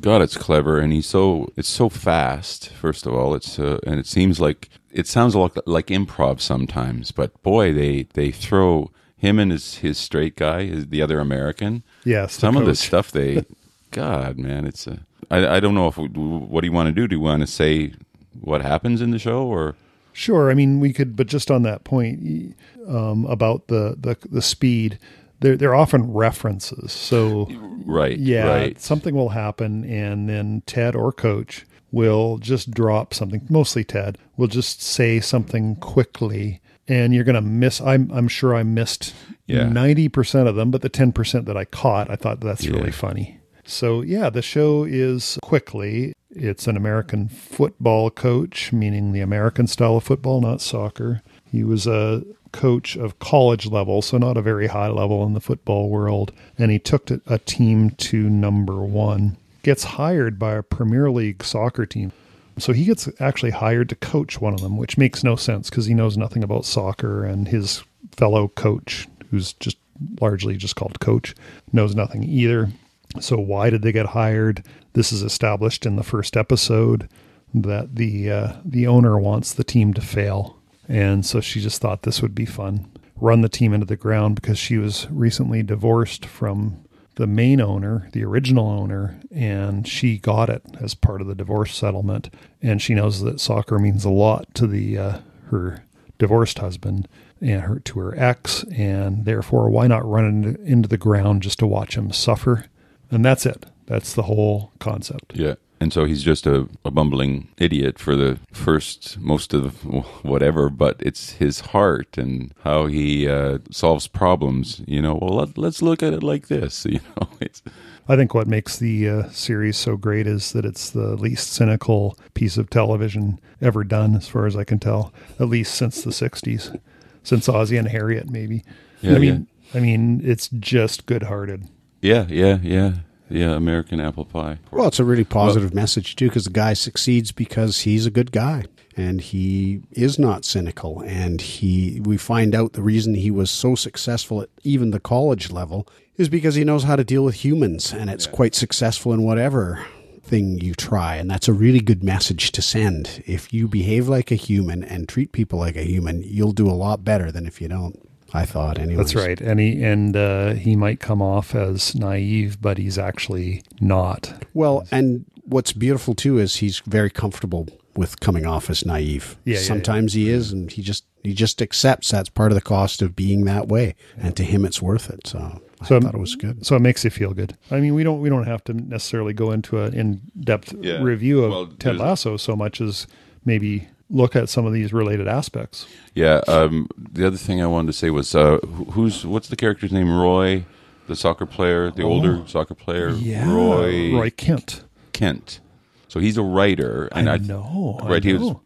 God, 0.00 0.22
it's 0.22 0.36
clever, 0.36 0.78
and 0.78 0.92
he's 0.92 1.06
so 1.06 1.52
it's 1.56 1.68
so 1.68 1.88
fast. 1.88 2.70
First 2.70 3.04
of 3.04 3.14
all, 3.14 3.34
it's 3.34 3.58
uh, 3.58 3.78
and 3.84 3.98
it 3.98 4.06
seems 4.06 4.40
like 4.40 4.68
it 4.92 5.08
sounds 5.08 5.34
a 5.34 5.40
lot 5.40 5.66
like 5.66 5.88
improv 5.88 6.40
sometimes. 6.40 7.10
But 7.10 7.42
boy, 7.42 7.72
they 7.72 8.04
they 8.14 8.30
throw 8.30 8.92
him 9.16 9.40
and 9.40 9.50
his 9.50 9.78
his 9.78 9.98
straight 9.98 10.36
guy, 10.36 10.66
his, 10.66 10.86
the 10.86 11.02
other 11.02 11.18
American. 11.18 11.82
Yes, 12.04 12.32
some 12.34 12.56
of 12.56 12.64
the 12.64 12.76
stuff 12.76 13.10
they, 13.10 13.44
God, 13.90 14.38
man, 14.38 14.66
it's 14.66 14.86
a. 14.86 15.00
I, 15.30 15.56
I 15.56 15.60
don't 15.60 15.74
know 15.74 15.86
if 15.88 15.96
we, 15.96 16.08
what 16.08 16.60
do 16.62 16.66
you 16.66 16.72
want 16.72 16.88
to 16.88 16.92
do? 16.92 17.06
Do 17.06 17.16
you 17.16 17.20
want 17.20 17.40
to 17.42 17.46
say 17.46 17.92
what 18.40 18.62
happens 18.62 19.00
in 19.00 19.10
the 19.10 19.18
show 19.18 19.44
or? 19.46 19.74
Sure. 20.12 20.50
I 20.50 20.54
mean, 20.54 20.80
we 20.80 20.92
could, 20.92 21.14
but 21.16 21.28
just 21.28 21.50
on 21.50 21.62
that 21.62 21.84
point 21.84 22.56
um, 22.88 23.24
about 23.26 23.68
the, 23.68 23.96
the 23.98 24.16
the 24.28 24.42
speed, 24.42 24.98
they're 25.40 25.56
they're 25.56 25.74
often 25.74 26.12
references. 26.12 26.92
So 26.92 27.48
Right. 27.86 28.18
yeah, 28.18 28.46
Right. 28.48 28.80
something 28.80 29.14
will 29.14 29.30
happen, 29.30 29.84
and 29.84 30.28
then 30.28 30.62
Ted 30.66 30.94
or 30.96 31.12
Coach 31.12 31.64
will 31.92 32.38
just 32.38 32.70
drop 32.72 33.14
something. 33.14 33.46
Mostly 33.48 33.84
Ted 33.84 34.18
will 34.36 34.46
just 34.48 34.82
say 34.82 35.20
something 35.20 35.76
quickly, 35.76 36.60
and 36.88 37.14
you're 37.14 37.24
gonna 37.24 37.40
miss. 37.40 37.80
I'm 37.80 38.10
I'm 38.12 38.28
sure 38.28 38.54
I 38.54 38.62
missed 38.64 39.14
Yeah. 39.46 39.68
ninety 39.68 40.08
percent 40.08 40.48
of 40.48 40.56
them, 40.56 40.70
but 40.72 40.82
the 40.82 40.88
ten 40.88 41.12
percent 41.12 41.46
that 41.46 41.56
I 41.56 41.64
caught, 41.64 42.10
I 42.10 42.16
thought 42.16 42.40
that's 42.40 42.64
Yeah. 42.64 42.72
really 42.72 42.92
funny. 42.92 43.38
So 43.64 44.02
yeah, 44.02 44.30
the 44.30 44.42
show 44.42 44.84
is 44.84 45.38
quickly. 45.42 46.14
It's 46.30 46.66
an 46.66 46.76
American 46.76 47.28
football 47.28 48.10
coach, 48.10 48.72
meaning 48.72 49.12
the 49.12 49.20
American 49.20 49.66
style 49.66 49.96
of 49.96 50.04
football, 50.04 50.40
not 50.40 50.60
soccer. 50.60 51.22
He 51.50 51.64
was 51.64 51.86
a 51.86 52.22
coach 52.52 52.96
of 52.96 53.18
college 53.18 53.66
level, 53.66 54.02
so 54.02 54.18
not 54.18 54.36
a 54.36 54.42
very 54.42 54.68
high 54.68 54.88
level 54.88 55.24
in 55.24 55.34
the 55.34 55.40
football 55.40 55.88
world, 55.88 56.32
and 56.58 56.70
he 56.70 56.78
took 56.78 57.10
a 57.10 57.38
team 57.38 57.90
to 57.90 58.28
number 58.28 58.80
one. 58.80 59.36
Gets 59.62 59.84
hired 59.84 60.38
by 60.38 60.54
a 60.54 60.62
Premier 60.62 61.10
League 61.10 61.44
soccer 61.44 61.86
team. 61.86 62.12
So 62.58 62.72
he 62.72 62.84
gets 62.84 63.08
actually 63.20 63.50
hired 63.52 63.88
to 63.88 63.96
coach 63.96 64.40
one 64.40 64.54
of 64.54 64.60
them, 64.60 64.76
which 64.76 64.98
makes 64.98 65.24
no 65.24 65.36
sense 65.36 65.70
because 65.70 65.86
he 65.86 65.94
knows 65.94 66.16
nothing 66.16 66.42
about 66.42 66.64
soccer, 66.64 67.24
and 67.24 67.48
his 67.48 67.82
fellow 68.12 68.48
coach, 68.48 69.08
who's 69.30 69.52
just 69.54 69.76
largely 70.20 70.56
just 70.56 70.76
called 70.76 71.00
coach, 71.00 71.34
knows 71.72 71.94
nothing 71.94 72.22
either. 72.24 72.70
So 73.18 73.38
why 73.38 73.70
did 73.70 73.82
they 73.82 73.92
get 73.92 74.06
hired? 74.06 74.64
This 74.92 75.12
is 75.12 75.22
established 75.22 75.84
in 75.86 75.96
the 75.96 76.02
first 76.02 76.36
episode 76.36 77.08
that 77.52 77.96
the 77.96 78.30
uh, 78.30 78.52
the 78.64 78.86
owner 78.86 79.18
wants 79.18 79.52
the 79.52 79.64
team 79.64 79.92
to 79.94 80.00
fail, 80.00 80.56
and 80.88 81.26
so 81.26 81.40
she 81.40 81.60
just 81.60 81.80
thought 81.80 82.02
this 82.02 82.22
would 82.22 82.34
be 82.34 82.46
fun. 82.46 82.86
Run 83.16 83.40
the 83.40 83.48
team 83.48 83.74
into 83.74 83.86
the 83.86 83.96
ground 83.96 84.36
because 84.36 84.58
she 84.58 84.78
was 84.78 85.08
recently 85.10 85.62
divorced 85.62 86.24
from 86.24 86.84
the 87.16 87.26
main 87.26 87.60
owner, 87.60 88.08
the 88.12 88.24
original 88.24 88.68
owner, 88.68 89.20
and 89.30 89.86
she 89.86 90.16
got 90.16 90.48
it 90.48 90.62
as 90.80 90.94
part 90.94 91.20
of 91.20 91.26
the 91.26 91.34
divorce 91.34 91.74
settlement. 91.74 92.30
And 92.62 92.80
she 92.80 92.94
knows 92.94 93.20
that 93.20 93.40
soccer 93.40 93.78
means 93.78 94.04
a 94.04 94.10
lot 94.10 94.54
to 94.54 94.66
the 94.66 94.96
uh, 94.96 95.18
her 95.50 95.84
divorced 96.18 96.60
husband 96.60 97.08
and 97.40 97.62
her 97.62 97.80
to 97.80 97.98
her 97.98 98.18
ex, 98.18 98.62
and 98.64 99.24
therefore, 99.24 99.68
why 99.70 99.86
not 99.86 100.08
run 100.08 100.24
into, 100.24 100.62
into 100.62 100.88
the 100.88 100.96
ground 100.96 101.42
just 101.42 101.58
to 101.58 101.66
watch 101.66 101.96
him 101.96 102.12
suffer? 102.12 102.66
And 103.10 103.24
that's 103.24 103.46
it. 103.46 103.66
That's 103.86 104.14
the 104.14 104.22
whole 104.22 104.72
concept. 104.78 105.32
Yeah. 105.34 105.54
And 105.82 105.94
so 105.94 106.04
he's 106.04 106.22
just 106.22 106.46
a, 106.46 106.68
a 106.84 106.90
bumbling 106.90 107.48
idiot 107.56 107.98
for 107.98 108.14
the 108.14 108.38
first, 108.52 109.18
most 109.18 109.54
of 109.54 109.82
whatever, 110.22 110.68
but 110.68 110.96
it's 111.00 111.30
his 111.32 111.60
heart 111.60 112.18
and 112.18 112.52
how 112.64 112.84
he 112.86 113.26
uh, 113.26 113.58
solves 113.70 114.06
problems. 114.06 114.82
You 114.86 115.00
know, 115.00 115.14
well, 115.14 115.36
let, 115.36 115.56
let's 115.56 115.80
look 115.80 116.02
at 116.02 116.12
it 116.12 116.22
like 116.22 116.48
this. 116.48 116.86
You 116.90 117.00
know, 117.16 117.28
it's, 117.40 117.62
I 118.08 118.16
think 118.16 118.34
what 118.34 118.46
makes 118.46 118.76
the 118.76 119.08
uh, 119.08 119.28
series 119.30 119.76
so 119.76 119.96
great 119.96 120.26
is 120.26 120.52
that 120.52 120.64
it's 120.64 120.90
the 120.90 121.16
least 121.16 121.52
cynical 121.52 122.18
piece 122.34 122.58
of 122.58 122.68
television 122.68 123.40
ever 123.62 123.84
done, 123.84 124.16
as 124.16 124.28
far 124.28 124.46
as 124.46 124.56
I 124.56 124.64
can 124.64 124.80
tell, 124.80 125.14
at 125.38 125.48
least 125.48 125.74
since 125.74 126.02
the 126.02 126.10
'60s, 126.10 126.78
since 127.22 127.48
Ozzie 127.48 127.76
and 127.76 127.88
Harriet, 127.88 128.28
maybe. 128.28 128.64
Yeah, 129.00 129.14
I 129.14 129.18
mean, 129.18 129.46
I 129.72 129.80
mean, 129.80 130.20
it's 130.24 130.48
just 130.48 131.06
good-hearted. 131.06 131.68
Yeah, 132.00 132.26
yeah, 132.28 132.58
yeah, 132.62 132.94
yeah. 133.28 133.54
American 133.54 134.00
apple 134.00 134.24
pie. 134.24 134.58
Well, 134.70 134.88
it's 134.88 135.00
a 135.00 135.04
really 135.04 135.24
positive 135.24 135.74
message 135.74 136.16
too, 136.16 136.28
because 136.28 136.44
the 136.44 136.50
guy 136.50 136.72
succeeds 136.74 137.32
because 137.32 137.80
he's 137.80 138.06
a 138.06 138.10
good 138.10 138.32
guy 138.32 138.64
and 138.96 139.20
he 139.20 139.80
is 139.92 140.18
not 140.18 140.44
cynical. 140.44 141.02
And 141.02 141.40
he, 141.40 142.00
we 142.04 142.16
find 142.16 142.54
out 142.54 142.72
the 142.72 142.82
reason 142.82 143.14
he 143.14 143.30
was 143.30 143.50
so 143.50 143.74
successful 143.74 144.42
at 144.42 144.50
even 144.62 144.90
the 144.90 145.00
college 145.00 145.50
level 145.50 145.86
is 146.16 146.28
because 146.28 146.54
he 146.54 146.64
knows 146.64 146.84
how 146.84 146.96
to 146.96 147.04
deal 147.04 147.24
with 147.24 147.44
humans, 147.44 147.94
and 147.94 148.10
it's 148.10 148.26
quite 148.26 148.54
successful 148.54 149.12
in 149.12 149.22
whatever 149.22 149.86
thing 150.22 150.60
you 150.60 150.74
try. 150.74 151.16
And 151.16 151.30
that's 151.30 151.48
a 151.48 151.52
really 151.52 151.80
good 151.80 152.04
message 152.04 152.52
to 152.52 152.62
send. 152.62 153.22
If 153.26 153.54
you 153.54 153.66
behave 153.66 154.06
like 154.06 154.30
a 154.30 154.34
human 154.34 154.84
and 154.84 155.08
treat 155.08 155.32
people 155.32 155.58
like 155.58 155.76
a 155.76 155.82
human, 155.82 156.22
you'll 156.22 156.52
do 156.52 156.68
a 156.68 156.72
lot 156.72 157.04
better 157.04 157.32
than 157.32 157.46
if 157.46 157.60
you 157.60 157.68
don't. 157.68 157.98
I 158.32 158.44
thought, 158.44 158.78
anyway. 158.78 158.96
That's 158.96 159.14
right, 159.14 159.40
and 159.40 159.58
he 159.60 159.82
and 159.82 160.16
uh, 160.16 160.52
he 160.54 160.76
might 160.76 161.00
come 161.00 161.20
off 161.22 161.54
as 161.54 161.94
naive, 161.94 162.60
but 162.60 162.78
he's 162.78 162.98
actually 162.98 163.62
not. 163.80 164.44
Well, 164.54 164.86
and 164.90 165.24
what's 165.44 165.72
beautiful 165.72 166.14
too 166.14 166.38
is 166.38 166.56
he's 166.56 166.78
very 166.80 167.10
comfortable 167.10 167.66
with 167.96 168.20
coming 168.20 168.46
off 168.46 168.70
as 168.70 168.86
naive. 168.86 169.36
Yeah, 169.44 169.54
yeah, 169.56 169.60
Sometimes 169.62 170.12
he 170.12 170.30
is, 170.30 170.52
and 170.52 170.70
he 170.70 170.80
just 170.82 171.04
he 171.24 171.34
just 171.34 171.60
accepts 171.60 172.10
that's 172.10 172.28
part 172.28 172.52
of 172.52 172.54
the 172.54 172.62
cost 172.62 173.02
of 173.02 173.16
being 173.16 173.44
that 173.46 173.68
way, 173.68 173.94
and 174.16 174.36
to 174.36 174.44
him 174.44 174.64
it's 174.64 174.80
worth 174.80 175.10
it. 175.10 175.26
So, 175.26 175.60
So- 175.84 175.96
I 175.96 176.00
thought 176.00 176.14
it 176.14 176.20
was 176.20 176.36
good. 176.36 176.64
So 176.64 176.76
it 176.76 176.80
makes 176.80 177.04
you 177.04 177.10
feel 177.10 177.32
good. 177.34 177.56
I 177.70 177.80
mean, 177.80 177.94
we 177.94 178.04
don't 178.04 178.20
we 178.20 178.28
don't 178.28 178.46
have 178.46 178.62
to 178.64 178.72
necessarily 178.74 179.32
go 179.32 179.50
into 179.50 179.78
an 179.82 179.92
in 179.94 180.20
depth 180.38 180.72
Yeah. 180.80 181.02
review 181.02 181.42
of 181.44 181.50
Well, 181.50 181.66
Ted 181.78 181.96
Lasso 181.96 182.36
so 182.36 182.54
much 182.54 182.80
as 182.80 183.06
maybe 183.44 183.88
look 184.10 184.34
at 184.36 184.48
some 184.48 184.66
of 184.66 184.72
these 184.72 184.92
related 184.92 185.28
aspects. 185.28 185.86
Yeah. 186.14 186.40
Um, 186.48 186.88
the 186.96 187.26
other 187.26 187.36
thing 187.36 187.62
I 187.62 187.66
wanted 187.66 187.86
to 187.88 187.92
say 187.92 188.10
was, 188.10 188.34
uh, 188.34 188.58
who's 188.92 189.24
what's 189.24 189.48
the 189.48 189.56
character's 189.56 189.92
name? 189.92 190.10
Roy, 190.12 190.64
the 191.06 191.16
soccer 191.16 191.46
player, 191.46 191.90
the 191.90 192.02
older 192.02 192.42
soccer 192.46 192.74
player. 192.74 193.10
Roy, 193.46 194.12
Roy 194.14 194.30
Kent. 194.30 194.84
Kent. 195.12 195.60
So 196.08 196.18
he's 196.18 196.36
a 196.36 196.42
writer, 196.42 197.08
and 197.12 197.30
I 197.30 197.34
I, 197.34 197.38
know, 197.38 197.98
I 198.02 198.08
right. 198.08 198.24
He 198.24 198.32
was 198.34 198.56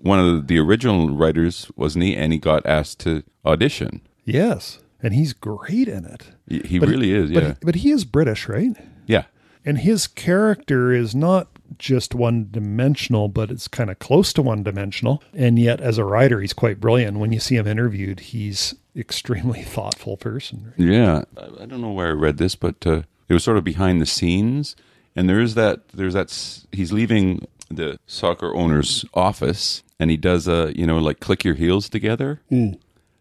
one 0.00 0.18
of 0.18 0.46
the, 0.46 0.58
original 0.58 1.10
writers, 1.10 1.70
wasn't 1.76 2.04
he? 2.04 2.16
And 2.16 2.32
he 2.32 2.38
got 2.38 2.64
asked 2.66 3.00
to 3.00 3.22
audition. 3.44 4.00
Yes, 4.24 4.78
and 5.02 5.12
he's 5.14 5.32
great 5.34 5.88
in 5.88 6.04
it. 6.06 6.28
He, 6.48 6.60
he 6.60 6.78
really 6.78 7.12
is. 7.12 7.30
But, 7.30 7.42
Yeah. 7.42 7.54
but 7.62 7.74
he 7.76 7.90
is 7.90 8.04
British, 8.04 8.48
right? 8.48 8.74
yeah. 9.06 9.24
And 9.66 9.78
his 9.78 10.06
character 10.06 10.92
is 10.92 11.14
not 11.14 11.53
just 11.78 12.14
one 12.14 12.48
dimensional, 12.50 13.28
but 13.28 13.50
it's 13.50 13.68
kind 13.68 13.90
of 13.90 13.98
close 13.98 14.32
to 14.34 14.42
one 14.42 14.62
dimensional. 14.62 15.22
And 15.32 15.58
yet, 15.58 15.80
as 15.80 15.98
a 15.98 16.04
writer, 16.04 16.40
he's 16.40 16.52
quite 16.52 16.80
brilliant. 16.80 17.18
When 17.18 17.32
you 17.32 17.40
see 17.40 17.56
him 17.56 17.66
interviewed, 17.66 18.20
he's 18.20 18.74
extremely 18.96 19.62
thoughtful 19.62 20.16
person. 20.16 20.72
Yeah, 20.76 21.24
I, 21.36 21.62
I 21.62 21.66
don't 21.66 21.80
know 21.80 21.92
where 21.92 22.08
I 22.08 22.12
read 22.12 22.38
this, 22.38 22.54
but 22.54 22.86
uh, 22.86 23.02
it 23.28 23.34
was 23.34 23.44
sort 23.44 23.56
of 23.58 23.64
behind 23.64 24.00
the 24.00 24.06
scenes, 24.06 24.76
and 25.16 25.28
there 25.28 25.40
is 25.40 25.54
that. 25.54 25.88
There's 25.88 26.14
that. 26.14 26.30
He's 26.72 26.92
leaving 26.92 27.46
the 27.70 27.98
soccer 28.06 28.54
owner's 28.54 29.04
office, 29.14 29.82
and 29.98 30.10
he 30.10 30.16
does 30.16 30.46
a 30.48 30.72
you 30.76 30.86
know 30.86 30.98
like 30.98 31.20
click 31.20 31.44
your 31.44 31.54
heels 31.54 31.88
together 31.88 32.40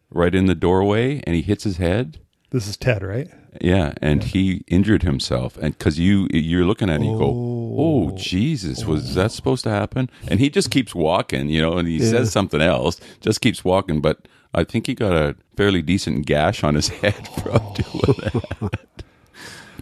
right 0.10 0.36
in 0.36 0.46
the 0.46 0.56
doorway, 0.56 1.22
and 1.26 1.36
he 1.36 1.42
hits 1.42 1.64
his 1.64 1.78
head. 1.78 2.20
This 2.52 2.68
is 2.68 2.78
Ted, 2.78 3.04
right? 3.04 3.30
Yeah, 3.62 3.94
and 4.02 4.24
he 4.24 4.64
injured 4.68 5.04
himself, 5.04 5.58
and 5.58 5.78
because 5.78 6.00
you 6.00 6.28
you're 6.32 6.66
looking 6.66 6.90
at 6.90 6.94
it, 6.94 7.02
and 7.02 7.06
you 7.06 7.18
go, 7.18 7.26
"Oh, 7.26 8.12
oh. 8.12 8.18
Jesus, 8.18 8.86
was 8.86 9.12
oh. 9.12 9.22
that 9.22 9.32
supposed 9.32 9.64
to 9.64 9.70
happen?" 9.70 10.10
And 10.28 10.40
he 10.40 10.50
just 10.50 10.72
keeps 10.72 10.96
walking, 10.96 11.50
you 11.50 11.62
know, 11.62 11.78
and 11.78 11.88
he 11.88 12.00
says 12.00 12.32
something 12.32 12.62
else, 12.62 13.00
just 13.22 13.42
keeps 13.42 13.64
walking, 13.64 14.02
but. 14.02 14.28
I 14.56 14.64
think 14.64 14.86
he 14.86 14.94
got 14.94 15.14
a 15.14 15.36
fairly 15.58 15.82
decent 15.82 16.28
gash 16.28 16.64
on 16.64 16.76
his 16.76 16.88
head 17.02 17.28
from 17.42 17.74
doing 17.74 18.20
that. 18.20 18.84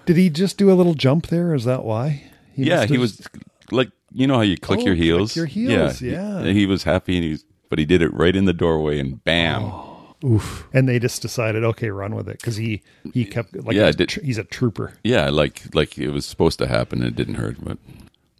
Did 0.05 0.15
he 0.15 0.29
just 0.29 0.57
do 0.57 0.71
a 0.71 0.75
little 0.75 0.93
jump 0.93 1.27
there? 1.27 1.53
Is 1.53 1.65
that 1.65 1.83
why? 1.83 2.23
He 2.53 2.63
yeah, 2.63 2.85
he 2.85 2.97
was 2.97 3.27
like 3.69 3.91
you 4.13 4.27
know 4.27 4.35
how 4.35 4.41
you 4.41 4.57
click 4.57 4.79
Oh, 4.79 4.85
your 4.85 4.95
click 4.95 5.03
heels. 5.03 5.35
your 5.35 5.45
heels, 5.45 6.01
yeah. 6.01 6.43
He, 6.43 6.53
he 6.53 6.65
was 6.65 6.83
happy, 6.83 7.17
and 7.17 7.25
he's 7.25 7.43
but 7.69 7.79
he 7.79 7.85
did 7.85 8.01
it 8.01 8.13
right 8.13 8.35
in 8.35 8.45
the 8.45 8.53
doorway, 8.53 8.99
and 8.99 9.23
bam. 9.23 9.63
Oh. 9.63 9.90
Oof. 10.23 10.67
and 10.73 10.87
they 10.87 10.99
just 10.99 11.21
decided, 11.21 11.63
okay, 11.63 11.89
run 11.89 12.15
with 12.15 12.29
it 12.29 12.37
because 12.39 12.55
he 12.57 12.81
he 13.13 13.25
kept 13.25 13.55
like 13.55 13.75
Yeah, 13.75 13.87
he's, 13.87 13.95
did- 13.95 14.09
tr- 14.09 14.21
he's 14.21 14.37
a 14.37 14.43
trooper. 14.43 14.93
Yeah, 15.03 15.29
like 15.29 15.63
like 15.73 15.97
it 15.97 16.09
was 16.11 16.25
supposed 16.25 16.59
to 16.59 16.67
happen. 16.67 16.99
And 17.01 17.07
it 17.09 17.15
didn't 17.15 17.35
hurt, 17.35 17.57
but 17.63 17.77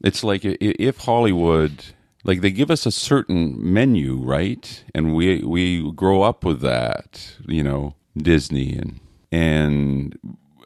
it's 0.04 0.24
like 0.24 0.42
if 0.46 0.98
Hollywood, 1.00 1.86
like 2.24 2.42
they 2.42 2.52
give 2.52 2.70
us 2.72 2.86
a 2.86 2.92
certain 2.92 3.56
menu, 3.74 4.16
right, 4.16 4.84
and 4.96 5.16
we 5.16 5.44
we 5.44 5.92
grow 5.94 6.22
up 6.24 6.44
with 6.46 6.62
that, 6.62 7.36
you 7.48 7.64
know, 7.64 7.96
Disney 8.18 8.76
and 8.78 9.00
and 9.32 10.18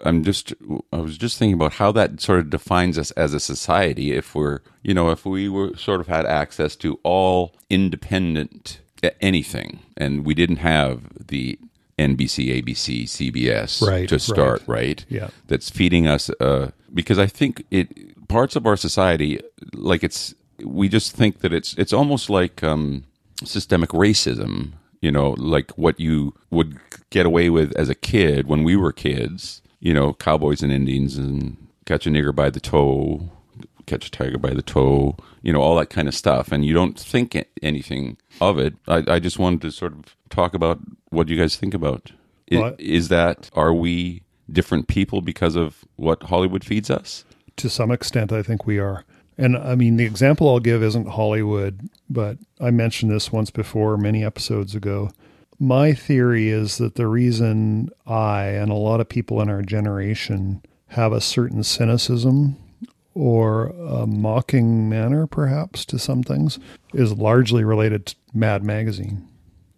I'm 0.03 0.23
just 0.23 0.53
I 0.91 0.97
was 0.97 1.17
just 1.17 1.37
thinking 1.39 1.53
about 1.53 1.73
how 1.73 1.91
that 1.93 2.19
sort 2.19 2.39
of 2.39 2.49
defines 2.49 2.97
us 2.97 3.11
as 3.11 3.33
a 3.33 3.39
society. 3.39 4.11
If 4.11 4.35
we're 4.35 4.59
you 4.83 4.93
know 4.93 5.09
if 5.11 5.25
we 5.25 5.47
were 5.49 5.75
sort 5.77 6.01
of 6.01 6.07
had 6.07 6.25
access 6.25 6.75
to 6.77 6.99
all 7.03 7.55
independent 7.69 8.79
a- 8.79 8.84
anything, 9.21 9.79
and 9.97 10.25
we 10.25 10.33
didn't 10.33 10.57
have 10.57 11.01
the 11.27 11.57
NBC, 11.97 12.61
ABC, 12.61 13.03
CBS 13.03 13.81
Right, 13.85 14.07
to 14.09 14.15
right. 14.15 14.21
start, 14.21 14.63
right? 14.67 15.05
Yeah. 15.09 15.29
that's 15.47 15.69
feeding 15.69 16.07
us 16.07 16.29
uh, 16.41 16.71
because 16.93 17.17
I 17.17 17.25
think 17.27 17.63
it 17.71 18.27
parts 18.27 18.55
of 18.55 18.65
our 18.65 18.75
society 18.75 19.39
like 19.73 20.03
it's 20.03 20.33
we 20.63 20.89
just 20.89 21.15
think 21.15 21.39
that 21.39 21.53
it's 21.53 21.73
it's 21.77 21.93
almost 21.93 22.29
like 22.29 22.63
um, 22.63 23.03
systemic 23.43 23.89
racism. 23.91 24.73
You 25.01 25.11
know, 25.11 25.31
like 25.37 25.71
what 25.77 25.99
you 25.99 26.33
would 26.49 26.79
get 27.11 27.25
away 27.25 27.49
with 27.49 27.75
as 27.77 27.89
a 27.89 27.95
kid 27.95 28.47
when 28.47 28.63
we 28.63 28.75
were 28.75 28.91
kids. 28.91 29.61
You 29.79 29.93
know, 29.93 30.13
cowboys 30.13 30.63
and 30.63 30.71
Indians 30.71 31.15
and 31.17 31.57
catch 31.85 32.07
a 32.07 32.09
nigger 32.09 32.33
by 32.35 32.49
the 32.49 32.59
toe, 32.59 33.29
catch 33.85 34.07
a 34.07 34.11
tiger 34.11 34.37
by 34.37 34.51
the 34.53 34.61
toe. 34.61 35.15
You 35.41 35.53
know, 35.53 35.61
all 35.61 35.75
that 35.77 35.89
kind 35.89 36.07
of 36.07 36.15
stuff, 36.15 36.51
and 36.51 36.65
you 36.65 36.73
don't 36.73 36.99
think 36.99 37.35
anything 37.61 38.17
of 38.41 38.57
it. 38.59 38.73
I, 38.87 39.03
I 39.07 39.19
just 39.19 39.39
wanted 39.39 39.61
to 39.61 39.71
sort 39.71 39.93
of 39.93 40.15
talk 40.29 40.53
about 40.53 40.79
what 41.09 41.29
you 41.29 41.37
guys 41.37 41.55
think 41.55 41.73
about. 41.73 42.11
I- 42.51 42.55
Well, 42.57 42.65
I- 42.65 42.75
is 42.79 43.07
that 43.09 43.49
are 43.53 43.73
we 43.73 44.23
different 44.51 44.87
people 44.87 45.21
because 45.21 45.55
of 45.55 45.83
what 45.95 46.23
Hollywood 46.23 46.63
feeds 46.63 46.89
us? 46.89 47.25
to 47.57 47.69
some 47.69 47.89
extent, 47.89 48.33
I 48.33 48.43
think 48.43 48.65
we 48.67 48.79
are. 48.79 49.05
And 49.37 49.55
I 49.57 49.75
mean, 49.75 49.95
the 49.95 50.03
example 50.03 50.49
I'll 50.49 50.59
give 50.59 50.83
isn't 50.83 51.07
Hollywood, 51.07 51.89
but 52.09 52.37
I 52.59 52.69
mentioned 52.71 53.11
this 53.11 53.31
once 53.31 53.49
before, 53.49 53.95
many 53.97 54.25
episodes 54.25 54.75
ago. 54.75 55.09
My 55.57 55.93
theory 55.93 56.49
is 56.49 56.77
that 56.79 56.95
the 56.95 57.07
reason 57.07 57.89
I 58.05 58.47
and 58.47 58.69
a 58.71 58.75
lot 58.75 58.99
of 58.99 59.07
people 59.07 59.39
in 59.41 59.49
our 59.49 59.61
generation 59.61 60.63
have 60.87 61.13
a 61.13 61.21
certain 61.21 61.63
cynicism 61.63 62.57
or 63.15 63.67
a 63.67 64.05
mocking 64.05 64.87
manner, 64.87 65.25
perhaps, 65.25 65.85
to 65.85 65.97
some 65.97 66.21
things, 66.21 66.59
is 66.93 67.13
largely 67.13 67.63
related 67.63 68.05
to 68.05 68.15
Mad 68.33 68.63
Magazine. 68.63 69.27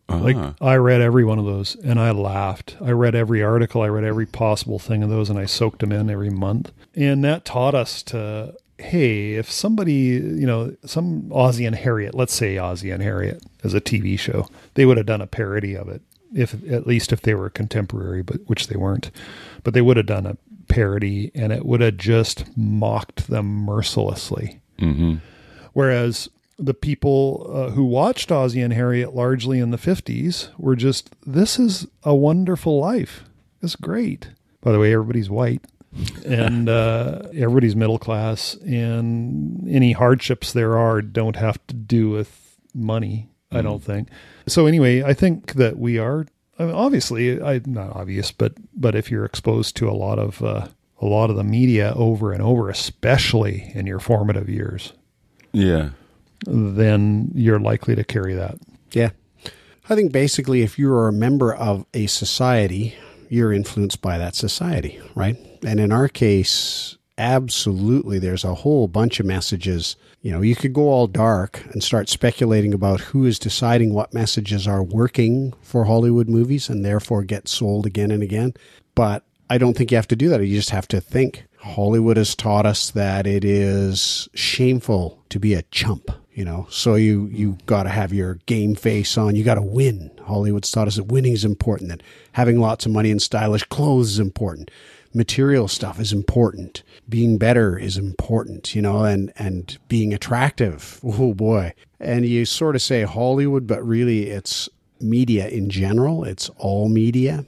Like 0.09 0.37
Ah. 0.37 0.55
I 0.61 0.75
read 0.75 1.01
every 1.01 1.25
one 1.25 1.37
of 1.37 1.45
those 1.45 1.75
and 1.83 1.99
I 1.99 2.11
laughed. 2.11 2.77
I 2.81 2.91
read 2.91 3.13
every 3.13 3.43
article, 3.43 3.81
I 3.81 3.89
read 3.89 4.05
every 4.05 4.25
possible 4.25 4.79
thing 4.79 5.03
of 5.03 5.09
those 5.09 5.29
and 5.29 5.37
I 5.37 5.45
soaked 5.45 5.79
them 5.79 5.91
in 5.91 6.09
every 6.09 6.29
month. 6.29 6.71
And 6.95 7.23
that 7.25 7.45
taught 7.45 7.75
us 7.75 8.01
to 8.03 8.55
hey, 8.79 9.33
if 9.33 9.51
somebody, 9.51 9.93
you 9.93 10.45
know, 10.45 10.75
some 10.85 11.31
Ozzie 11.33 11.65
and 11.65 11.75
Harriet, 11.75 12.13
let's 12.13 12.33
say 12.33 12.57
Ozzie 12.57 12.91
and 12.91 13.01
Harriet 13.01 13.43
as 13.63 13.73
a 13.73 13.81
TV 13.81 14.19
show, 14.19 14.47
they 14.75 14.85
would 14.85 14.97
have 14.97 15.07
done 15.07 15.21
a 15.21 15.27
parody 15.27 15.75
of 15.75 15.89
it. 15.89 16.01
If 16.33 16.53
at 16.69 16.85
least 16.85 17.11
if 17.11 17.21
they 17.21 17.33
were 17.33 17.49
contemporary, 17.49 18.21
but 18.21 18.41
which 18.47 18.67
they 18.67 18.75
weren't. 18.75 19.09
But 19.63 19.73
they 19.73 19.81
would 19.81 19.97
have 19.97 20.05
done 20.05 20.25
a 20.25 20.37
parody 20.67 21.31
and 21.33 21.51
it 21.51 21.65
would 21.65 21.81
have 21.81 21.97
just 21.97 22.45
mocked 22.57 23.27
them 23.27 23.45
mercilessly. 23.45 24.61
Mm-hmm. 24.79 25.15
Whereas 25.73 26.29
the 26.59 26.73
people 26.73 27.49
uh, 27.53 27.69
who 27.71 27.85
watched 27.85 28.31
Ozzie 28.31 28.61
and 28.61 28.73
Harriet 28.73 29.13
largely 29.13 29.59
in 29.59 29.71
the 29.71 29.77
50s 29.77 30.49
were 30.57 30.75
just, 30.75 31.15
this 31.25 31.59
is 31.59 31.87
a 32.03 32.15
wonderful 32.15 32.79
life. 32.79 33.23
It's 33.61 33.75
great. 33.75 34.29
By 34.61 34.71
the 34.71 34.79
way, 34.79 34.93
everybody's 34.93 35.29
white 35.29 35.63
and 36.25 36.67
uh, 36.67 37.23
everybody's 37.33 37.75
middle 37.75 37.99
class, 37.99 38.55
and 38.55 39.67
any 39.69 39.93
hardships 39.93 40.53
there 40.53 40.77
are 40.77 41.01
don't 41.01 41.35
have 41.35 41.65
to 41.67 41.73
do 41.73 42.09
with 42.09 42.57
money. 42.73 43.29
I 43.49 43.61
don't 43.61 43.81
think. 43.81 44.09
So 44.45 44.65
anyway, 44.65 45.03
I 45.03 45.13
think 45.13 45.53
that 45.53 45.79
we 45.79 45.97
are 45.97 46.25
I 46.59 46.65
mean, 46.65 46.73
obviously, 46.75 47.41
I 47.41 47.61
not 47.65 47.95
obvious, 47.95 48.31
but 48.31 48.53
but 48.75 48.95
if 48.95 49.11
you're 49.11 49.25
exposed 49.25 49.75
to 49.77 49.89
a 49.89 49.93
lot 49.93 50.17
of 50.19 50.41
uh, 50.41 50.67
a 51.01 51.05
lot 51.05 51.29
of 51.29 51.35
the 51.35 51.43
media 51.43 51.93
over 51.95 52.31
and 52.33 52.41
over, 52.41 52.69
especially 52.69 53.71
in 53.75 53.85
your 53.85 53.99
formative 53.99 54.49
years, 54.49 54.93
Yeah. 55.53 55.89
then 56.45 57.31
you're 57.35 57.59
likely 57.59 57.95
to 57.95 58.03
carry 58.03 58.33
that. 58.33 58.57
Yeah. 58.91 59.11
I 59.89 59.95
think 59.95 60.11
basically, 60.11 60.63
if 60.63 60.77
you 60.79 60.91
are 60.91 61.07
a 61.07 61.13
member 61.13 61.53
of 61.53 61.85
a 61.93 62.07
society, 62.07 62.95
you're 63.29 63.53
influenced 63.53 64.01
by 64.01 64.17
that 64.17 64.35
society, 64.35 64.99
right? 65.15 65.37
And 65.65 65.79
in 65.79 65.91
our 65.91 66.07
case, 66.09 66.96
absolutely, 67.17 68.19
there's 68.19 68.43
a 68.43 68.55
whole 68.55 68.87
bunch 68.87 69.19
of 69.19 69.25
messages. 69.25 69.95
You 70.21 70.31
know, 70.31 70.41
you 70.41 70.55
could 70.55 70.73
go 70.73 70.89
all 70.89 71.07
dark 71.07 71.63
and 71.71 71.83
start 71.83 72.09
speculating 72.09 72.73
about 72.73 72.99
who 73.01 73.25
is 73.25 73.39
deciding 73.39 73.93
what 73.93 74.13
messages 74.13 74.67
are 74.67 74.83
working 74.83 75.53
for 75.61 75.85
Hollywood 75.85 76.29
movies 76.29 76.69
and 76.69 76.85
therefore 76.85 77.23
get 77.23 77.47
sold 77.47 77.85
again 77.85 78.11
and 78.11 78.23
again. 78.23 78.53
But 78.95 79.23
I 79.49 79.57
don't 79.57 79.77
think 79.77 79.91
you 79.91 79.97
have 79.97 80.07
to 80.09 80.15
do 80.15 80.29
that. 80.29 80.45
You 80.45 80.55
just 80.55 80.71
have 80.71 80.87
to 80.89 81.01
think. 81.01 81.45
Hollywood 81.59 82.17
has 82.17 82.35
taught 82.35 82.65
us 82.65 82.91
that 82.91 83.25
it 83.25 83.43
is 83.43 84.29
shameful 84.33 85.23
to 85.29 85.39
be 85.39 85.53
a 85.53 85.63
chump, 85.63 86.11
you 86.33 86.45
know. 86.45 86.67
So 86.69 86.95
you 86.95 87.27
you 87.31 87.57
got 87.65 87.83
to 87.83 87.89
have 87.89 88.13
your 88.13 88.35
game 88.45 88.75
face 88.75 89.17
on. 89.17 89.35
You 89.35 89.43
got 89.43 89.55
to 89.55 89.61
win. 89.61 90.11
Hollywood's 90.25 90.71
taught 90.71 90.87
us 90.87 90.95
that 90.97 91.05
winning 91.05 91.33
is 91.33 91.45
important. 91.45 91.89
That 91.89 92.03
having 92.33 92.59
lots 92.59 92.85
of 92.85 92.91
money 92.91 93.11
and 93.11 93.21
stylish 93.21 93.63
clothes 93.63 94.11
is 94.11 94.19
important. 94.19 94.69
Material 95.13 95.67
stuff 95.67 95.99
is 95.99 96.13
important. 96.13 96.83
Being 97.09 97.37
better 97.37 97.77
is 97.77 97.97
important, 97.97 98.75
you 98.75 98.81
know, 98.81 99.03
and 99.03 99.31
and 99.37 99.77
being 99.87 100.13
attractive. 100.13 100.99
Oh 101.19 101.33
boy. 101.33 101.73
And 101.99 102.25
you 102.27 102.45
sort 102.45 102.75
of 102.75 102.81
say 102.81 103.03
Hollywood, 103.03 103.65
but 103.65 103.83
really 103.85 104.27
it's 104.29 104.69
media 105.01 105.47
in 105.47 105.69
general. 105.69 106.23
It's 106.23 106.49
all 106.57 106.89
media. 106.89 107.45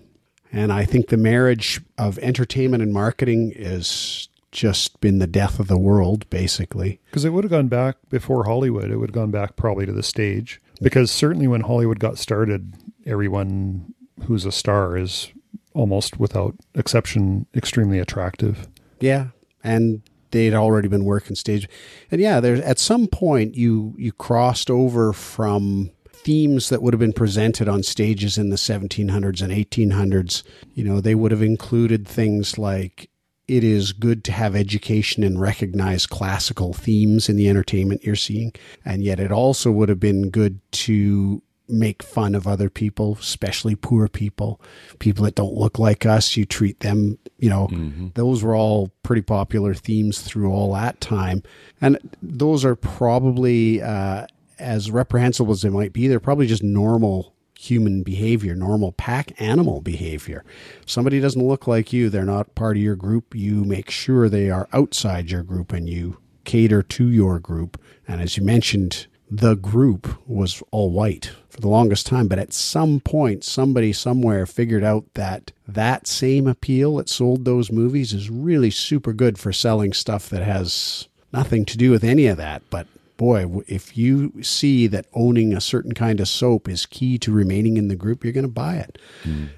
And 0.51 0.73
I 0.73 0.85
think 0.85 1.09
the 1.09 1.17
marriage 1.17 1.79
of 1.97 2.17
entertainment 2.19 2.81
and 2.81 2.91
marketing 2.91 3.53
is 3.55 4.27
just 4.51 4.99
been 5.01 5.19
the 5.19 5.27
death 5.27 5.59
of 5.59 5.67
the 5.67 5.77
world, 5.77 6.27
basically. 6.29 6.99
Because 7.05 7.25
it 7.25 7.29
would 7.29 7.43
have 7.43 7.51
gone 7.51 7.67
back 7.67 7.97
before 8.09 8.45
Hollywood. 8.45 8.89
It 8.89 8.97
would 8.97 9.09
have 9.09 9.15
gone 9.15 9.31
back 9.31 9.55
probably 9.55 9.85
to 9.85 9.91
the 9.91 10.01
stage. 10.03 10.59
Because 10.81 11.11
certainly 11.11 11.47
when 11.47 11.61
Hollywood 11.61 11.99
got 11.99 12.17
started, 12.17 12.73
everyone 13.05 13.93
who's 14.25 14.45
a 14.45 14.51
star 14.51 14.97
is 14.97 15.31
almost 15.73 16.19
without 16.19 16.55
exception 16.75 17.45
extremely 17.55 17.99
attractive. 17.99 18.67
Yeah. 18.99 19.27
And 19.63 20.01
they'd 20.31 20.53
already 20.53 20.87
been 20.87 21.05
working 21.05 21.35
stage. 21.35 21.67
And 22.11 22.21
yeah, 22.21 22.39
there's 22.39 22.61
at 22.61 22.79
some 22.79 23.07
point 23.07 23.55
you 23.55 23.95
you 23.97 24.11
crossed 24.11 24.69
over 24.69 25.13
from 25.13 25.91
themes 26.11 26.69
that 26.69 26.81
would 26.81 26.93
have 26.93 26.99
been 26.99 27.13
presented 27.13 27.67
on 27.67 27.81
stages 27.81 28.37
in 28.37 28.49
the 28.49 28.55
1700s 28.55 29.41
and 29.41 29.53
1800s. 29.53 30.43
You 30.73 30.83
know, 30.83 31.01
they 31.01 31.15
would 31.15 31.31
have 31.31 31.41
included 31.41 32.07
things 32.07 32.57
like 32.57 33.09
it 33.47 33.63
is 33.63 33.93
good 33.93 34.23
to 34.25 34.31
have 34.31 34.55
education 34.55 35.23
and 35.23 35.41
recognize 35.41 36.05
classical 36.05 36.73
themes 36.73 37.29
in 37.29 37.35
the 37.35 37.49
entertainment 37.49 38.03
you're 38.03 38.15
seeing. 38.15 38.53
And 38.85 39.03
yet 39.03 39.19
it 39.19 39.31
also 39.31 39.71
would 39.71 39.89
have 39.89 39.99
been 39.99 40.29
good 40.29 40.59
to 40.73 41.41
make 41.69 42.01
fun 42.03 42.35
of 42.35 42.47
other 42.47 42.69
people, 42.69 43.17
especially 43.19 43.75
poor 43.75 44.07
people, 44.07 44.59
people 44.99 45.23
that 45.25 45.35
don't 45.35 45.53
look 45.55 45.79
like 45.79 46.05
us. 46.05 46.35
You 46.35 46.45
treat 46.45 46.79
them, 46.79 47.17
you 47.37 47.49
know, 47.49 47.67
those 48.15 48.43
were 48.43 48.55
all 48.55 48.91
pretty 49.03 49.21
popular 49.21 49.73
themes 49.73 50.21
through 50.21 50.51
all 50.51 50.73
that 50.73 50.99
time. 51.01 51.43
And 51.81 51.97
those 52.21 52.65
are 52.65 52.75
probably, 52.75 53.81
uh, 53.81 54.27
as 54.57 54.91
reprehensible 54.91 55.51
as 55.53 55.61
they 55.61 55.69
might 55.69 55.93
be, 55.93 56.07
they're 56.07 56.19
probably 56.19 56.47
just 56.47 56.63
normal 56.63 57.33
human 57.57 58.03
behavior, 58.03 58.55
normal 58.55 58.93
pack 58.93 59.33
animal 59.41 59.81
behavior. 59.81 60.45
If 60.81 60.89
somebody 60.89 61.19
doesn't 61.19 61.45
look 61.45 61.67
like 61.67 61.91
you, 61.91 62.09
they're 62.09 62.23
not 62.23 62.55
part 62.55 62.77
of 62.77 62.83
your 62.83 62.95
group. 62.95 63.35
You 63.35 63.65
make 63.65 63.89
sure 63.89 64.29
they 64.29 64.49
are 64.49 64.69
outside 64.71 65.29
your 65.29 65.43
group 65.43 65.73
and 65.73 65.89
you 65.89 66.17
cater 66.45 66.81
to 66.81 67.07
your 67.09 67.37
group. 67.37 67.79
And 68.07 68.21
as 68.21 68.37
you 68.37 68.43
mentioned, 68.43 69.07
the 69.29 69.55
group 69.55 70.07
was 70.27 70.63
all 70.71 70.89
white 70.89 71.31
for 71.59 71.63
the 71.63 71.67
longest 71.67 72.07
time. 72.07 72.27
But 72.27 72.39
at 72.39 72.53
some 72.53 73.01
point, 73.01 73.43
somebody 73.43 73.91
somewhere 73.91 74.45
figured 74.45 74.83
out 74.83 75.05
that 75.15 75.51
that 75.67 76.07
same 76.07 76.47
appeal 76.47 76.95
that 76.95 77.09
sold 77.09 77.43
those 77.43 77.71
movies 77.71 78.13
is 78.13 78.29
really 78.29 78.71
super 78.71 79.11
good 79.11 79.37
for 79.37 79.51
selling 79.51 79.91
stuff 79.93 80.29
that 80.29 80.41
has 80.41 81.07
nothing 81.33 81.65
to 81.65 81.77
do 81.77 81.91
with 81.91 82.03
any 82.03 82.27
of 82.27 82.37
that. 82.37 82.61
But 82.69 82.87
boy, 83.17 83.61
if 83.67 83.97
you 83.97 84.41
see 84.41 84.87
that 84.87 85.07
owning 85.13 85.53
a 85.53 85.61
certain 85.61 85.93
kind 85.93 86.21
of 86.21 86.29
soap 86.29 86.69
is 86.69 86.85
key 86.85 87.17
to 87.19 87.31
remaining 87.31 87.75
in 87.75 87.89
the 87.89 87.95
group, 87.95 88.23
you're 88.23 88.33
going 88.33 88.43
to 88.43 88.49
buy 88.49 88.75
it. 88.75 88.97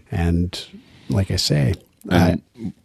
And 0.09 0.65
like 1.09 1.29
I 1.29 1.35
say, 1.35 1.75
I, 2.09 2.41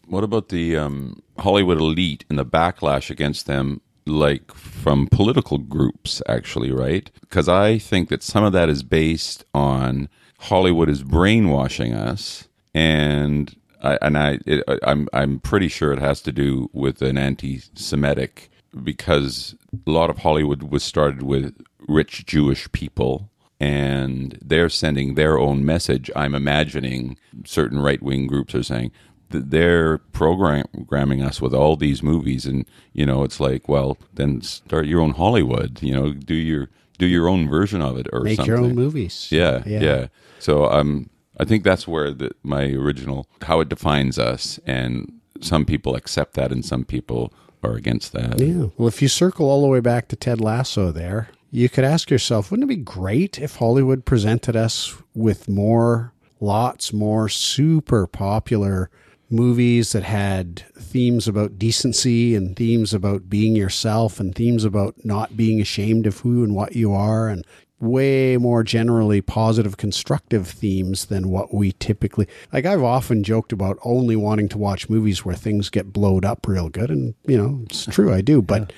what 0.06 0.24
about 0.24 0.50
the 0.50 0.76
um, 0.76 1.22
Hollywood 1.38 1.78
elite 1.78 2.26
and 2.28 2.38
the 2.38 2.44
backlash 2.44 3.08
against 3.08 3.46
them, 3.46 3.80
like 4.07 4.52
from 4.54 5.09
political 5.09 5.59
groups, 5.59 6.22
actually, 6.28 6.70
right? 6.70 7.11
Because 7.20 7.48
I 7.48 7.78
think 7.78 8.09
that 8.09 8.22
some 8.22 8.44
of 8.44 8.52
that 8.52 8.68
is 8.68 8.82
based 8.82 9.44
on 9.52 10.09
Hollywood 10.38 10.88
is 10.88 11.02
brainwashing 11.02 11.92
us, 11.92 12.48
and 12.74 13.54
I, 13.82 13.98
and 14.02 14.16
I, 14.16 14.38
it, 14.46 14.64
I'm 14.82 15.09
I'm 15.12 15.40
pretty 15.40 15.68
sure 15.68 15.92
it 15.92 15.98
has 15.98 16.20
to 16.22 16.32
do 16.32 16.70
with 16.72 17.02
an 17.02 17.18
anti-Semitic 17.18 18.50
because 18.82 19.54
a 19.86 19.90
lot 19.90 20.11
of 20.11 20.18
Hollywood 20.18 20.64
was 20.64 20.82
started 20.82 21.22
with 21.22 21.54
rich 21.88 22.26
Jewish 22.26 22.70
people 22.72 23.30
and 23.59 24.38
they're 24.44 24.68
sending 24.68 25.14
their 25.14 25.38
own 25.38 25.64
message. 25.64 26.11
I'm 26.14 26.34
imagining 26.34 27.16
certain 27.44 27.80
right 27.80 28.02
wing 28.02 28.26
groups 28.26 28.54
are 28.54 28.62
saying 28.62 28.92
they're 29.31 29.99
programming 29.99 31.22
us 31.22 31.41
with 31.41 31.55
all 31.55 31.77
these 31.77 32.03
movies, 32.03 32.47
and 32.47 32.64
you 32.93 33.05
know, 33.07 33.22
it's 33.24 33.41
like, 33.41 33.68
well, 33.68 33.99
then 34.14 34.41
start 34.43 34.87
your 34.87 35.01
own 35.01 35.12
Hollywood. 35.12 35.83
You 35.83 35.95
know, 35.95 36.12
do 36.12 36.35
your 36.35 36.68
do 36.99 37.07
your 37.07 37.29
own 37.29 37.49
version 37.49 37.83
of 37.83 37.99
it 37.99 38.07
or 38.12 38.20
make 38.20 38.37
something. 38.37 38.55
your 38.55 38.62
own 38.62 38.74
movies. 38.74 39.29
Yeah, 39.31 39.62
Yeah. 39.66 39.81
yeah. 39.81 40.07
So 40.39 40.66
um, 40.66 41.11
I 41.39 41.45
think 41.45 41.64
that's 41.64 41.87
where 41.87 42.12
the, 42.12 42.31
my 42.43 42.64
original 42.64 43.27
how 43.43 43.61
it 43.61 43.68
defines 43.68 44.18
us, 44.18 44.59
and 44.66 45.12
some 45.41 45.64
people 45.64 45.95
accept 45.95 46.35
that, 46.35 46.53
and 46.53 46.64
some 46.64 46.85
people 46.85 47.33
are 47.62 47.74
against 47.74 48.12
that. 48.12 48.39
Yeah. 48.41 48.66
Well, 48.77 48.89
if 48.89 49.03
you 49.03 49.09
circle 49.09 49.51
all 49.51 49.62
the 49.62 49.68
way 49.68 49.81
back 49.81 50.09
to 50.09 50.16
Ted 50.16 50.41
Lasso 50.41 50.93
there, 50.93 51.29
you 51.51 51.68
could 51.68 51.85
ask 51.85 52.11
yourself, 52.11 52.51
wouldn't 52.51 52.70
it 52.70 52.77
be 52.77 52.83
great 52.83 53.39
if 53.39 53.57
Hollywood 53.57 54.05
presented 54.05 54.57
us 54.57 54.95
with 55.14 55.49
more, 55.49 56.12
lots 56.41 56.93
more 56.93 57.29
super 57.29 58.07
popular 58.07 58.91
movies 59.29 59.93
that 59.93 60.05
had 60.05 60.64
themes 60.79 61.27
about 61.27 61.59
decency 61.59 62.35
and 62.35 62.57
themes 62.57 62.95
about 62.95 63.29
being 63.29 63.57
yourself 63.57 64.20
and 64.20 64.35
themes 64.35 64.64
about 64.64 64.95
not 65.05 65.37
being 65.37 65.61
ashamed 65.61 66.07
of 66.07 66.20
who 66.20 66.45
and 66.45 66.55
what 66.55 66.77
you 66.77 66.93
are 66.93 67.29
and 67.29 67.45
way 67.79 68.37
more 68.39 68.62
generally 68.62 69.20
positive 69.20 69.77
constructive 69.77 70.49
themes 70.49 71.07
than 71.07 71.29
what 71.29 71.53
we 71.53 71.72
typically 71.72 72.27
like 72.53 72.64
I've 72.64 72.83
often 72.83 73.22
joked 73.22 73.53
about 73.53 73.79
only 73.85 74.16
wanting 74.16 74.49
to 74.51 74.59
watch 74.59 74.89
movies 74.89 75.24
where 75.24 75.35
things 75.35 75.68
get 75.68 75.93
blowed 75.93 76.24
up 76.24 76.47
real 76.47 76.70
good 76.70 76.91
and 76.91 77.14
you 77.27 77.37
know 77.37 77.61
it's 77.64 77.85
true 77.91 78.14
I 78.14 78.22
do 78.22 78.41
but 78.41 78.72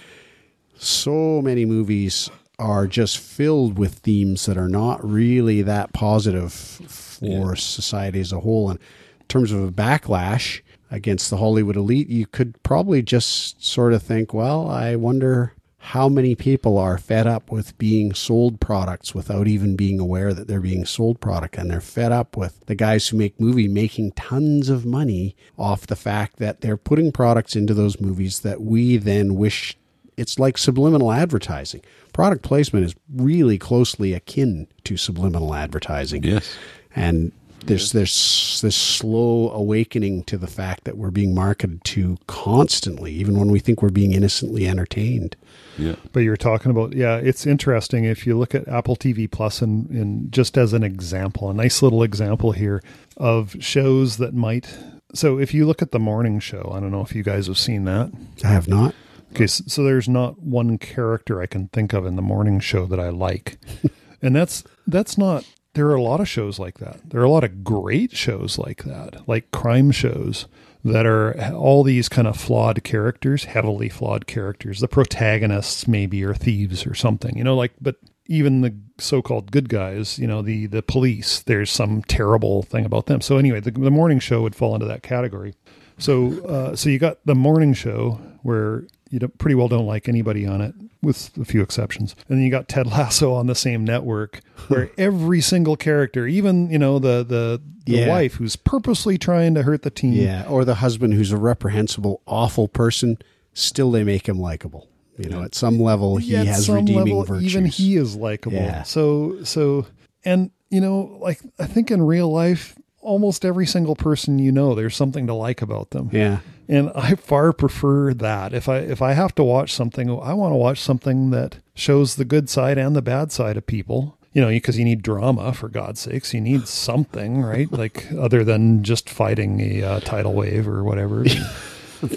so 0.77 1.41
many 1.43 1.65
movies 1.65 2.29
are 2.59 2.89
just 2.89 3.19
filled 3.19 3.79
with 3.79 3.95
themes 3.95 4.47
that 4.47 4.57
are 4.57 4.69
not 4.69 5.05
really 5.09 5.63
that 5.63 5.93
positive 5.93 6.53
for 6.53 7.55
society 7.55 8.19
as 8.19 8.33
a 8.33 8.41
whole 8.41 8.71
and 8.71 8.81
terms 9.29 9.53
of 9.53 9.63
a 9.63 9.73
backlash 9.73 10.61
against 10.91 11.31
the 11.31 11.37
Hollywood 11.37 11.77
elite 11.77 12.09
you 12.09 12.27
could 12.27 12.61
probably 12.63 13.03
just 13.03 13.63
sort 13.65 13.93
of 13.93 14.03
think 14.03 14.33
well 14.33 14.69
I 14.69 14.97
wonder 14.97 15.55
how 15.79 16.09
many 16.09 16.35
people 16.35 16.77
are 16.77 16.99
fed 16.99 17.27
up 17.27 17.51
with 17.51 17.77
being 17.79 18.13
sold 18.13 18.61
products 18.61 19.15
without 19.15 19.47
even 19.47 19.77
being 19.77 19.99
aware 20.01 20.35
that 20.35 20.47
they're 20.49 20.61
being 20.61 20.85
sold 20.85 21.21
product. 21.21 21.57
And 21.57 21.71
they're 21.71 21.81
fed 21.81 22.13
up 22.13 22.37
with 22.37 22.61
the 22.67 22.75
guys 22.75 23.09
who 23.09 23.17
make 23.17 23.41
movie 23.41 23.69
making 23.69 24.13
tons 24.13 24.69
of 24.69 24.85
money 24.85 25.37
off 25.57 25.87
the 25.87 25.97
fact 25.97 26.37
that 26.39 26.61
they're 26.61 26.77
putting 26.77 27.13
products 27.13 27.57
into 27.57 27.75
those 27.75 28.01
movies 28.01 28.41
that 28.41 28.61
we 28.61 28.97
then 28.97 29.37
wish 29.37 29.77
it's 30.17 30.39
like 30.39 30.59
subliminal 30.59 31.13
advertising. 31.13 31.81
Product 32.13 32.43
placement 32.43 32.85
is 32.85 32.95
really 33.15 33.57
closely 33.57 34.13
akin 34.13 34.67
to 34.85 34.97
subliminal 34.97 35.55
advertising. 35.55 36.25
Yes. 36.25 36.57
and 36.95 37.33
there's 37.69 37.93
there's 37.93 38.61
this 38.63 38.77
slow 38.77 39.51
awakening 39.51 40.25
to 40.25 40.37
the 40.37 40.47
fact 40.47 40.85
that 40.85 40.97
we're 40.97 41.11
being 41.11 41.35
marketed 41.35 41.83
to 41.85 42.19
constantly 42.27 43.13
even 43.13 43.39
when 43.39 43.51
we 43.51 43.61
think 43.61 43.83
we're 43.83 43.91
being 43.91 44.13
innocently 44.13 44.67
entertained 44.67 45.37
Yeah. 45.79 45.95
But 46.13 46.21
you're 46.21 46.37
talking 46.37 46.73
about, 46.73 46.95
yeah, 46.95 47.17
it's 47.17 47.47
interesting. 47.47 48.05
If 48.05 48.27
you 48.27 48.37
look 48.37 48.55
at 48.55 48.67
Apple 48.67 48.97
TV 48.97 49.31
Plus 49.31 49.63
and, 49.63 49.89
and 49.91 50.33
just 50.33 50.59
as 50.59 50.73
an 50.73 50.83
example, 50.83 51.49
a 51.49 51.55
nice 51.55 51.83
little 51.83 52.03
example 52.03 52.51
here 52.51 52.83
of 53.17 53.55
shows 53.61 54.17
that 54.17 54.35
might. 54.35 54.77
So 55.15 55.39
if 55.39 55.55
you 55.55 55.67
look 55.67 55.81
at 55.81 55.93
the 55.93 56.01
morning 56.01 56.41
show, 56.41 56.73
I 56.75 56.81
don't 56.81 56.91
know 56.91 57.03
if 57.03 57.15
you 57.15 57.23
guys 57.23 57.47
have 57.47 57.59
seen 57.59 57.85
that. 57.85 58.11
i 58.45 58.49
have 58.49 58.67
not 58.67 58.95
Okay, 59.33 59.47
so, 59.47 59.65
so 59.67 59.85
there's 59.85 60.09
not 60.09 60.41
one 60.41 60.79
character 60.79 61.41
I 61.41 61.47
can 61.47 61.69
think 61.69 61.93
of 61.93 62.07
in 62.07 62.17
the 62.17 62.23
morning 62.23 62.61
show 62.61 62.87
that 62.87 62.99
I 62.99 63.11
like. 63.11 63.59
And 64.21 64.35
that's 64.35 64.65
that's 64.89 65.17
not 65.17 65.45
there 65.79 65.87
are 65.87 65.95
a 65.95 66.03
lot 66.03 66.21
of 66.21 66.29
shows 66.29 66.59
like 66.59 66.79
that. 66.79 66.99
There 67.09 67.21
are 67.21 67.25
a 67.25 67.31
lot 67.31 67.45
of 67.45 67.63
great 67.63 68.17
shows 68.17 68.59
like 68.59 68.83
that, 68.83 69.29
like 69.29 69.53
crime 69.53 69.93
shows 69.93 70.47
that 70.85 71.07
are 71.07 71.53
all 71.55 71.85
these 71.85 72.09
kind 72.09 72.27
of 72.27 72.37
flawed 72.37 72.83
characters, 72.83 73.45
heavily 73.45 73.89
flawed 73.89 74.27
characters. 74.27 74.81
The 74.81 74.89
protagonists 74.89 75.87
maybe 75.87 76.25
are 76.25 76.35
thieves 76.35 76.85
or 76.85 76.95
something, 76.95 77.39
you 77.39 77.45
know, 77.45 77.55
like 77.55 77.75
but 77.81 77.97
even 78.27 78.61
the 78.61 78.77
so-called 78.99 79.53
good 79.53 79.69
guys, 79.69 80.19
you 80.19 80.27
know, 80.27 80.43
the 80.43 80.67
the 80.67 80.83
police, 80.83 81.43
there's 81.43 81.71
some 81.71 82.03
terrible 82.03 82.65
thing 82.65 82.85
about 82.85 83.07
them. 83.07 83.21
So 83.21 83.39
anyway, 83.39 83.61
the, 83.61 83.71
the 83.71 83.91
morning 83.91 84.19
show 84.19 84.43
would 84.43 84.57
fall 84.57 84.75
into 84.75 84.87
that 84.87 85.05
category. 85.05 85.55
So 85.97 86.45
uh, 86.45 86.75
so 86.75 86.91
you 86.91 86.99
got 86.99 87.25
the 87.25 87.37
morning 87.37 87.73
show 87.73 88.21
where 88.43 88.85
you 89.11 89.19
don't, 89.19 89.37
pretty 89.39 89.55
well 89.55 89.69
don't 89.69 89.87
like 89.87 90.09
anybody 90.09 90.47
on 90.47 90.61
it, 90.61 90.75
with 91.03 91.31
a 91.41 91.45
few 91.45 91.63
exceptions. 91.63 92.15
And 92.29 92.39
then 92.39 92.45
you 92.45 92.51
got 92.51 92.69
Ted 92.69 92.87
Lasso 92.87 93.33
on 93.33 93.47
the 93.47 93.55
same 93.55 93.85
network, 93.85 94.41
where 94.69 94.91
every 94.99 95.41
single 95.41 95.77
character, 95.77 96.27
even 96.27 96.71
you 96.71 96.79
know 96.79 96.99
the 96.99 97.25
the, 97.25 97.61
the 97.87 97.93
Yeah. 98.01 98.09
wife 98.09 98.35
who's 98.35 98.57
purposely 98.57 99.17
trying 99.19 99.55
to 99.55 99.63
hurt 99.63 99.83
the 99.83 99.91
team, 99.91 100.13
Yeah, 100.15 100.47
or 100.49 100.65
the 100.65 100.77
husband 100.77 101.15
who's 101.15 101.33
a 101.33 101.37
reprehensible, 101.37 102.21
awful 102.27 102.69
person, 102.69 103.19
still 103.55 103.91
they 103.91 104.05
make 104.05 104.29
him 104.29 104.39
likable. 104.39 104.89
You 105.17 105.29
know, 105.31 105.43
at 105.43 105.55
some 105.55 105.81
level, 105.81 106.17
he 106.19 106.33
Yet 106.33 106.47
has 106.47 106.69
redeeming 106.71 106.95
level, 107.07 107.25
virtues. 107.25 107.53
Even 107.53 107.65
he 107.67 107.97
is 107.97 108.15
likable. 108.15 108.57
Yeah. 108.59 108.83
So 108.85 109.43
so 109.43 109.87
and 110.25 110.51
you 110.71 110.81
know, 110.81 111.17
like 111.21 111.41
I 111.59 111.67
think 111.67 111.91
in 111.91 112.03
real 112.03 112.31
life, 112.31 112.77
almost 113.01 113.45
every 113.45 113.67
single 113.67 113.97
person 113.97 114.39
you 114.39 114.53
know, 114.53 114.75
there's 114.77 114.95
something 114.95 115.27
to 115.27 115.35
like 115.35 115.61
about 115.63 115.91
them. 115.91 116.11
yeah, 116.13 116.39
And 116.69 116.91
I 116.95 117.15
far 117.15 117.53
prefer 117.53 118.13
that. 118.15 118.53
If 118.53 118.69
I 118.69 118.79
if 118.79 119.01
I 119.01 119.13
have 119.15 119.35
to 119.37 119.45
watch 119.45 119.73
something, 119.73 120.11
I 120.11 120.35
want 120.35 120.53
to 120.53 120.57
watch 120.57 120.81
something 120.81 121.31
that 121.31 121.57
shows 121.75 122.17
the 122.17 122.25
good 122.27 122.51
side 122.51 122.77
and 122.79 122.95
the 122.95 123.03
bad 123.03 123.33
side 123.33 123.57
of 123.57 123.67
people. 123.67 124.17
You 124.35 124.43
know, 124.43 124.49
because 124.51 124.79
you 124.79 124.85
need 124.85 125.03
drama 125.03 125.53
for 125.55 125.69
God's 125.71 126.01
sakes. 126.01 126.35
You 126.35 126.41
need 126.43 126.69
something, 126.69 127.41
right? 127.43 127.71
Like 127.83 128.07
other 128.13 128.45
than 128.45 128.85
just 128.85 129.09
fighting 129.09 129.61
a 129.61 129.83
uh, 129.83 130.01
tidal 130.01 130.35
wave 130.35 130.69
or 130.69 130.85
whatever. 130.85 131.25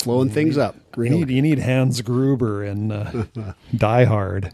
flowing 0.04 0.30
things 0.30 0.58
up. 0.58 0.76
You 0.98 1.10
need 1.10 1.30
you 1.30 1.42
need 1.42 1.60
Hans 1.60 2.02
Gruber 2.02 2.64
and 2.64 2.92
uh, 2.92 3.24
Die 3.76 4.04
Hard. 4.04 4.52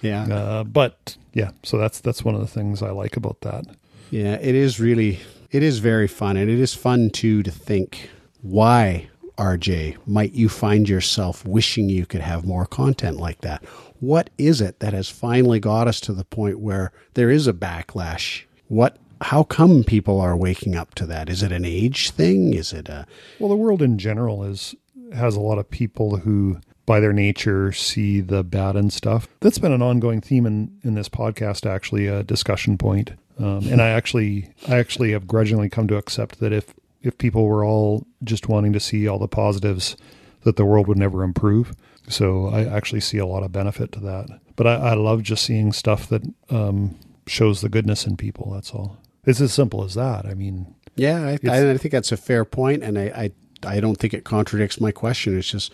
Yeah, 0.00 0.24
Uh, 0.24 0.64
but 0.64 1.16
yeah, 1.32 1.50
so 1.62 1.78
that's 1.78 2.00
that's 2.00 2.24
one 2.24 2.34
of 2.34 2.40
the 2.40 2.46
things 2.46 2.82
I 2.82 2.90
like 2.90 3.16
about 3.16 3.40
that. 3.42 3.64
yeah. 4.10 4.34
It 4.34 4.54
is 4.54 4.78
really, 4.80 5.20
it 5.50 5.62
is 5.62 5.78
very 5.78 6.08
fun, 6.08 6.36
and 6.36 6.50
it 6.50 6.58
is 6.58 6.74
fun 6.74 7.10
too 7.10 7.42
to 7.42 7.50
think 7.50 8.10
why. 8.42 9.08
RJ, 9.36 9.96
might 10.06 10.32
you 10.32 10.48
find 10.48 10.88
yourself 10.88 11.44
wishing 11.44 11.88
you 11.88 12.06
could 12.06 12.20
have 12.20 12.44
more 12.44 12.66
content 12.66 13.18
like 13.18 13.40
that? 13.40 13.64
What 14.00 14.30
is 14.38 14.60
it 14.60 14.80
that 14.80 14.92
has 14.92 15.08
finally 15.08 15.60
got 15.60 15.88
us 15.88 16.00
to 16.02 16.12
the 16.12 16.24
point 16.24 16.60
where 16.60 16.92
there 17.14 17.30
is 17.30 17.46
a 17.46 17.52
backlash? 17.52 18.44
What 18.68 18.98
how 19.20 19.42
come 19.42 19.84
people 19.84 20.20
are 20.20 20.36
waking 20.36 20.76
up 20.76 20.94
to 20.96 21.06
that? 21.06 21.28
Is 21.28 21.42
it 21.42 21.52
an 21.52 21.64
age 21.64 22.10
thing? 22.10 22.52
Is 22.52 22.72
it 22.72 22.88
a 22.88 23.06
Well, 23.38 23.48
the 23.48 23.56
world 23.56 23.82
in 23.82 23.98
general 23.98 24.44
is 24.44 24.74
has 25.12 25.36
a 25.36 25.40
lot 25.40 25.58
of 25.58 25.70
people 25.70 26.18
who, 26.18 26.58
by 26.86 27.00
their 27.00 27.12
nature, 27.12 27.72
see 27.72 28.20
the 28.20 28.42
bad 28.42 28.76
and 28.76 28.92
stuff. 28.92 29.28
That's 29.40 29.58
been 29.58 29.72
an 29.72 29.82
ongoing 29.82 30.20
theme 30.20 30.46
in 30.46 30.78
in 30.82 30.94
this 30.94 31.08
podcast. 31.08 31.68
Actually, 31.68 32.06
a 32.06 32.22
discussion 32.22 32.78
point. 32.78 33.12
Um, 33.38 33.66
and 33.68 33.82
I 33.82 33.88
actually, 33.88 34.54
I 34.68 34.76
actually 34.76 35.10
have 35.10 35.26
grudgingly 35.26 35.68
come 35.68 35.88
to 35.88 35.96
accept 35.96 36.38
that 36.38 36.52
if 36.52 36.72
if 37.04 37.16
people 37.18 37.44
were 37.44 37.64
all 37.64 38.06
just 38.24 38.48
wanting 38.48 38.72
to 38.72 38.80
see 38.80 39.06
all 39.06 39.18
the 39.18 39.28
positives, 39.28 39.96
that 40.42 40.56
the 40.56 40.64
world 40.64 40.88
would 40.88 40.98
never 40.98 41.22
improve. 41.22 41.74
So 42.08 42.48
I 42.48 42.64
actually 42.64 43.00
see 43.00 43.18
a 43.18 43.26
lot 43.26 43.42
of 43.42 43.52
benefit 43.52 43.92
to 43.92 44.00
that. 44.00 44.40
But 44.56 44.66
I, 44.66 44.74
I 44.74 44.94
love 44.94 45.22
just 45.22 45.44
seeing 45.44 45.72
stuff 45.72 46.08
that 46.08 46.22
um, 46.50 46.98
shows 47.26 47.60
the 47.60 47.68
goodness 47.68 48.06
in 48.06 48.16
people. 48.16 48.50
That's 48.52 48.72
all. 48.72 48.98
It's 49.24 49.40
as 49.40 49.52
simple 49.52 49.84
as 49.84 49.94
that. 49.94 50.26
I 50.26 50.34
mean, 50.34 50.74
Yeah, 50.96 51.22
I, 51.22 51.48
I, 51.48 51.70
I 51.70 51.76
think 51.78 51.92
that's 51.92 52.12
a 52.12 52.16
fair 52.16 52.44
point, 52.44 52.82
and 52.82 52.98
I, 52.98 53.04
I 53.04 53.30
I 53.66 53.80
don't 53.80 53.96
think 53.96 54.14
it 54.14 54.24
contradicts 54.24 54.80
my 54.80 54.92
question. 54.92 55.38
It's 55.38 55.50
just 55.50 55.72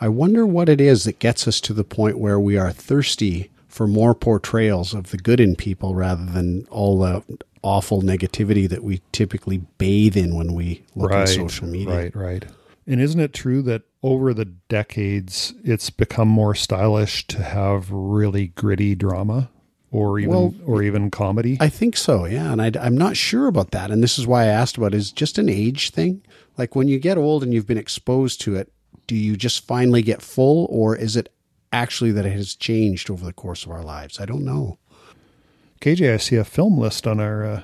I 0.00 0.08
wonder 0.08 0.46
what 0.46 0.68
it 0.68 0.80
is 0.80 1.04
that 1.04 1.18
gets 1.18 1.46
us 1.46 1.60
to 1.62 1.72
the 1.72 1.84
point 1.84 2.18
where 2.18 2.38
we 2.38 2.56
are 2.56 2.72
thirsty 2.72 3.50
for 3.72 3.88
more 3.88 4.14
portrayals 4.14 4.92
of 4.92 5.10
the 5.10 5.16
good 5.16 5.40
in 5.40 5.56
people 5.56 5.94
rather 5.94 6.26
than 6.26 6.66
all 6.70 6.98
the 6.98 7.22
awful 7.62 8.02
negativity 8.02 8.68
that 8.68 8.84
we 8.84 9.00
typically 9.12 9.58
bathe 9.78 10.16
in 10.16 10.34
when 10.34 10.52
we 10.52 10.84
look 10.94 11.10
at 11.10 11.28
social 11.28 11.66
media. 11.66 11.96
Right, 11.96 12.14
right. 12.14 12.44
And 12.86 13.00
isn't 13.00 13.18
it 13.20 13.32
true 13.32 13.62
that 13.62 13.82
over 14.02 14.34
the 14.34 14.44
decades, 14.44 15.54
it's 15.64 15.88
become 15.88 16.28
more 16.28 16.54
stylish 16.54 17.26
to 17.28 17.42
have 17.42 17.90
really 17.90 18.48
gritty 18.48 18.94
drama, 18.94 19.48
or 19.90 20.18
even 20.18 20.30
Well, 20.30 20.54
or 20.66 20.82
even 20.82 21.10
comedy? 21.10 21.56
I 21.58 21.70
think 21.70 21.96
so, 21.96 22.26
yeah. 22.26 22.52
And 22.52 22.60
I, 22.60 22.72
I'm 22.78 22.98
not 22.98 23.16
sure 23.16 23.46
about 23.46 23.70
that. 23.70 23.90
And 23.90 24.02
this 24.02 24.18
is 24.18 24.26
why 24.26 24.42
I 24.42 24.46
asked 24.46 24.76
about 24.76 24.92
it. 24.92 24.98
is 24.98 25.12
just 25.12 25.38
an 25.38 25.48
age 25.48 25.90
thing. 25.90 26.22
Like 26.58 26.74
when 26.76 26.88
you 26.88 26.98
get 26.98 27.16
old 27.16 27.42
and 27.42 27.54
you've 27.54 27.66
been 27.66 27.78
exposed 27.78 28.42
to 28.42 28.54
it, 28.56 28.70
do 29.06 29.14
you 29.14 29.36
just 29.36 29.66
finally 29.66 30.02
get 30.02 30.20
full, 30.20 30.66
or 30.68 30.94
is 30.94 31.16
it 31.16 31.32
actually 31.72 32.12
that 32.12 32.26
it 32.26 32.32
has 32.32 32.54
changed 32.54 33.10
over 33.10 33.24
the 33.24 33.32
course 33.32 33.64
of 33.64 33.70
our 33.70 33.82
lives? 33.82 34.20
I 34.20 34.24
don't 34.26 34.44
know. 34.44 34.78
KJ, 35.80 36.14
I 36.14 36.16
see 36.18 36.36
a 36.36 36.44
film 36.44 36.78
list 36.78 37.06
on 37.06 37.18
our. 37.20 37.44
Uh, 37.44 37.62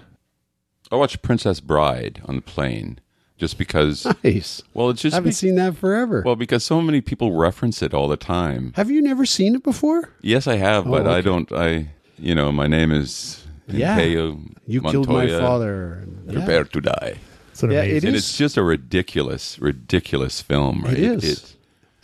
I 0.91 0.97
watched 0.97 1.23
Princess 1.23 1.61
Bride 1.61 2.23
on 2.25 2.37
the 2.37 2.43
plane 2.43 2.99
just 3.37 3.59
because. 3.59 4.07
Nice. 4.25 4.63
Well, 4.75 4.91
it's 4.91 5.03
just. 5.03 5.15
I 5.15 5.19
haven't 5.19 5.31
be- 5.31 5.35
seen 5.35 5.55
that 5.57 5.77
forever. 5.77 6.23
well 6.25 6.35
because 6.37 6.65
so 6.65 6.81
many 6.83 7.01
people 7.01 7.33
reference 7.33 7.83
it 7.83 7.95
all 7.95 8.09
the 8.09 8.17
time. 8.17 8.73
have 8.77 8.91
you 8.91 9.01
never 9.03 9.25
seen 9.27 9.55
it 9.55 9.63
before? 9.63 10.11
Yes, 10.23 10.47
I 10.47 10.57
have, 10.57 10.85
but 10.87 11.07
Oh, 11.07 11.11
I 11.11 11.21
don't. 11.21 11.51
I 11.53 11.91
you 12.19 12.35
know 12.35 12.51
my 12.51 12.67
name 12.67 12.91
is 12.91 13.45
Yeah. 13.69 13.97
Inigo 13.99 14.41
You 14.67 14.81
killed 14.81 15.07
my 15.09 15.27
Montoya. 15.27 15.41
father. 15.41 16.09
Yeah. 16.27 16.33
Prepare 16.33 16.65
to 16.65 16.81
die. 16.81 17.15
it's 17.53 17.63
an 17.63 17.71
Yeah, 17.71 17.83
it 17.83 17.91
amazing. 17.91 18.09
and 18.09 18.17
it's 18.17 18.37
just 18.37 18.57
a 18.57 18.63
ridiculous, 18.65 19.59
ridiculous 19.61 20.41
film, 20.43 20.83
right? 20.83 20.99
It 20.99 21.23
is. 21.23 21.55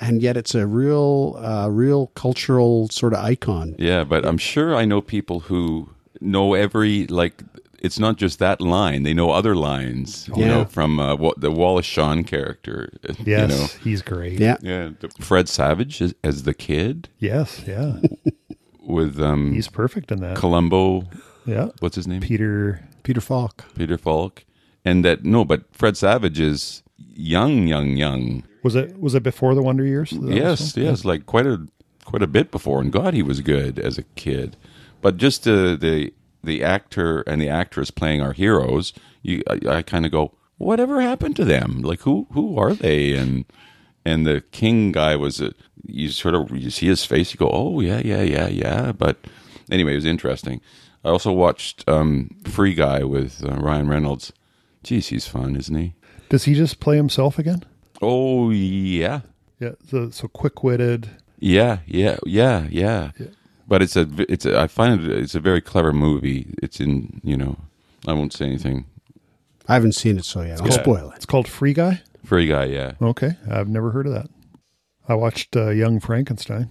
And 0.00 0.22
yet 0.22 0.36
it's 0.36 0.54
a 0.54 0.66
real, 0.66 1.36
uh, 1.38 1.68
real 1.68 2.08
cultural 2.08 2.88
sort 2.88 3.12
of 3.14 3.20
icon. 3.20 3.74
yeah, 3.78 4.04
but 4.04 4.26
I'm 4.26 4.38
sure 4.38 4.74
I 4.74 4.84
know 4.84 5.00
people 5.00 5.40
who 5.40 5.88
know 6.20 6.54
every 6.54 7.06
like. 7.06 7.42
It's 7.80 7.98
not 7.98 8.16
just 8.16 8.38
that 8.38 8.60
line; 8.62 9.02
they 9.02 9.12
know 9.14 9.30
other 9.30 9.54
lines. 9.54 10.26
You 10.34 10.42
Yeah. 10.42 10.48
know, 10.48 10.64
from 10.64 10.98
uh, 10.98 11.16
what 11.16 11.40
the 11.40 11.50
Wallace 11.50 11.86
Shawn 11.86 12.24
character. 12.24 12.90
Yes, 13.24 13.50
You 13.50 13.56
know, 13.56 13.66
he's 13.84 14.02
great. 14.02 14.40
Yeah. 14.40 14.56
yeah, 14.62 14.90
Fred 15.20 15.48
Savage 15.48 16.00
as, 16.02 16.14
as 16.24 16.42
the 16.44 16.54
kid 16.54 17.08
Yes, 17.18 17.62
yeah. 17.66 18.00
with 18.86 19.20
um 19.20 19.52
He's 19.52 19.68
perfect 19.68 20.10
in 20.10 20.20
that. 20.20 20.36
Columbo. 20.36 21.04
Yeah. 21.46 21.68
What's 21.80 21.96
his 21.96 22.06
name? 22.06 22.20
Peter. 22.20 22.80
Peter 23.02 23.20
Falk. 23.20 23.64
Peter 23.76 23.98
Falk, 23.98 24.44
and 24.84 25.04
that 25.04 25.24
no, 25.24 25.44
but 25.44 25.64
Fred 25.72 25.96
Savage 25.96 26.40
is 26.40 26.82
young, 27.14 27.66
young, 27.68 27.96
young. 27.98 28.44
Was 28.64 28.74
it 28.74 28.98
was 28.98 29.14
it 29.14 29.22
before 29.22 29.54
the 29.54 29.62
Wonder 29.62 29.84
Years? 29.84 30.10
Yes, 30.12 30.76
yes, 30.76 31.04
like 31.04 31.26
quite 31.26 31.46
a 31.46 31.68
quite 32.04 32.22
a 32.22 32.26
bit 32.26 32.50
before. 32.50 32.80
And 32.80 32.90
God, 32.90 33.14
he 33.14 33.22
was 33.22 33.40
good 33.40 33.78
as 33.78 33.98
a 33.98 34.02
kid. 34.16 34.56
But 35.00 35.18
just 35.18 35.46
uh, 35.46 35.76
the 35.76 36.12
the 36.42 36.64
actor 36.64 37.20
and 37.22 37.40
the 37.40 37.48
actress 37.48 37.90
playing 37.90 38.22
our 38.22 38.32
heroes, 38.32 38.92
you 39.22 39.42
I, 39.48 39.60
I 39.68 39.82
kind 39.82 40.06
of 40.06 40.12
go, 40.12 40.32
whatever 40.56 41.00
happened 41.00 41.36
to 41.36 41.44
them? 41.44 41.82
Like 41.82 42.00
who 42.00 42.26
who 42.32 42.58
are 42.58 42.74
they? 42.74 43.14
And 43.14 43.44
and 44.04 44.26
the 44.26 44.42
king 44.50 44.92
guy 44.92 45.14
was 45.14 45.40
a 45.40 45.52
you 45.86 46.08
sort 46.08 46.34
of 46.34 46.50
you 46.50 46.70
see 46.70 46.86
his 46.86 47.04
face, 47.04 47.34
you 47.34 47.38
go, 47.38 47.50
oh 47.52 47.80
yeah, 47.80 48.00
yeah, 48.04 48.22
yeah, 48.22 48.48
yeah. 48.48 48.92
But 48.92 49.18
anyway, 49.70 49.92
it 49.92 49.96
was 49.96 50.06
interesting. 50.06 50.60
I 51.04 51.10
also 51.10 51.32
watched 51.32 51.86
um, 51.86 52.30
Free 52.46 52.72
Guy 52.72 53.04
with 53.04 53.44
uh, 53.44 53.56
Ryan 53.56 53.88
Reynolds. 53.88 54.32
Jeez, 54.82 55.08
he's 55.08 55.26
fun, 55.26 55.54
isn't 55.54 55.74
he? 55.74 55.94
Does 56.30 56.44
he 56.44 56.54
just 56.54 56.80
play 56.80 56.96
himself 56.96 57.38
again? 57.38 57.62
Oh 58.04 58.50
yeah, 58.50 59.20
Yeah. 59.60 59.72
So, 59.88 60.10
so 60.10 60.28
quick 60.28 60.62
witted. 60.62 61.08
Yeah, 61.38 61.78
yeah, 61.86 62.16
yeah, 62.26 62.68
yeah. 62.70 63.10
But 63.66 63.82
it's 63.82 63.96
a, 63.96 64.06
it's 64.28 64.44
a, 64.46 64.58
I 64.60 64.66
find 64.66 65.02
it, 65.02 65.10
it's 65.18 65.34
a 65.34 65.40
very 65.40 65.60
clever 65.60 65.92
movie. 65.92 66.54
It's 66.62 66.80
in, 66.80 67.20
you 67.24 67.36
know, 67.36 67.56
I 68.06 68.12
won't 68.12 68.32
say 68.32 68.46
anything. 68.46 68.84
I 69.66 69.74
haven't 69.74 69.92
seen 69.92 70.18
it, 70.18 70.24
so 70.24 70.42
yeah, 70.42 70.56
don't 70.56 70.66
Yeah. 70.66 70.82
spoil 70.82 71.10
it. 71.10 71.16
It's 71.16 71.26
called 71.26 71.48
Free 71.48 71.72
Guy. 71.72 72.02
Free 72.24 72.46
guy, 72.46 72.64
yeah. 72.66 72.92
Okay, 73.02 73.32
I've 73.50 73.68
never 73.68 73.90
heard 73.90 74.06
of 74.06 74.12
that. 74.12 74.28
I 75.08 75.14
watched 75.14 75.56
uh, 75.56 75.70
Young 75.70 76.00
Frankenstein. 76.00 76.70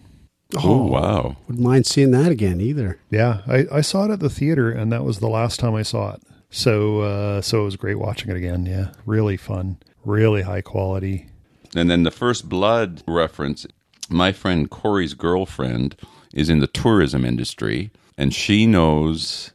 Oh, 0.58 0.86
wow. 0.86 1.38
Wouldn't 1.48 1.64
mind 1.64 1.86
seeing 1.88 2.12
that 2.12 2.32
again 2.32 2.60
either. 2.62 3.00
Yeah, 3.12 3.42
I, 3.48 3.66
I 3.72 3.82
saw 3.82 4.06
it 4.06 4.12
at 4.12 4.20
the 4.20 4.30
theater, 4.30 4.72
and 4.72 4.92
that 4.92 5.04
was 5.04 5.20
the 5.20 5.30
last 5.30 5.60
time 5.60 5.74
I 5.76 5.82
saw 5.84 6.14
it. 6.14 6.22
So 6.52 7.02
uh, 7.02 7.42
so 7.42 7.62
it 7.62 7.66
was 7.66 7.76
great 7.76 7.98
watching 8.00 8.30
it 8.30 8.38
again. 8.38 8.66
Yeah, 8.68 8.92
really 9.08 9.38
fun, 9.38 9.78
really 10.06 10.42
high 10.44 10.62
quality. 10.62 11.28
And 11.76 11.90
then 11.90 12.04
the 12.04 12.12
first 12.12 12.50
blood 12.50 13.04
reference. 13.08 13.66
My 14.10 14.32
friend 14.32 14.70
Corey's 14.70 15.14
girlfriend 15.14 15.96
is 16.34 16.50
in 16.50 16.60
the 16.60 16.68
tourism 16.68 17.24
industry, 17.26 17.90
and 18.18 18.34
she 18.34 18.66
knows 18.68 19.52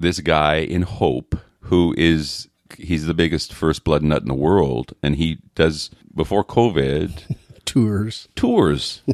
this 0.00 0.18
guy 0.20 0.56
in 0.56 0.82
Hope 0.82 1.36
who 1.60 1.94
is 1.96 2.48
he's 2.76 3.06
the 3.06 3.14
biggest 3.14 3.52
first 3.52 3.84
blood 3.84 4.02
nut 4.02 4.22
in 4.22 4.28
the 4.28 4.34
world, 4.34 4.92
and 5.02 5.16
he 5.16 5.38
does 5.54 5.90
before 6.14 6.44
COVID 6.44 7.36
Tours. 7.64 8.28
tours. 8.34 9.02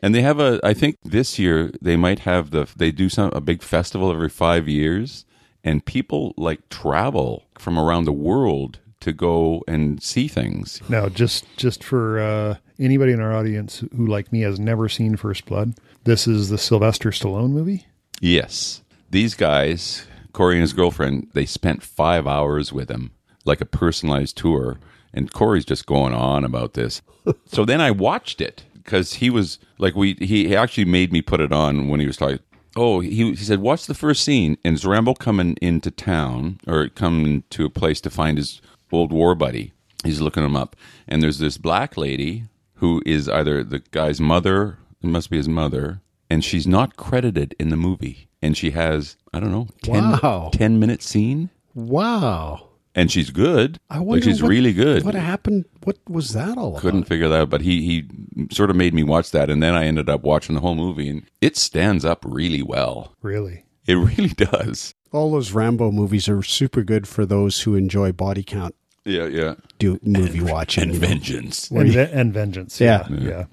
And 0.00 0.14
they 0.14 0.20
have 0.20 0.38
a. 0.38 0.60
I 0.62 0.74
think 0.74 0.98
this 1.02 1.38
year 1.38 1.70
they 1.80 1.96
might 1.96 2.18
have 2.20 2.50
the. 2.50 2.68
They 2.76 2.90
do 2.90 3.08
some 3.08 3.30
a 3.32 3.40
big 3.40 3.62
festival 3.62 4.10
every 4.12 4.28
five 4.28 4.68
years, 4.68 5.24
and 5.62 5.82
people 5.82 6.34
like 6.36 6.68
travel 6.68 7.44
from 7.58 7.78
around 7.78 8.04
the 8.04 8.12
world 8.12 8.80
to 9.04 9.12
go 9.12 9.62
and 9.68 10.02
see 10.02 10.28
things. 10.28 10.80
Now, 10.88 11.08
just 11.08 11.44
just 11.56 11.84
for 11.84 12.18
uh, 12.18 12.56
anybody 12.78 13.12
in 13.12 13.20
our 13.20 13.34
audience 13.34 13.84
who, 13.94 14.06
like 14.06 14.32
me, 14.32 14.40
has 14.40 14.58
never 14.58 14.88
seen 14.88 15.16
First 15.16 15.44
Blood, 15.44 15.74
this 16.04 16.26
is 16.26 16.48
the 16.48 16.58
Sylvester 16.58 17.10
Stallone 17.10 17.50
movie. 17.50 17.86
Yes, 18.20 18.82
these 19.10 19.34
guys, 19.34 20.06
Corey 20.32 20.56
and 20.56 20.62
his 20.62 20.72
girlfriend, 20.72 21.28
they 21.34 21.44
spent 21.44 21.82
five 21.82 22.26
hours 22.26 22.72
with 22.72 22.90
him, 22.90 23.12
like 23.44 23.60
a 23.60 23.66
personalized 23.66 24.36
tour. 24.36 24.78
And 25.12 25.32
Corey's 25.32 25.64
just 25.64 25.86
going 25.86 26.12
on 26.12 26.44
about 26.44 26.74
this. 26.74 27.00
so 27.46 27.64
then 27.64 27.80
I 27.80 27.92
watched 27.92 28.40
it 28.40 28.64
because 28.72 29.14
he 29.14 29.30
was 29.30 29.58
like, 29.78 29.94
we 29.94 30.14
he 30.14 30.56
actually 30.56 30.86
made 30.86 31.12
me 31.12 31.20
put 31.20 31.40
it 31.40 31.52
on 31.52 31.88
when 31.88 32.00
he 32.00 32.06
was 32.06 32.16
talking. 32.16 32.40
Oh, 32.76 32.98
he, 32.98 33.10
he 33.10 33.36
said, 33.36 33.60
watch 33.60 33.86
the 33.86 33.94
first 33.94 34.24
scene. 34.24 34.56
And 34.64 34.74
it's 34.74 34.84
Rambo 34.84 35.14
coming 35.14 35.56
into 35.62 35.92
town 35.92 36.58
or 36.66 36.88
coming 36.88 37.44
to 37.50 37.66
a 37.66 37.70
place 37.70 38.00
to 38.00 38.10
find 38.10 38.36
his 38.36 38.60
old 38.94 39.12
war 39.12 39.34
buddy. 39.34 39.72
He's 40.04 40.20
looking 40.20 40.44
him 40.44 40.56
up. 40.56 40.76
And 41.08 41.22
there's 41.22 41.38
this 41.38 41.56
black 41.58 41.96
lady 41.96 42.44
who 42.74 43.02
is 43.06 43.28
either 43.28 43.62
the 43.64 43.80
guy's 43.90 44.20
mother, 44.20 44.78
it 45.02 45.06
must 45.06 45.30
be 45.30 45.36
his 45.36 45.48
mother, 45.48 46.00
and 46.28 46.44
she's 46.44 46.66
not 46.66 46.96
credited 46.96 47.54
in 47.58 47.68
the 47.70 47.76
movie. 47.76 48.28
And 48.42 48.56
she 48.56 48.72
has, 48.72 49.16
I 49.32 49.40
don't 49.40 49.52
know, 49.52 49.68
10, 49.82 50.18
Wow. 50.22 50.50
10 50.52 50.78
minute 50.78 51.02
scene. 51.02 51.48
Wow. 51.74 52.68
And 52.94 53.10
she's 53.10 53.30
good. 53.30 53.78
I 53.90 53.98
Like, 53.98 54.06
wonder 54.06 54.24
she's 54.24 54.42
what- 54.42 54.48
really 54.50 54.72
good. 54.72 55.04
What 55.04 55.14
happened? 55.14 55.64
What 55.82 55.98
was 56.08 56.32
that 56.34 56.56
all 56.58 56.70
about? 56.70 56.80
Couldn't 56.82 57.00
about? 57.00 57.08
figure 57.08 57.28
that 57.28 57.40
out, 57.42 57.50
but 57.50 57.60
he, 57.62 57.82
he 57.82 58.08
sort 58.54 58.70
of 58.70 58.76
made 58.76 58.94
me 58.94 59.02
watch 59.02 59.30
that. 59.32 59.50
And 59.50 59.62
then 59.62 59.74
I 59.74 59.86
ended 59.86 60.08
up 60.08 60.22
watching 60.22 60.54
the 60.54 60.60
whole 60.60 60.74
movie, 60.76 61.08
and 61.08 61.22
it 61.40 61.56
stands 61.56 62.04
up 62.04 62.24
really 62.28 62.62
well. 62.62 63.14
Really? 63.22 63.64
It 63.86 63.94
really 63.94 64.28
does. 64.36 64.94
All 65.12 65.32
those 65.32 65.52
Rambo 65.52 65.90
movies 65.90 66.28
are 66.28 66.42
super 66.42 66.82
good 66.82 67.08
for 67.08 67.24
those 67.26 67.62
who 67.62 67.74
enjoy 67.74 68.12
body 68.12 68.42
count 68.44 68.74
Yeah, 69.04 69.26
yeah. 69.26 69.54
do 69.78 69.98
movie 70.02 70.40
watching. 70.40 70.84
And 70.84 70.94
you 70.94 71.00
know. 71.00 71.06
vengeance. 71.08 71.70
And, 71.70 71.90
ve- 71.90 72.10
and 72.12 72.32
Vengeance. 72.32 72.80
Yeah. 72.80 73.06
Yeah. 73.10 73.18
yeah. 73.20 73.44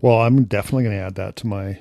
Well, 0.00 0.20
I'm 0.22 0.44
definitely 0.44 0.84
going 0.84 0.96
to 0.96 1.02
add 1.02 1.14
that 1.16 1.36
to 1.36 1.46
my 1.46 1.78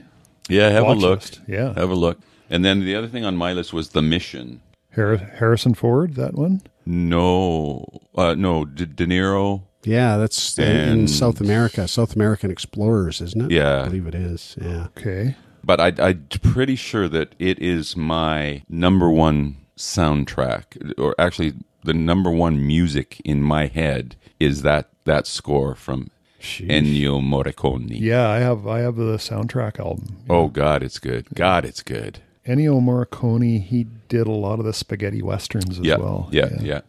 Yeah, 0.50 0.70
have 0.70 0.84
watch 0.86 0.98
a 0.98 1.00
look. 1.00 1.20
list. 1.20 1.42
Yeah. 1.48 1.74
Have 1.76 1.90
a 1.92 1.96
look. 1.96 2.20
And 2.50 2.66
then 2.66 2.80
the 2.82 2.96
other 2.96 3.08
thing 3.08 3.24
on 3.26 3.36
my 3.38 3.54
list 3.54 3.74
was 3.74 3.90
The 3.90 4.02
Mission. 4.02 4.62
Har- 4.96 5.18
Harrison 5.18 5.74
Ford, 5.74 6.16
that 6.16 6.34
one? 6.34 6.62
No, 6.86 7.86
uh, 8.16 8.34
no, 8.36 8.66
De, 8.66 8.86
De 8.86 9.06
Niro. 9.06 9.64
Yeah, 9.84 10.18
that's 10.18 10.58
in 10.60 11.08
South 11.08 11.42
America, 11.42 11.88
South 11.88 12.16
American 12.16 12.52
Explorers, 12.52 13.22
isn't 13.22 13.46
it? 13.46 13.52
Yeah. 13.52 13.82
I 13.82 13.86
believe 13.86 14.06
it 14.08 14.16
is. 14.16 14.56
Yeah. 14.62 14.88
Okay. 14.98 15.36
But 15.64 15.80
I, 15.80 15.94
I'm 16.00 16.28
pretty 16.44 16.76
sure 16.76 17.08
that 17.08 17.34
it 17.40 17.60
is 17.60 17.96
my 17.96 18.64
number 18.70 19.10
one 19.10 19.58
soundtrack, 19.78 20.94
or 21.00 21.16
actually 21.18 21.54
the 21.84 21.94
number 21.94 22.30
one 22.32 22.66
music 22.66 23.22
in 23.26 23.42
my 23.42 23.68
head 23.68 24.16
is 24.40 24.62
that 24.62 24.90
that 25.06 25.28
score 25.28 25.76
from 25.76 26.10
Ennio 26.42 27.22
Morricone. 27.22 27.90
Yeah, 28.00 28.28
I 28.30 28.40
have 28.40 28.66
I 28.68 28.80
have 28.80 28.96
the 28.96 29.18
soundtrack 29.18 29.80
album. 29.80 30.18
Oh 30.30 30.48
God, 30.48 30.84
it's 30.84 31.00
good. 31.00 31.28
God, 31.34 31.66
it's 31.66 31.84
good. 31.84 32.20
Ennio 32.48 32.82
Morricone, 32.82 33.62
he 33.62 33.86
did 34.10 34.26
a 34.28 34.32
lot 34.32 34.58
of 34.60 34.66
the 34.66 34.74
spaghetti 34.74 35.22
westerns 35.22 35.80
as 35.80 35.86
Yeah, 35.86 35.98
well. 35.98 36.28
yeah, 36.32 36.50
yeah, 36.60 36.82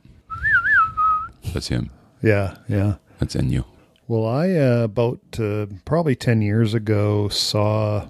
That's 1.53 1.69
him. 1.69 1.91
Yeah, 2.23 2.57
yeah. 2.69 2.95
That's 3.19 3.35
Ennio. 3.35 3.65
Well, 4.09 4.27
I 4.27 4.51
uh, 4.53 4.85
about 4.85 5.21
uh, 5.39 5.67
probably 5.85 6.17
ten 6.17 6.41
years 6.43 6.73
ago 6.75 7.29
saw 7.29 8.09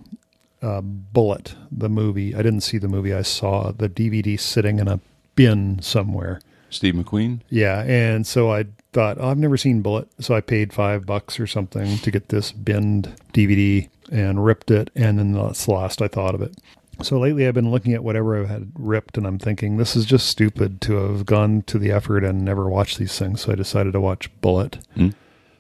uh, 0.63 0.81
Bullitt, 0.81 1.55
the 1.71 1.89
movie. 1.89 2.35
I 2.35 2.39
didn't 2.43 2.61
see 2.63 2.79
the 2.79 2.89
movie. 2.89 3.13
I 3.13 3.23
saw 3.23 3.73
the 3.73 3.89
DVD 3.89 4.39
sitting 4.39 4.79
in 4.79 4.87
a 4.89 5.01
bin 5.35 5.81
somewhere. 5.83 6.41
Steve 6.73 6.95
McQueen. 6.95 7.41
Yeah, 7.51 7.83
and 7.83 8.27
so 8.27 8.51
I 8.51 8.65
thought 8.93 9.19
oh, 9.21 9.29
I've 9.29 9.39
never 9.39 9.57
seen 9.57 9.83
Bullitt, 9.83 10.09
so 10.21 10.35
I 10.35 10.41
paid 10.41 10.73
five 10.73 11.07
bucks 11.07 11.39
or 11.39 11.47
something 11.47 11.99
to 11.99 12.11
get 12.11 12.29
this 12.29 12.51
binned 12.53 13.15
DVD 13.33 13.89
and 14.11 14.45
ripped 14.45 14.71
it, 14.71 14.91
and 14.95 15.19
then 15.19 15.33
that's 15.33 15.67
the 15.67 15.73
last 15.73 16.03
I 16.03 16.09
thought 16.09 16.35
of 16.35 16.43
it. 16.43 16.57
So 17.03 17.19
lately, 17.19 17.47
I've 17.49 17.55
been 17.55 17.71
looking 17.71 17.95
at 17.95 18.05
whatever 18.05 18.39
I've 18.41 18.49
had 18.49 18.71
ripped, 18.75 19.17
and 19.17 19.27
I'm 19.27 19.39
thinking 19.39 19.77
this 19.77 19.97
is 19.97 20.05
just 20.05 20.27
stupid 20.27 20.81
to 20.83 20.95
have 20.97 21.27
gone 21.27 21.63
to 21.63 21.79
the 21.79 21.91
effort 21.91 22.23
and 22.23 22.45
never 22.45 22.69
watched 22.69 22.99
these 22.99 23.19
things. 23.19 23.41
So 23.41 23.53
I 23.53 23.55
decided 23.55 23.93
to 23.95 24.01
watch 24.01 24.31
Bullitt, 24.41 24.79
Mm. 24.97 25.15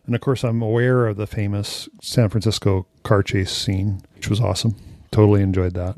and 0.07 0.15
of 0.15 0.21
course, 0.21 0.45
I'm 0.45 0.61
aware 0.63 1.07
of 1.07 1.17
the 1.17 1.27
famous 1.27 1.89
San 2.03 2.29
Francisco 2.29 2.87
car 3.03 3.23
chase 3.23 3.51
scene, 3.51 4.03
which 4.15 4.29
was 4.29 4.41
awesome. 4.41 4.77
Totally 5.11 5.43
enjoyed 5.43 5.75
that. 5.75 5.97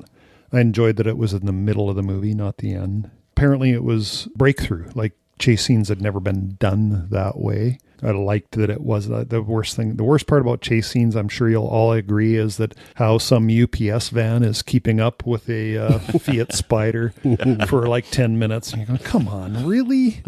I 0.53 0.61
enjoyed 0.61 0.97
that 0.97 1.07
it 1.09 1.19
was 1.19 1.33
in 1.35 1.47
the 1.47 1.53
middle 1.53 1.91
of 1.91 1.97
the 1.97 2.03
movie, 2.03 2.33
not 2.35 2.59
the 2.59 2.73
end. 2.75 3.11
Apparently, 3.37 3.71
it 3.73 3.83
was 3.83 4.29
breakthrough. 4.37 4.89
Like 4.95 5.13
chase 5.39 5.65
scenes 5.65 5.89
had 5.89 6.01
never 6.01 6.21
been 6.21 6.57
done 6.61 7.09
that 7.11 7.39
way. 7.39 7.79
I 8.03 8.11
liked 8.11 8.53
that 8.53 8.69
it 8.71 8.83
was 8.83 9.11
uh, 9.11 9.25
the 9.27 9.41
worst 9.43 9.77
thing. 9.77 9.97
The 9.97 10.05
worst 10.05 10.27
part 10.27 10.43
about 10.43 10.61
chase 10.61 10.89
scenes, 10.89 11.17
I'm 11.17 11.29
sure 11.29 11.49
you'll 11.49 11.67
all 11.67 11.93
agree, 11.93 12.37
is 12.37 12.59
that 12.59 12.75
how 12.97 13.17
some 13.19 13.49
UPS 13.49 14.11
van 14.11 14.43
is 14.43 14.61
keeping 14.63 15.01
up 15.01 15.25
with 15.27 15.49
a 15.49 15.79
uh, 15.79 15.99
Fiat 16.19 16.53
Spider 16.53 17.15
for 17.69 17.87
like 17.89 18.11
10 18.11 18.39
minutes. 18.39 18.73
And 18.73 18.83
you 18.83 18.87
go, 18.99 19.03
come 19.03 19.27
on, 19.27 19.67
really? 19.67 20.23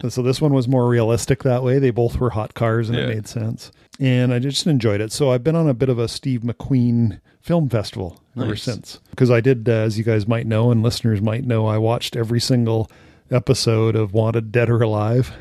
And 0.00 0.12
so 0.12 0.22
this 0.22 0.40
one 0.40 0.52
was 0.52 0.66
more 0.66 0.88
realistic 0.88 1.42
that 1.44 1.62
way. 1.62 1.78
They 1.78 1.90
both 1.90 2.18
were 2.18 2.30
hot 2.30 2.54
cars 2.54 2.88
and 2.88 2.98
Yeah. 2.98 3.04
it 3.04 3.08
made 3.14 3.28
sense. 3.28 3.70
And 4.00 4.34
I 4.34 4.38
just 4.40 4.66
enjoyed 4.66 5.00
it. 5.00 5.12
So 5.12 5.30
I've 5.30 5.44
been 5.44 5.56
on 5.56 5.68
a 5.68 5.74
bit 5.74 5.88
of 5.88 5.98
a 5.98 6.08
Steve 6.08 6.40
McQueen 6.40 7.20
film 7.40 7.68
festival 7.68 8.20
ever 8.40 8.56
since. 8.56 9.00
Because 9.10 9.30
I 9.30 9.40
did, 9.40 9.68
uh, 9.68 9.72
as 9.72 9.98
you 9.98 10.04
guys 10.04 10.26
might 10.28 10.46
know 10.46 10.70
and 10.70 10.82
listeners 10.82 11.20
might 11.20 11.44
know, 11.44 11.66
I 11.66 11.78
watched 11.78 12.16
every 12.16 12.40
single 12.40 12.90
episode 13.30 13.96
of 13.96 14.12
Wanted 14.12 14.50
Dead 14.52 14.68
or 14.70 14.82
Alive, 14.82 15.32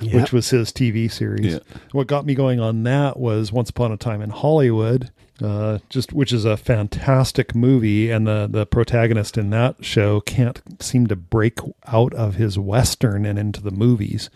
Yeah. 0.00 0.20
which 0.20 0.32
was 0.32 0.50
his 0.50 0.72
TV 0.72 1.08
series. 1.10 1.54
Yeah. 1.54 1.58
What 1.92 2.06
got 2.06 2.26
me 2.26 2.34
going 2.34 2.60
on 2.60 2.82
that 2.84 3.18
was 3.18 3.52
Once 3.52 3.70
Upon 3.70 3.92
a 3.92 3.96
Time 3.96 4.20
in 4.22 4.30
Hollywood. 4.30 5.10
Uh, 5.42 5.80
just 5.90 6.14
which 6.14 6.32
is 6.32 6.46
a 6.46 6.56
fantastic 6.56 7.54
movie, 7.54 8.10
and 8.10 8.26
the 8.26 8.48
the 8.50 8.64
protagonist 8.64 9.36
in 9.36 9.50
that 9.50 9.84
show 9.84 10.18
can't 10.22 10.62
seem 10.80 11.06
to 11.08 11.14
break 11.16 11.58
out 11.88 12.14
of 12.14 12.36
his 12.36 12.58
western 12.58 13.26
and 13.26 13.38
into 13.38 13.60
the 13.60 13.70
movies 13.70 14.30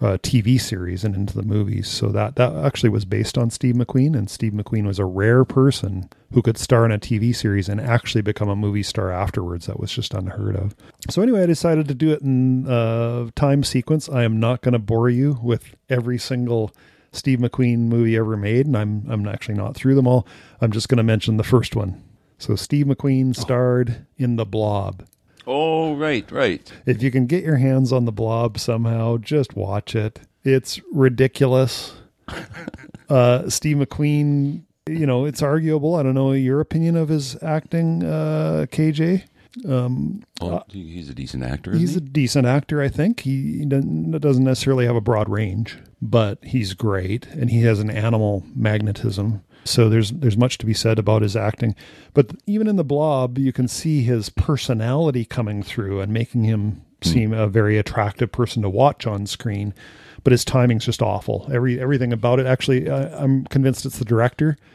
uh, 0.00 0.18
TV 0.22 0.60
series 0.60 1.04
and 1.04 1.14
into 1.14 1.34
the 1.34 1.42
movies. 1.42 1.88
So 1.88 2.08
that 2.08 2.36
that 2.36 2.54
actually 2.54 2.90
was 2.90 3.04
based 3.04 3.38
on 3.38 3.50
Steve 3.50 3.74
McQueen, 3.74 4.16
and 4.16 4.28
Steve 4.28 4.52
McQueen 4.52 4.86
was 4.86 4.98
a 4.98 5.04
rare 5.04 5.44
person 5.44 6.08
who 6.32 6.42
could 6.42 6.58
star 6.58 6.84
in 6.84 6.92
a 6.92 6.98
TV 6.98 7.34
series 7.34 7.68
and 7.68 7.80
actually 7.80 8.22
become 8.22 8.48
a 8.48 8.56
movie 8.56 8.82
star 8.82 9.10
afterwards. 9.10 9.66
That 9.66 9.80
was 9.80 9.92
just 9.92 10.14
unheard 10.14 10.56
of. 10.56 10.74
So 11.10 11.22
anyway, 11.22 11.42
I 11.42 11.46
decided 11.46 11.88
to 11.88 11.94
do 11.94 12.12
it 12.12 12.22
in 12.22 12.68
uh, 12.68 13.30
time 13.36 13.62
sequence. 13.62 14.08
I 14.08 14.24
am 14.24 14.40
not 14.40 14.62
going 14.62 14.72
to 14.72 14.78
bore 14.78 15.10
you 15.10 15.38
with 15.42 15.74
every 15.88 16.18
single 16.18 16.72
Steve 17.12 17.38
McQueen 17.38 17.80
movie 17.80 18.16
ever 18.16 18.36
made, 18.36 18.66
and 18.66 18.76
I'm 18.76 19.04
I'm 19.08 19.26
actually 19.28 19.54
not 19.54 19.74
through 19.74 19.94
them 19.94 20.06
all. 20.06 20.26
I'm 20.60 20.72
just 20.72 20.88
going 20.88 20.98
to 20.98 21.04
mention 21.04 21.36
the 21.36 21.44
first 21.44 21.76
one. 21.76 22.02
So 22.38 22.56
Steve 22.56 22.86
McQueen 22.86 23.34
starred 23.34 24.06
in 24.18 24.36
The 24.36 24.44
Blob. 24.44 25.04
Oh, 25.46 25.94
right, 25.94 26.30
right. 26.30 26.72
If 26.86 27.02
you 27.02 27.10
can 27.10 27.26
get 27.26 27.44
your 27.44 27.56
hands 27.56 27.92
on 27.92 28.04
the 28.04 28.12
blob 28.12 28.58
somehow, 28.58 29.18
just 29.18 29.54
watch 29.56 29.94
it. 29.94 30.20
It's 30.42 30.80
ridiculous. 30.92 31.94
uh, 33.08 33.48
Steve 33.50 33.76
McQueen, 33.76 34.62
you 34.88 35.06
know, 35.06 35.26
it's 35.26 35.42
arguable. 35.42 35.96
I 35.96 36.02
don't 36.02 36.14
know 36.14 36.32
your 36.32 36.60
opinion 36.60 36.96
of 36.96 37.08
his 37.08 37.42
acting, 37.42 38.02
uh, 38.02 38.66
KJ. 38.70 39.24
Oh, 39.66 40.62
he's 40.68 41.08
a 41.08 41.14
decent 41.14 41.44
actor. 41.44 41.74
He's 41.74 41.96
a 41.96 42.00
decent 42.00 42.46
actor, 42.46 42.80
I 42.80 42.88
think. 42.88 43.20
He 43.20 43.58
he 43.58 43.64
doesn't 43.64 44.10
doesn't 44.20 44.44
necessarily 44.44 44.86
have 44.86 44.96
a 44.96 45.00
broad 45.00 45.28
range, 45.28 45.78
but 46.02 46.38
he's 46.42 46.74
great, 46.74 47.26
and 47.28 47.50
he 47.50 47.62
has 47.62 47.80
an 47.80 47.90
animal 47.90 48.44
magnetism. 48.54 49.42
So 49.64 49.88
there's 49.88 50.10
there's 50.10 50.36
much 50.36 50.58
to 50.58 50.66
be 50.66 50.74
said 50.74 50.98
about 50.98 51.22
his 51.22 51.36
acting. 51.36 51.74
But 52.12 52.32
even 52.46 52.66
in 52.68 52.76
the 52.76 52.84
Blob, 52.84 53.38
you 53.38 53.52
can 53.52 53.68
see 53.68 54.02
his 54.02 54.28
personality 54.28 55.24
coming 55.24 55.62
through 55.62 56.00
and 56.00 56.12
making 56.12 56.44
him 56.44 56.82
seem 57.04 57.32
a 57.32 57.46
very 57.46 57.78
attractive 57.78 58.32
person 58.32 58.62
to 58.62 58.70
watch 58.70 59.06
on 59.06 59.26
screen. 59.26 59.74
But 60.22 60.32
his 60.32 60.44
timing's 60.44 60.84
just 60.86 61.02
awful. 61.02 61.48
Every 61.52 61.78
everything 61.80 62.12
about 62.12 62.40
it. 62.40 62.46
Actually, 62.46 62.88
I, 62.90 63.22
I'm 63.22 63.44
convinced 63.46 63.84
it's 63.86 63.98
the 63.98 64.04
director. 64.04 64.56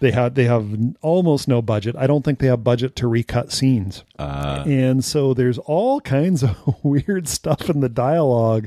They 0.00 0.10
have 0.10 0.34
they 0.34 0.44
have 0.46 0.66
almost 1.00 1.46
no 1.46 1.62
budget. 1.62 1.94
I 1.94 2.08
don't 2.08 2.24
think 2.24 2.40
they 2.40 2.48
have 2.48 2.64
budget 2.64 2.96
to 2.96 3.06
recut 3.06 3.52
scenes. 3.52 4.02
Uh, 4.18 4.64
And 4.66 5.04
so 5.04 5.32
there's 5.34 5.58
all 5.58 6.00
kinds 6.00 6.42
of 6.42 6.56
weird 6.82 7.28
stuff 7.28 7.68
in 7.70 7.78
the 7.80 7.88
dialogue. 7.88 8.66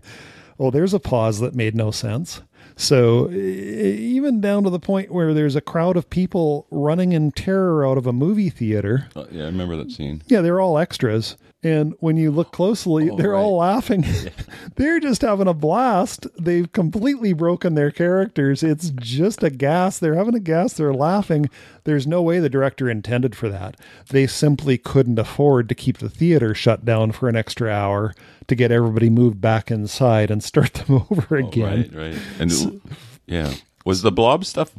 Oh, 0.59 0.71
there's 0.71 0.93
a 0.93 0.99
pause 1.01 1.39
that 1.41 1.55
made 1.55 1.75
no 1.75 1.91
sense. 1.91 2.41
So 2.77 3.29
even 3.31 4.41
down 4.41 4.63
to 4.63 4.69
the 4.69 4.79
point 4.79 5.11
where 5.11 5.33
there's 5.33 5.55
a 5.55 5.61
crowd 5.61 5.97
of 5.97 6.09
people 6.09 6.67
running 6.71 7.11
in 7.11 7.31
terror 7.31 7.85
out 7.85 7.97
of 7.97 8.07
a 8.07 8.13
movie 8.13 8.49
theater. 8.49 9.07
Uh, 9.15 9.25
yeah, 9.31 9.43
I 9.43 9.47
remember 9.47 9.75
that 9.77 9.91
scene. 9.91 10.21
Yeah, 10.27 10.41
they're 10.41 10.61
all 10.61 10.77
extras. 10.77 11.35
And 11.63 11.95
when 11.99 12.17
you 12.17 12.29
look 12.29 12.51
closely, 12.51 13.09
Oh, 13.09 13.15
they're 13.15 13.35
all 13.35 13.55
laughing. 13.57 14.03
they're 14.75 14.99
just 14.99 15.21
having 15.21 15.47
a 15.47 15.53
blast. 15.53 16.27
They've 16.37 16.69
completely 16.71 17.31
broken 17.31 17.75
their 17.75 17.89
characters. 17.91 18.63
It's 18.63 18.89
just 18.89 19.43
a 19.43 19.49
gas. 19.49 19.97
They're 19.97 20.15
having 20.15 20.35
a 20.35 20.39
gas. 20.41 20.73
They're 20.73 20.93
laughing. 20.93 21.49
There's 21.85 22.05
no 22.05 22.21
way 22.21 22.39
the 22.39 22.49
director 22.49 22.89
intended 22.89 23.35
for 23.35 23.47
that. 23.49 23.77
They 24.09 24.27
simply 24.27 24.77
couldn't 24.77 25.19
afford 25.19 25.69
to 25.69 25.75
keep 25.75 25.99
the 25.99 26.09
theater 26.09 26.53
shut 26.53 26.83
down 26.83 27.13
for 27.13 27.29
an 27.29 27.35
extra 27.37 27.69
hour 27.71 28.13
to 28.47 28.55
get 28.55 28.71
everybody 28.71 29.09
moved 29.09 29.39
back 29.39 29.71
inside 29.71 30.29
and 30.29 30.43
start 30.43 30.73
them 30.87 31.05
over 31.09 31.37
Oh, 31.37 31.47
again. 31.47 31.89
right, 31.93 32.11
right. 32.13 32.21
And 32.39 32.51
it- 32.51 32.81
yeah, 33.25 33.53
was 33.85 34.01
the 34.01 34.11
blob 34.11 34.43
stuff 34.43 34.71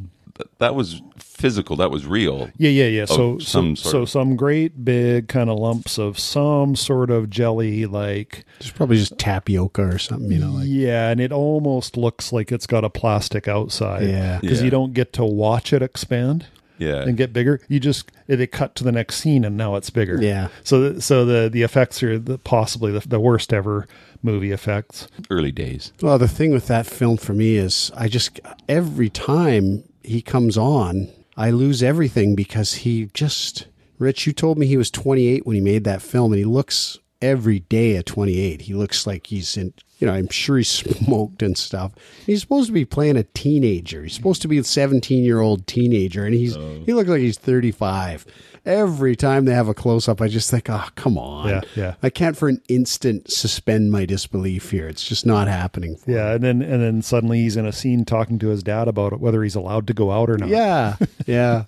that 0.58 0.74
was 0.74 1.00
physical? 1.18 1.76
That 1.76 1.90
was 1.90 2.06
real. 2.06 2.50
Yeah, 2.56 2.70
yeah, 2.70 2.86
yeah. 2.86 3.04
So, 3.04 3.38
some 3.38 3.76
so, 3.76 3.82
sort 3.82 3.92
so 3.92 4.02
of- 4.02 4.10
some 4.10 4.36
great 4.36 4.84
big 4.84 5.28
kind 5.28 5.48
of 5.50 5.58
lumps 5.58 5.98
of 5.98 6.18
some 6.18 6.74
sort 6.76 7.10
of 7.10 7.30
jelly, 7.30 7.86
like 7.86 8.44
It's 8.60 8.70
probably 8.70 8.96
just 8.96 9.18
tapioca 9.18 9.82
or 9.82 9.98
something, 9.98 10.30
you 10.30 10.38
know. 10.38 10.52
Like, 10.52 10.66
yeah, 10.68 11.10
and 11.10 11.20
it 11.20 11.32
almost 11.32 11.96
looks 11.96 12.32
like 12.32 12.50
it's 12.52 12.66
got 12.66 12.84
a 12.84 12.90
plastic 12.90 13.46
outside. 13.48 14.08
Yeah. 14.08 14.38
because 14.40 14.60
Yeah. 14.60 14.64
you 14.64 14.70
don't 14.70 14.92
get 14.94 15.12
to 15.14 15.24
watch 15.24 15.72
it 15.72 15.82
expand 15.82 16.46
Yeah, 16.78 17.02
and 17.02 17.16
get 17.16 17.32
bigger. 17.32 17.60
You 17.68 17.78
just 17.80 18.10
they 18.26 18.46
cut 18.46 18.74
to 18.76 18.84
the 18.84 18.92
next 18.92 19.16
scene 19.16 19.44
and 19.44 19.56
now 19.56 19.76
it's 19.76 19.90
bigger. 19.90 20.18
Yeah. 20.20 20.48
So, 20.64 20.92
the, 20.94 21.00
so 21.00 21.24
the 21.24 21.48
the 21.48 21.62
effects 21.62 22.02
are 22.02 22.18
the, 22.18 22.38
possibly 22.38 22.90
the, 22.92 23.06
the 23.06 23.20
worst 23.20 23.52
ever 23.52 23.86
movie 24.22 24.50
effects. 24.52 25.06
early 25.30 25.52
days. 25.52 25.92
Well, 26.00 26.18
the 26.18 26.26
thing 26.28 26.50
with 26.50 26.66
that 26.68 26.86
film 26.86 27.18
for 27.18 27.34
me 27.34 27.56
is 27.56 27.90
I 27.94 28.08
just 28.08 28.40
every 28.68 29.10
time 29.10 29.84
he 30.04 30.22
comes 30.22 30.56
on, 30.56 31.08
I 31.36 31.50
lose 31.50 31.82
everything 31.82 32.34
because 32.34 32.74
he 32.74 33.10
just 33.14 33.66
Rich, 33.98 34.26
you 34.26 34.32
told 34.32 34.58
me 34.58 34.66
he 34.66 34.76
was 34.76 34.90
28 34.90 35.46
when 35.46 35.54
he 35.54 35.62
made 35.62 35.84
that 35.84 36.02
film 36.02 36.32
and 36.32 36.38
he 36.38 36.44
looks 36.44 36.98
every 37.22 37.60
day 37.60 37.96
at 37.96 38.06
28. 38.06 38.62
He 38.62 38.74
looks 38.74 39.06
like 39.06 39.28
he's 39.28 39.56
in, 39.56 39.72
you 39.98 40.06
know, 40.06 40.12
I'm 40.12 40.28
sure 40.28 40.58
he's 40.58 40.68
smoked 41.04 41.42
and 41.42 41.56
stuff. 41.56 41.92
He's 42.26 42.40
supposed 42.40 42.66
to 42.66 42.72
be 42.72 42.84
playing 42.84 43.16
a 43.16 43.22
teenager. 43.22 44.02
He's 44.02 44.14
supposed 44.14 44.42
to 44.42 44.48
be 44.48 44.58
a 44.58 44.62
17-year-old 44.62 45.66
teenager 45.66 46.24
and 46.24 46.34
he's 46.34 46.56
oh. 46.56 46.82
he 46.84 46.92
looks 46.92 47.08
like 47.08 47.20
he's 47.20 47.38
35. 47.38 48.26
Every 48.66 49.14
time 49.14 49.44
they 49.44 49.52
have 49.52 49.68
a 49.68 49.74
close 49.74 50.08
up, 50.08 50.22
I 50.22 50.28
just 50.28 50.50
think, 50.50 50.70
"Oh, 50.70 50.88
come 50.94 51.18
on." 51.18 51.48
Yeah, 51.48 51.60
yeah. 51.76 51.94
I 52.02 52.08
can't 52.08 52.36
for 52.36 52.48
an 52.48 52.62
instant 52.68 53.30
suspend 53.30 53.92
my 53.92 54.06
disbelief 54.06 54.70
here. 54.70 54.88
It's 54.88 55.06
just 55.06 55.26
not 55.26 55.48
happening. 55.48 55.96
For 55.96 56.10
Yeah, 56.10 56.32
and 56.32 56.42
then 56.42 56.62
and 56.62 56.82
then 56.82 57.02
suddenly 57.02 57.40
he's 57.40 57.56
in 57.56 57.66
a 57.66 57.72
scene 57.72 58.04
talking 58.04 58.38
to 58.38 58.48
his 58.48 58.62
dad 58.62 58.88
about 58.88 59.20
whether 59.20 59.42
he's 59.42 59.54
allowed 59.54 59.86
to 59.88 59.94
go 59.94 60.10
out 60.10 60.30
or 60.30 60.38
not. 60.38 60.48
Yeah, 60.48 60.96
yeah. 61.26 61.64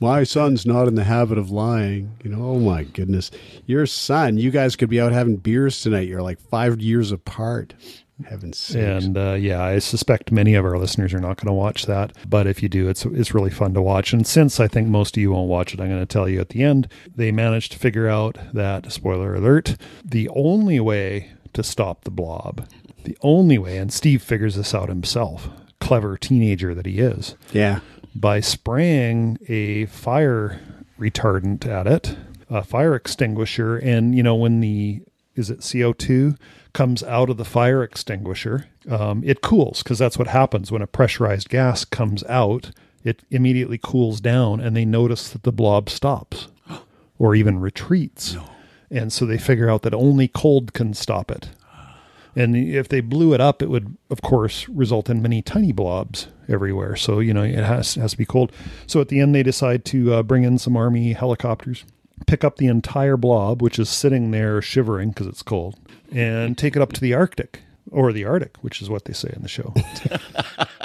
My 0.00 0.24
son's 0.24 0.66
not 0.66 0.88
in 0.88 0.96
the 0.96 1.04
habit 1.04 1.38
of 1.38 1.52
lying. 1.52 2.16
You 2.24 2.30
know, 2.30 2.44
oh 2.44 2.58
my 2.58 2.82
goodness. 2.82 3.30
Your 3.66 3.86
son, 3.86 4.36
you 4.36 4.50
guys 4.50 4.74
could 4.74 4.90
be 4.90 5.00
out 5.00 5.12
having 5.12 5.36
beers 5.36 5.80
tonight. 5.80 6.08
You're 6.08 6.22
like 6.22 6.40
five 6.40 6.80
years 6.80 7.12
apart. 7.12 7.72
Heaven's 8.24 8.58
sakes. 8.58 9.04
And 9.04 9.16
uh, 9.16 9.32
yeah, 9.34 9.62
I 9.62 9.78
suspect 9.78 10.32
many 10.32 10.54
of 10.54 10.64
our 10.64 10.78
listeners 10.78 11.14
are 11.14 11.20
not 11.20 11.36
going 11.36 11.46
to 11.46 11.52
watch 11.52 11.86
that. 11.86 12.12
But 12.28 12.46
if 12.46 12.62
you 12.62 12.68
do, 12.68 12.88
it's 12.88 13.04
it's 13.04 13.34
really 13.34 13.50
fun 13.50 13.74
to 13.74 13.82
watch. 13.82 14.12
And 14.12 14.26
since 14.26 14.60
I 14.60 14.68
think 14.68 14.88
most 14.88 15.16
of 15.16 15.20
you 15.20 15.32
won't 15.32 15.48
watch 15.48 15.74
it, 15.74 15.80
I'm 15.80 15.88
going 15.88 16.00
to 16.00 16.06
tell 16.06 16.28
you 16.28 16.40
at 16.40 16.50
the 16.50 16.62
end. 16.62 16.88
They 17.14 17.32
managed 17.32 17.72
to 17.72 17.78
figure 17.78 18.08
out 18.08 18.38
that 18.52 18.90
spoiler 18.92 19.34
alert: 19.34 19.76
the 20.04 20.28
only 20.30 20.80
way 20.80 21.32
to 21.52 21.62
stop 21.62 22.04
the 22.04 22.10
blob, 22.10 22.66
the 23.04 23.16
only 23.22 23.58
way, 23.58 23.76
and 23.76 23.92
Steve 23.92 24.22
figures 24.22 24.56
this 24.56 24.74
out 24.74 24.88
himself, 24.88 25.48
clever 25.80 26.16
teenager 26.16 26.74
that 26.74 26.86
he 26.86 26.98
is, 26.98 27.36
yeah. 27.52 27.80
by 28.14 28.40
spraying 28.40 29.38
a 29.48 29.86
fire 29.86 30.60
retardant 30.98 31.66
at 31.66 31.86
it, 31.86 32.16
a 32.48 32.62
fire 32.62 32.94
extinguisher, 32.94 33.76
and 33.76 34.14
you 34.14 34.22
know 34.22 34.34
when 34.34 34.60
the 34.60 35.02
is 35.34 35.50
it 35.50 35.66
CO 35.70 35.92
two 35.92 36.36
comes 36.72 37.02
out 37.02 37.30
of 37.30 37.36
the 37.36 37.44
fire 37.44 37.82
extinguisher, 37.82 38.68
um, 38.88 39.22
it 39.24 39.40
cools 39.42 39.82
because 39.82 39.98
that's 39.98 40.18
what 40.18 40.28
happens 40.28 40.72
when 40.72 40.82
a 40.82 40.86
pressurized 40.86 41.48
gas 41.48 41.84
comes 41.84 42.24
out. 42.24 42.70
It 43.04 43.22
immediately 43.30 43.78
cools 43.82 44.20
down, 44.20 44.60
and 44.60 44.76
they 44.76 44.84
notice 44.84 45.28
that 45.30 45.42
the 45.42 45.52
blob 45.52 45.90
stops 45.90 46.48
or 47.18 47.34
even 47.34 47.60
retreats. 47.60 48.36
And 48.90 49.12
so 49.12 49.26
they 49.26 49.38
figure 49.38 49.70
out 49.70 49.82
that 49.82 49.94
only 49.94 50.28
cold 50.28 50.72
can 50.72 50.94
stop 50.94 51.30
it. 51.30 51.48
And 52.34 52.56
if 52.56 52.88
they 52.88 53.00
blew 53.00 53.34
it 53.34 53.40
up, 53.40 53.60
it 53.62 53.68
would, 53.68 53.96
of 54.10 54.22
course, 54.22 54.68
result 54.68 55.10
in 55.10 55.20
many 55.20 55.42
tiny 55.42 55.72
blobs 55.72 56.28
everywhere. 56.48 56.96
So, 56.96 57.18
you 57.20 57.34
know, 57.34 57.42
it 57.42 57.64
has, 57.64 57.94
has 57.96 58.12
to 58.12 58.18
be 58.18 58.24
cold. 58.24 58.52
So 58.86 59.00
at 59.00 59.08
the 59.08 59.20
end, 59.20 59.34
they 59.34 59.42
decide 59.42 59.84
to 59.86 60.14
uh, 60.14 60.22
bring 60.22 60.42
in 60.44 60.58
some 60.58 60.76
Army 60.76 61.12
helicopters, 61.12 61.84
pick 62.26 62.44
up 62.44 62.56
the 62.56 62.66
entire 62.66 63.16
blob, 63.16 63.62
which 63.62 63.78
is 63.78 63.88
sitting 63.88 64.30
there 64.30 64.62
shivering 64.62 65.10
because 65.10 65.26
it's 65.26 65.42
cold, 65.42 65.78
and 66.10 66.56
take 66.56 66.76
it 66.76 66.82
up 66.82 66.92
to 66.92 67.00
the 67.00 67.14
Arctic 67.14 67.62
or 67.90 68.12
the 68.12 68.24
Arctic, 68.24 68.56
which 68.58 68.80
is 68.82 68.88
what 68.88 69.04
they 69.04 69.12
say 69.12 69.32
in 69.34 69.42
the 69.42 69.48
show. 69.48 69.74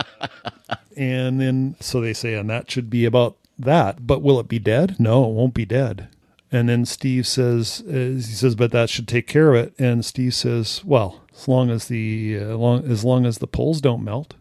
and 0.98 1.40
then, 1.40 1.76
so 1.80 2.02
they 2.02 2.14
say, 2.14 2.34
and 2.34 2.50
that 2.50 2.70
should 2.70 2.90
be 2.90 3.06
about 3.06 3.38
that. 3.58 4.06
But 4.06 4.22
will 4.22 4.40
it 4.40 4.48
be 4.48 4.60
dead? 4.60 5.00
No, 5.00 5.26
it 5.26 5.34
won't 5.34 5.54
be 5.54 5.66
dead. 5.66 6.10
And 6.52 6.70
then 6.70 6.86
Steve 6.86 7.28
says, 7.28 7.84
uh, 7.88 7.92
he 7.92 8.22
says, 8.22 8.56
but 8.56 8.72
that 8.72 8.90
should 8.90 9.08
take 9.08 9.28
care 9.28 9.54
of 9.54 9.56
it. 9.56 9.74
And 9.78 10.06
Steve 10.06 10.34
says, 10.34 10.82
well, 10.86 11.22
as 11.38 11.48
long 11.48 11.70
as 11.70 11.88
the 11.88 12.40
uh, 12.42 12.56
long 12.56 12.90
as 12.90 13.04
long 13.04 13.26
as 13.26 13.40
the 13.40 13.48
poles 13.48 13.82
don't 13.82 14.04
melt. 14.04 14.36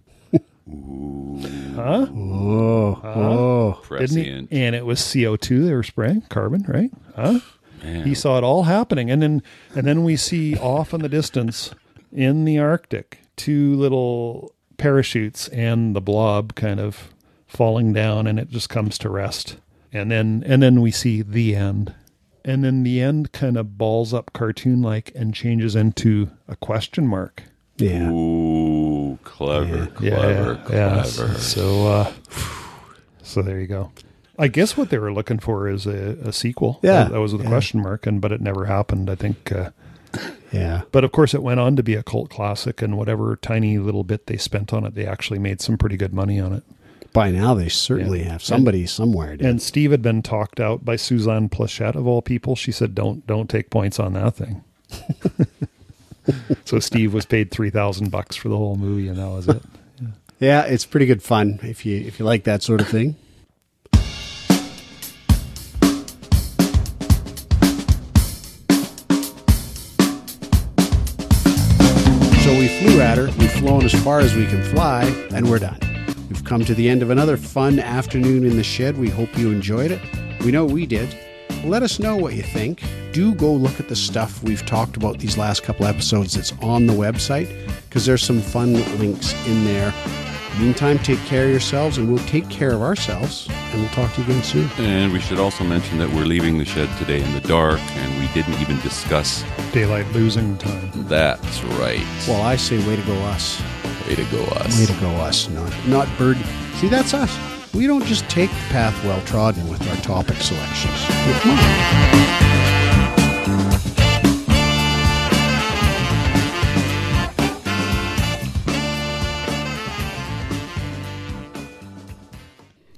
Huh? 0.67 2.07
Oh, 2.11 3.01
oh. 3.05 3.83
Didn't 3.99 4.17
he? 4.17 4.25
Prescient. 4.25 4.53
And 4.53 4.75
it 4.75 4.85
was 4.85 5.13
CO 5.13 5.37
two 5.37 5.65
they 5.67 5.75
were 5.75 5.83
spraying, 5.83 6.23
carbon, 6.23 6.65
right? 6.67 6.91
Huh? 7.15 7.41
Man. 7.83 8.07
He 8.07 8.15
saw 8.15 8.39
it 8.39 8.45
all 8.45 8.65
happening, 8.65 9.11
and 9.11 9.23
then 9.23 9.43
and 9.75 9.87
then 9.87 10.03
we 10.03 10.17
see 10.17 10.57
off 10.57 10.93
in 10.95 11.03
the 11.03 11.09
distance 11.09 11.75
in 12.13 12.45
the 12.45 12.59
Arctic 12.59 13.21
two 13.37 13.77
little 13.77 14.53
parachutes 14.79 15.49
and 15.49 15.95
the 15.95 16.01
blob 16.01 16.55
kind 16.55 16.81
of 16.81 17.11
falling 17.47 17.93
down, 17.93 18.27
and 18.27 18.39
it 18.39 18.51
just 18.51 18.69
comes 18.69 18.99
to 18.99 19.11
rest. 19.11 19.57
And 19.93 20.11
then 20.11 20.43
and 20.47 20.63
then 20.63 20.81
we 20.81 20.91
see 20.91 21.23
the 21.23 21.55
end, 21.55 21.95
and 22.45 22.65
then 22.65 22.83
the 22.83 23.01
end 23.01 23.33
kind 23.33 23.57
of 23.57 23.79
balls 23.79 24.13
up 24.13 24.33
cartoon 24.33 24.83
like 24.83 25.13
and 25.15 25.35
changes 25.35 25.77
into 25.77 26.31
a 26.49 26.57
question 26.57 27.07
mark. 27.07 27.45
Yeah. 27.77 28.09
Ooh, 28.11 28.76
clever, 29.25 29.87
clever, 29.87 30.61
yeah. 30.71 31.03
clever. 31.05 31.35
So 31.39 31.87
uh, 31.89 32.13
so 33.23 33.43
there 33.43 33.61
you 33.61 33.67
go. 33.67 33.93
I 34.39 34.49
guess 34.49 34.77
what 34.77 34.91
they 34.91 34.99
were 34.99 35.13
looking 35.13 35.39
for 35.39 35.69
is 35.69 35.87
a, 35.87 36.19
a 36.23 36.33
sequel. 36.33 36.79
Yeah, 36.83 37.05
that, 37.05 37.13
that 37.13 37.21
was 37.21 37.33
the 37.33 37.39
yeah. 37.39 37.49
question 37.49 37.81
mark, 37.81 38.07
and 38.07 38.21
but 38.21 38.33
it 38.33 38.41
never 38.41 38.67
happened. 38.67 39.09
I 39.11 39.15
think. 39.15 39.51
Uh, 39.53 39.71
Yeah. 40.53 40.83
but 40.93 41.05
of 41.05 41.13
course, 41.13 41.35
it 41.35 41.43
went 41.43 41.61
on 41.61 41.77
to 41.77 41.83
be 41.83 41.95
a 41.95 42.03
cult 42.03 42.31
classic, 42.31 42.81
and 42.81 42.97
whatever 42.97 43.37
tiny 43.37 43.79
little 43.79 44.05
bit 44.05 44.27
they 44.27 44.37
spent 44.39 44.73
on 44.73 44.85
it, 44.87 44.95
they 44.95 45.05
actually 45.05 45.39
made 45.39 45.61
some 45.61 45.77
pretty 45.77 45.97
good 45.99 46.15
money 46.15 46.41
on 46.41 46.53
it. 46.55 46.63
By 47.13 47.31
now, 47.31 47.53
they 47.55 47.69
certainly 47.69 48.21
Yeah. 48.21 48.33
have 48.33 48.43
somebody 48.43 48.87
somewhere. 48.87 49.37
Did. 49.37 49.47
And 49.47 49.61
Steve 49.61 49.91
had 49.91 50.03
been 50.03 50.23
talked 50.23 50.61
out 50.61 50.85
by 50.85 50.97
Suzanne 50.97 51.49
Pleshette 51.49 51.95
of 51.97 52.07
all 52.07 52.23
people. 52.23 52.57
She 52.57 52.73
said, 52.73 52.95
"Don't 52.95 53.27
don't 53.27 53.51
take 53.51 53.69
points 53.71 53.99
on 53.99 54.13
that 54.15 54.37
thing." 54.37 54.63
so 56.65 56.79
Steve 56.79 57.15
was 57.15 57.27
paid 57.27 57.51
three 57.51 57.71
thousand 57.71 58.11
bucks 58.11 58.37
for 58.37 58.49
the 58.49 58.57
whole 58.57 58.77
movie, 58.77 59.09
and 59.09 59.19
that 59.19 59.29
was 59.29 59.49
it. 59.49 59.63
yeah, 60.41 60.63
it's 60.63 60.87
pretty 60.87 61.07
good 61.07 61.23
fun 61.23 61.59
if 61.63 61.87
you 61.87 61.99
if 61.99 62.19
you 62.19 62.25
like 62.25 62.45
that 62.45 62.63
sort 62.63 62.81
of 62.81 62.89
thing. 62.89 63.17
So 72.47 72.57
we 72.57 72.69
flew 72.79 73.01
at 73.01 73.19
her, 73.19 73.25
we've 73.41 73.51
flown 73.51 73.85
as 73.85 73.93
far 74.05 74.21
as 74.21 74.37
we 74.37 74.47
can 74.47 74.63
fly, 74.63 75.03
and 75.35 75.51
we're 75.51 75.59
done. 75.59 75.81
We've 76.29 76.45
come 76.45 76.65
to 76.65 76.75
the 76.75 76.89
end 76.89 77.03
of 77.03 77.11
another 77.11 77.37
fun 77.37 77.81
afternoon 77.81 78.45
in 78.45 78.57
the 78.57 78.63
shed. 78.63 78.99
We 78.99 79.09
hope 79.09 79.37
you 79.37 79.51
enjoyed 79.51 79.91
it. 79.91 80.01
We 80.45 80.53
know 80.53 80.65
we 80.65 80.87
did. 80.87 81.13
Let 81.67 81.83
us 81.83 81.99
know 81.99 82.17
what 82.17 82.35
you 82.35 82.45
think. 82.45 82.81
Do 83.13 83.35
go 83.35 83.53
look 83.53 83.81
at 83.81 83.89
the 83.89 83.97
stuff 83.97 84.41
we've 84.45 84.65
talked 84.65 84.97
about 84.97 85.19
these 85.19 85.37
last 85.37 85.65
couple 85.65 85.85
episodes. 85.85 86.37
It's 86.37 86.53
on 86.63 86.87
the 86.87 86.93
website 86.93 87.49
because 87.89 88.07
there's 88.07 88.23
some 88.23 88.41
fun 88.41 88.75
links 89.01 89.35
in 89.49 89.65
there. 89.65 89.93
Meantime, 90.61 90.97
take 91.01 91.19
care 91.25 91.47
of 91.47 91.51
yourselves 91.51 91.99
and 91.99 92.09
we'll 92.09 92.25
take 92.27 92.49
care 92.49 92.71
of 92.71 92.83
ourselves. 92.83 93.49
And 93.51 93.81
we'll 93.81 93.91
talk 93.91 94.15
to 94.15 94.21
you 94.21 94.29
again 94.29 94.45
soon. 94.45 94.71
And 94.79 95.13
we 95.13 95.19
should 95.19 95.41
also 95.41 95.65
mention 95.65 95.99
that 95.99 96.09
we're 96.11 96.25
leaving 96.25 96.57
the 96.57 96.65
shed 96.65 96.89
today 96.99 97.21
in 97.21 97.35
the 97.35 97.41
dark, 97.41 97.81
and 97.81 98.21
we 98.21 98.29
didn't 98.33 98.61
even 98.61 98.79
discuss. 98.81 99.45
Daylight 99.73 100.07
losing 100.13 100.57
time. 100.59 100.91
That's 101.09 101.65
right. 101.65 102.07
Well, 102.29 102.43
I 102.43 102.55
say, 102.55 102.79
way 102.87 102.95
to 102.95 103.03
go, 103.03 103.17
us. 103.25 103.61
Way 104.07 104.15
to 104.15 104.25
go, 104.31 104.45
us. 104.45 104.79
Way 104.79 104.87
to 104.87 105.01
go, 105.01 105.11
us. 105.17 105.49
Not, 105.49 105.89
not 105.89 106.09
bird. 106.17 106.39
See, 106.77 106.89
that's 106.89 107.13
us 107.13 107.56
we 107.77 107.87
don't 107.87 108.05
just 108.07 108.27
take 108.31 108.49
the 108.49 108.57
path 108.71 109.05
well 109.05 109.21
trodden 109.27 109.69
with 109.69 109.87
our 109.91 109.97
topic 109.97 110.37
selections. 110.37 111.07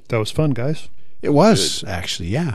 That 0.09 0.19
was 0.19 0.31
fun, 0.31 0.53
guys. 0.53 0.89
It 1.23 1.31
was 1.31 1.81
Good. 1.81 1.91
actually, 1.91 2.29
yeah. 2.29 2.55